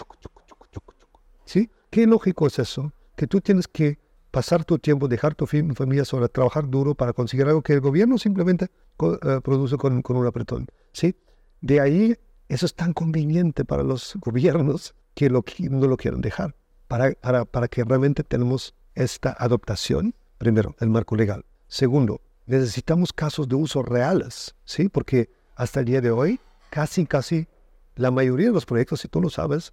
¿Sí? 1.44 1.70
¿Qué 1.88 2.04
lógico 2.08 2.48
es 2.48 2.58
eso? 2.58 2.92
Que 3.14 3.28
tú 3.28 3.40
tienes 3.40 3.68
que 3.68 3.96
pasar 4.34 4.64
tu 4.64 4.80
tiempo, 4.80 5.06
dejar 5.06 5.36
tu 5.36 5.46
familia 5.46 6.04
sola, 6.04 6.26
trabajar 6.26 6.68
duro 6.68 6.96
para 6.96 7.12
conseguir 7.12 7.46
algo 7.46 7.62
que 7.62 7.72
el 7.72 7.80
gobierno 7.80 8.18
simplemente 8.18 8.64
eh, 8.64 9.40
produce 9.44 9.76
con, 9.76 10.02
un 10.04 10.26
apretón. 10.26 10.66
¿sí? 10.92 11.14
De 11.60 11.80
ahí, 11.80 12.16
eso 12.48 12.66
es 12.66 12.74
tan 12.74 12.92
conveniente 12.92 13.64
para 13.64 13.84
los 13.84 14.16
gobiernos 14.16 14.96
que 15.14 15.30
no 15.30 15.86
lo 15.86 15.96
quieren 15.96 16.20
dejar, 16.20 16.56
para, 16.88 17.12
para, 17.12 17.44
para 17.44 17.68
que 17.68 17.84
realmente 17.84 18.24
tenemos 18.24 18.74
esta 18.96 19.36
adaptación. 19.38 20.16
Primero, 20.38 20.74
el 20.80 20.90
marco 20.90 21.14
legal. 21.14 21.44
Segundo, 21.68 22.20
necesitamos 22.46 23.12
casos 23.12 23.48
de 23.48 23.54
uso 23.54 23.84
reales, 23.84 24.56
¿sí? 24.64 24.88
Porque 24.88 25.30
hasta 25.54 25.78
el 25.78 25.86
día 25.86 26.00
de 26.00 26.10
hoy, 26.10 26.40
casi, 26.70 27.06
casi 27.06 27.46
la 27.94 28.10
mayoría 28.10 28.48
de 28.48 28.54
los 28.54 28.66
proyectos, 28.66 29.00
si 29.00 29.06
tú 29.06 29.22
lo 29.22 29.30
sabes, 29.30 29.72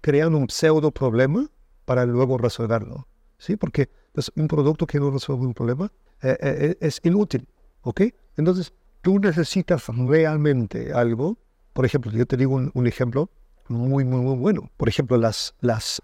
crean 0.00 0.34
un 0.34 0.50
pseudo 0.50 0.90
problema 0.90 1.48
para 1.84 2.06
luego 2.06 2.38
resolverlo, 2.38 3.06
¿sí? 3.38 3.54
Porque 3.54 3.88
entonces, 4.10 4.32
un 4.34 4.48
producto 4.48 4.86
que 4.86 4.98
no 4.98 5.10
resuelve 5.10 5.46
un 5.46 5.54
problema 5.54 5.90
eh, 6.22 6.30
eh, 6.30 6.36
eh, 6.40 6.76
es 6.80 7.00
inútil, 7.04 7.46
¿ok? 7.82 8.02
Entonces, 8.36 8.72
tú 9.02 9.20
necesitas 9.20 9.86
realmente 9.86 10.92
algo. 10.92 11.38
Por 11.72 11.84
ejemplo, 11.84 12.10
yo 12.10 12.26
te 12.26 12.36
digo 12.36 12.60
un, 12.74 12.86
ejemplo 12.88 13.30
muy, 13.68 14.04
muy, 14.04 14.20
muy 14.20 14.36
bueno. 14.36 14.68
Por 14.76 14.88
ejemplo, 14.88 15.16
las, 15.16 15.54
las, 15.60 16.02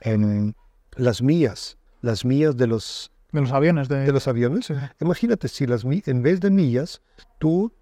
las 0.94 1.20
millas, 1.20 1.76
las 2.00 2.24
millas 2.24 2.56
de 2.56 2.68
los... 2.68 3.10
De 3.32 3.40
los 3.40 3.52
aviones. 3.52 3.88
De, 3.88 4.12
los 4.12 4.28
aviones. 4.28 4.72
Imagínate 5.00 5.48
si 5.48 5.66
las, 5.66 5.84
en 5.84 6.22
vez 6.22 6.40
de 6.40 6.50
millas, 6.50 7.02
tú 7.40 7.72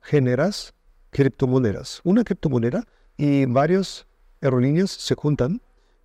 generas 0.00 0.74
criptomonedas. 1.10 2.00
Una 2.04 2.22
criptomoneda 2.22 2.86
y 3.16 3.46
varias 3.46 4.06
aerolíneas 4.40 4.92
se 4.92 5.16
juntan 5.16 5.60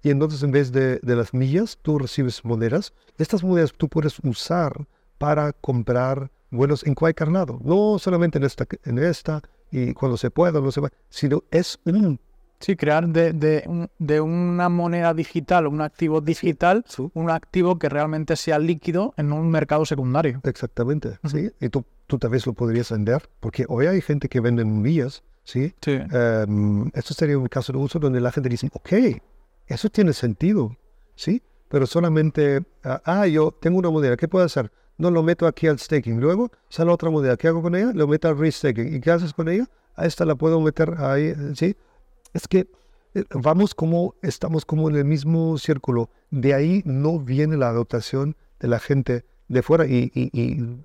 y 0.07 0.09
entonces 0.09 0.41
en 0.41 0.51
vez 0.51 0.71
de, 0.71 1.01
las 1.03 1.33
millas, 1.33 1.77
tú 1.81 1.99
recibes 1.99 2.45
monedas. 2.45 2.93
Estas 3.17 3.43
monedas 3.43 3.73
tú 3.73 3.89
puedes 3.89 4.19
usar 4.19 4.87
para 5.17 5.51
comprar 5.51 6.31
vuelos 6.49 6.85
en 6.85 6.95
lado. 7.33 7.59
No 7.61 7.99
solamente 7.99 8.37
en 8.37 8.45
esta, 8.45 8.65
en 8.85 8.99
esta 8.99 9.41
y 9.69 9.93
cuando 9.93 10.15
se 10.15 10.31
pueda, 10.31 10.61
no 10.61 10.71
se 10.71 10.79
pueda, 10.79 10.93
sino 11.09 11.43
es 11.51 11.77
un... 11.83 12.21
Sí, 12.61 12.77
crear 12.77 13.05
de, 13.09 13.33
de, 13.33 13.89
de 13.99 14.21
una 14.21 14.69
moneda 14.69 15.13
digital, 15.13 15.67
un 15.67 15.81
activo 15.81 16.21
digital, 16.21 16.85
un 17.13 17.29
activo 17.29 17.77
que 17.77 17.89
realmente 17.89 18.37
sea 18.37 18.59
líquido 18.59 19.13
en 19.17 19.33
un 19.33 19.51
mercado 19.51 19.85
secundario. 19.85 20.39
Exactamente, 20.43 21.19
sí. 21.29 21.51
Y 21.59 21.67
tú, 21.67 21.83
tú 22.07 22.17
tal 22.17 22.29
vez 22.31 22.47
lo 22.47 22.53
podrías 22.53 22.89
vender, 22.91 23.29
porque 23.41 23.65
hoy 23.67 23.87
hay 23.87 24.01
gente 24.01 24.29
que 24.29 24.39
vende 24.39 24.63
millas, 24.63 25.21
¿sí? 25.43 25.75
sí. 25.81 25.99
Em, 26.11 26.89
esto 26.93 27.13
sería 27.13 27.37
un 27.37 27.47
caso 27.47 27.73
de 27.73 27.79
uso 27.79 27.99
donde 27.99 28.21
la 28.21 28.31
gente 28.31 28.47
dice, 28.47 28.69
ok, 28.71 29.19
eso 29.67 29.89
tiene 29.89 30.13
sentido, 30.13 30.75
¿sí? 31.15 31.41
Pero 31.69 31.85
solamente, 31.85 32.63
ah, 32.83 33.01
ah, 33.05 33.27
yo 33.27 33.51
tengo 33.51 33.77
una 33.79 33.89
moneda, 33.89 34.15
¿qué 34.17 34.27
puedo 34.27 34.45
hacer? 34.45 34.71
No 34.97 35.11
lo 35.11 35.21
meto 35.21 35.45
aquí 35.45 35.67
al 35.67 35.77
staking. 35.79 36.19
Luego 36.19 36.49
sale 36.69 36.91
otra 36.91 37.09
moneda, 37.09 37.37
¿qué 37.37 37.47
hago 37.49 37.61
con 37.61 37.75
ella? 37.75 37.91
Lo 37.93 38.07
meto 38.07 38.27
al 38.29 38.37
restaking. 38.37 38.95
¿Y 38.95 38.99
qué 39.01 39.11
haces 39.11 39.33
con 39.33 39.47
ella? 39.49 39.69
A 39.95 40.05
esta 40.05 40.25
la 40.25 40.35
puedo 40.35 40.59
meter 40.61 40.95
ahí, 40.99 41.33
¿sí? 41.55 41.75
Es 42.33 42.47
que 42.47 42.67
eh, 43.13 43.23
vamos 43.33 43.75
como, 43.75 44.15
estamos 44.21 44.65
como 44.65 44.89
en 44.89 44.95
el 44.95 45.05
mismo 45.05 45.57
círculo. 45.57 46.09
De 46.31 46.53
ahí 46.53 46.81
no 46.85 47.19
viene 47.19 47.57
la 47.57 47.69
adoptación 47.69 48.35
de 48.59 48.67
la 48.69 48.79
gente 48.79 49.25
de 49.49 49.61
fuera. 49.61 49.85
Y, 49.85 50.11
y- 50.15 50.29
y 50.39 50.77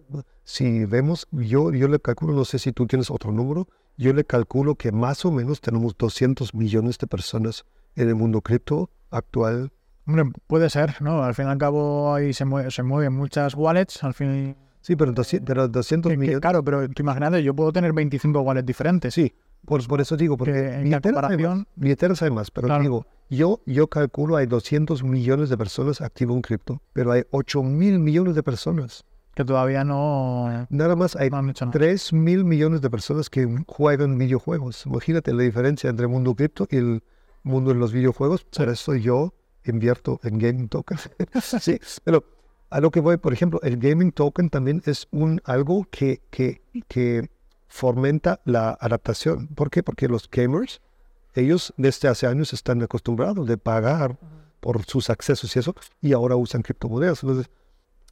si 0.45 0.85
vemos, 0.85 1.27
yo, 1.31 1.73
yo 1.73 1.89
le 1.89 2.01
calculo, 2.01 2.35
no 2.35 2.45
sé 2.45 2.59
si 2.59 2.73
tú 2.73 2.87
tienes 2.87 3.11
otro 3.11 3.33
número, 3.33 3.69
yo 3.97 4.13
le 4.13 4.25
calculo 4.25 4.75
que 4.75 4.93
más 4.93 5.25
o 5.25 5.31
menos 5.33 5.61
tenemos 5.61 5.97
200 5.97 6.55
millones 6.55 6.99
de 6.99 7.07
personas 7.07 7.65
en 7.97 8.09
el 8.09 8.15
mundo 8.15 8.41
cripto 8.41 8.91
actual. 9.11 9.73
Hombre, 10.07 10.25
puede 10.47 10.69
ser, 10.71 11.01
¿no? 11.01 11.23
Al 11.23 11.35
fin 11.35 11.47
y 11.47 11.49
al 11.51 11.59
cabo 11.59 12.15
ahí 12.15 12.33
se, 12.33 12.45
mue- 12.45 12.71
se 12.71 12.83
mueven 12.83 13.13
muchas 13.13 13.55
wallets, 13.55 14.03
al 14.03 14.15
fin... 14.15 14.57
Sí, 14.81 14.97
pero 14.97 15.13
200, 15.13 15.47
pero 15.47 15.69
200 15.69 16.11
que- 16.11 16.15
que, 16.15 16.21
millones. 16.21 16.41
claro, 16.41 16.65
pero 16.65 16.89
tú 16.89 17.03
imagínate, 17.03 17.41
yo 17.45 17.55
puedo 17.55 17.73
tener 17.73 17.93
25 17.93 18.41
wallets 18.41 18.67
diferentes. 18.67 19.15
Sí, 19.15 19.33
por, 19.65 19.87
por 19.87 20.01
eso 20.01 20.17
digo, 20.17 20.37
porque 20.37 20.53
Que 20.53 20.75
en 20.81 20.91
más, 20.91 21.01
comparación- 21.01 21.67
hay 22.21 22.31
más, 22.33 22.51
pero 22.51 22.67
Claro. 22.67 22.83
digo, 22.83 23.07
yo, 23.31 23.61
yo 23.65 23.87
calculo 23.87 24.37
hay 24.37 24.47
200 24.47 25.05
millones 25.05 25.51
de 25.51 25.57
personas 25.57 26.01
activas 26.01 26.35
en 26.35 26.43
cripto, 26.43 26.83
pero 26.93 27.13
hay 27.13 27.23
8 27.31 27.63
mil 27.63 28.01
millones 28.01 28.35
de 28.35 28.43
personas. 28.43 29.05
Que 29.37 29.45
todavía 29.45 29.85
no, 29.85 30.67
Nada 30.69 30.97
más 30.97 31.15
hay 31.15 31.31
no 31.31 31.37
han 31.39 31.49
hecho 31.51 31.65
nada. 31.65 31.73
3 31.79 32.13
mil 32.13 32.45
millones 32.45 32.81
de 32.83 32.91
personas 32.91 33.31
que 33.31 33.49
juegan 33.69 34.19
videojuegos. 34.19 34.85
Imagínate 34.87 35.33
la 35.33 35.45
diferencia 35.45 35.89
entre 35.89 36.07
el 36.07 36.11
mundo 36.13 36.35
cripto 36.35 36.67
y 36.69 36.77
el 36.77 37.03
mundo 37.43 37.73
de 37.73 37.79
los 37.79 37.93
videojuegos. 37.93 38.45
Por 38.45 38.69
eso 38.69 38.95
yo 38.95 39.35
invierto 39.65 40.21
en 40.23 40.39
gaming 40.39 40.69
tokens. 40.69 41.11
sí, 41.61 41.79
pero 42.05 42.25
a 42.71 42.81
lo 42.81 42.91
que 42.91 43.01
voy, 43.01 43.17
por 43.19 43.33
ejemplo, 43.33 43.61
el 43.63 43.77
gaming 43.77 44.13
token 44.13 44.51
también 44.51 44.83
es 44.87 45.07
un 45.11 45.41
algo 45.45 45.87
que, 45.91 46.23
que, 46.31 46.63
que 46.89 47.29
fomenta 47.69 48.41
la 48.45 48.71
adaptación. 48.81 49.49
¿Por 49.49 49.71
qué? 49.71 49.83
Porque 49.83 50.09
los 50.09 50.29
gamers, 50.31 50.81
ellos 51.35 51.75
desde 51.77 52.09
hace 52.09 52.27
años 52.27 52.53
están 52.53 52.83
acostumbrados 52.83 53.47
de 53.47 53.59
pagar 53.59 54.19
por 54.61 54.85
sus 54.85 55.11
accesos 55.11 55.55
y 55.55 55.59
eso, 55.59 55.75
y 56.01 56.13
ahora 56.13 56.37
usan 56.37 56.63
criptomonedas. 56.63 57.23
Entonces, 57.23 57.51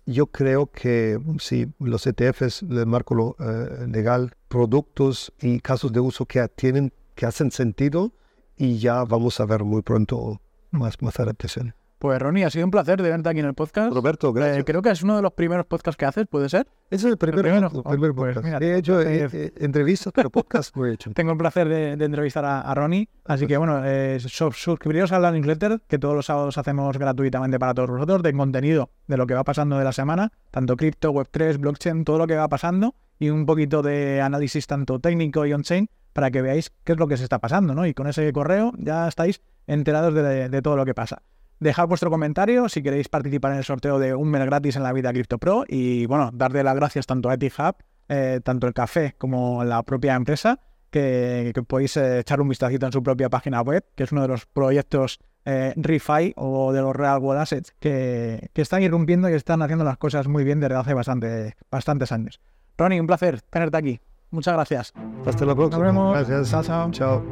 yo 0.06 0.26
creo 0.26 0.66
que 0.66 1.20
sí, 1.38 1.72
los 1.78 2.06
ETFs, 2.06 2.62
el 2.62 2.86
marco 2.86 3.14
lo, 3.14 3.36
eh, 3.38 3.86
legal, 3.88 4.34
productos 4.48 5.32
y 5.40 5.60
casos 5.60 5.92
de 5.92 6.00
uso 6.00 6.26
que 6.26 6.46
tienen, 6.48 6.92
que 7.14 7.26
hacen 7.26 7.50
sentido 7.50 8.12
y 8.60 8.78
ya 8.78 9.04
vamos 9.04 9.40
a 9.40 9.46
ver 9.46 9.64
muy 9.64 9.80
pronto 9.82 10.40
más, 10.70 11.00
más 11.00 11.18
adaptación. 11.18 11.74
Pues 11.98 12.18
Ronnie, 12.18 12.44
ha 12.44 12.50
sido 12.50 12.64
un 12.64 12.70
placer 12.70 13.02
de 13.02 13.10
verte 13.10 13.28
aquí 13.28 13.40
en 13.40 13.44
el 13.46 13.52
podcast. 13.54 13.92
Roberto, 13.92 14.28
Eh, 14.30 14.32
gracias. 14.34 14.64
creo 14.64 14.80
que 14.80 14.88
es 14.90 15.02
uno 15.02 15.16
de 15.16 15.22
los 15.22 15.32
primeros 15.34 15.66
podcasts 15.66 15.98
que 15.98 16.06
haces, 16.06 16.26
¿puede 16.26 16.48
ser? 16.48 16.66
Ese 16.90 17.06
es 17.06 17.12
el 17.12 17.18
primer, 17.18 17.40
primero. 17.42 17.66
el 17.66 17.82
primer 17.82 18.10
Oh, 18.10 18.14
pues 18.14 18.34
podcast. 18.36 18.44
mira, 18.46 18.58
he 18.58 18.78
hecho 18.78 19.00
eh, 19.02 19.24
eh, 19.24 19.28
eh, 19.32 19.52
entrevistas, 19.58 20.10
pero 20.14 20.30
podcast 20.30 20.74
no 20.76 20.86
he 20.86 20.94
hecho. 20.94 21.10
Tengo 21.14 21.32
el 21.32 21.36
placer 21.38 21.68
de, 21.68 21.96
de 21.96 22.04
entrevistar 22.06 22.44
a, 22.46 22.60
a 22.62 22.74
Ronnie, 22.74 23.08
así 23.26 23.46
que 23.46 23.56
bueno, 23.58 23.82
eh, 23.84 24.18
sus- 24.20 24.56
suscribiros 24.56 25.12
a 25.12 25.18
la 25.18 25.30
newsletter 25.30 25.82
que 25.86 25.98
todos 25.98 26.14
los 26.14 26.24
sábados 26.26 26.56
hacemos 26.56 26.96
gratuitamente 26.98 27.58
para 27.58 27.74
todos 27.74 27.90
vosotros, 27.90 28.22
de 28.22 28.32
contenido 28.32 28.88
de 29.06 29.16
lo 29.18 29.26
que 29.26 29.34
va 29.34 29.44
pasando 29.44 29.76
de 29.76 29.84
la 29.84 29.92
semana, 29.92 30.32
tanto 30.50 30.76
cripto, 30.76 31.12
web3, 31.12 31.58
blockchain, 31.58 32.04
todo 32.04 32.16
lo 32.18 32.26
que 32.26 32.36
va 32.36 32.48
pasando 32.48 32.94
y 33.18 33.28
un 33.28 33.44
poquito 33.44 33.82
de 33.82 34.22
análisis 34.22 34.66
tanto 34.66 35.00
técnico 35.00 35.44
y 35.44 35.52
on-chain 35.52 35.90
para 36.12 36.30
que 36.30 36.42
veáis 36.42 36.72
qué 36.84 36.92
es 36.92 36.98
lo 36.98 37.08
que 37.08 37.16
se 37.16 37.24
está 37.24 37.38
pasando, 37.38 37.74
¿no? 37.74 37.86
Y 37.86 37.94
con 37.94 38.06
ese 38.06 38.32
correo 38.32 38.72
ya 38.78 39.08
estáis 39.08 39.40
enterados 39.66 40.14
de, 40.14 40.62
todo 40.62 40.76
lo 40.76 40.84
que 40.84 40.94
pasa. 40.94 41.22
Dejad 41.60 41.88
vuestro 41.88 42.10
comentario 42.10 42.68
si 42.68 42.82
queréis 42.82 43.08
participar 43.08 43.52
en 43.52 43.58
el 43.58 43.64
sorteo 43.64 43.98
de 43.98 44.14
un 44.14 44.28
mes 44.30 44.44
gratis 44.46 44.76
en 44.76 44.82
la 44.82 44.92
vida 44.92 45.12
Crypto 45.12 45.38
Pro 45.38 45.64
y 45.68 46.06
bueno, 46.06 46.30
darle 46.32 46.64
las 46.64 46.74
gracias 46.74 47.06
tanto 47.06 47.28
a 47.28 47.34
EtiHub, 47.34 47.76
eh, 48.08 48.40
tanto 48.42 48.66
el 48.66 48.72
café 48.72 49.14
como 49.18 49.62
la 49.62 49.82
propia 49.82 50.14
empresa, 50.14 50.58
que, 50.90 51.52
podéis 51.66 51.96
eh, 51.96 52.20
echar 52.20 52.40
un 52.40 52.48
vistacito 52.48 52.86
en 52.86 52.92
su 52.92 53.02
propia 53.02 53.28
página 53.28 53.60
web, 53.60 53.84
que 53.94 54.04
es 54.04 54.12
uno 54.12 54.22
de 54.22 54.28
los 54.28 54.46
proyectos 54.46 55.20
eh, 55.44 55.72
ReFi 55.76 56.34
o 56.36 56.72
de 56.72 56.80
los 56.80 56.94
Real 56.94 57.18
World 57.18 57.42
Assets 57.42 57.74
que, 57.78 58.50
están 58.54 58.82
irrumpiendo 58.82 59.30
y 59.30 59.34
están 59.34 59.62
haciendo 59.62 59.84
las 59.84 59.96
cosas 59.96 60.28
muy 60.28 60.44
bien 60.44 60.60
desde 60.60 60.74
hace 60.74 60.94
bastante, 60.94 61.56
bastantes 61.70 62.12
años. 62.12 62.40
Ronnie, 62.76 63.00
un 63.00 63.06
placer 63.06 63.40
tenerte 63.42 63.76
aquí. 63.76 64.00
Muchas 64.30 64.54
gracias. 64.54 64.92
Hasta 65.26 65.44
la 65.44 65.54
próxima. 65.54 65.84
Nos 65.84 65.94
vemos. 65.94 66.14
Gracias. 66.14 66.50
Chao, 66.50 66.62
chao. 66.62 66.90
Chao. 66.90 67.22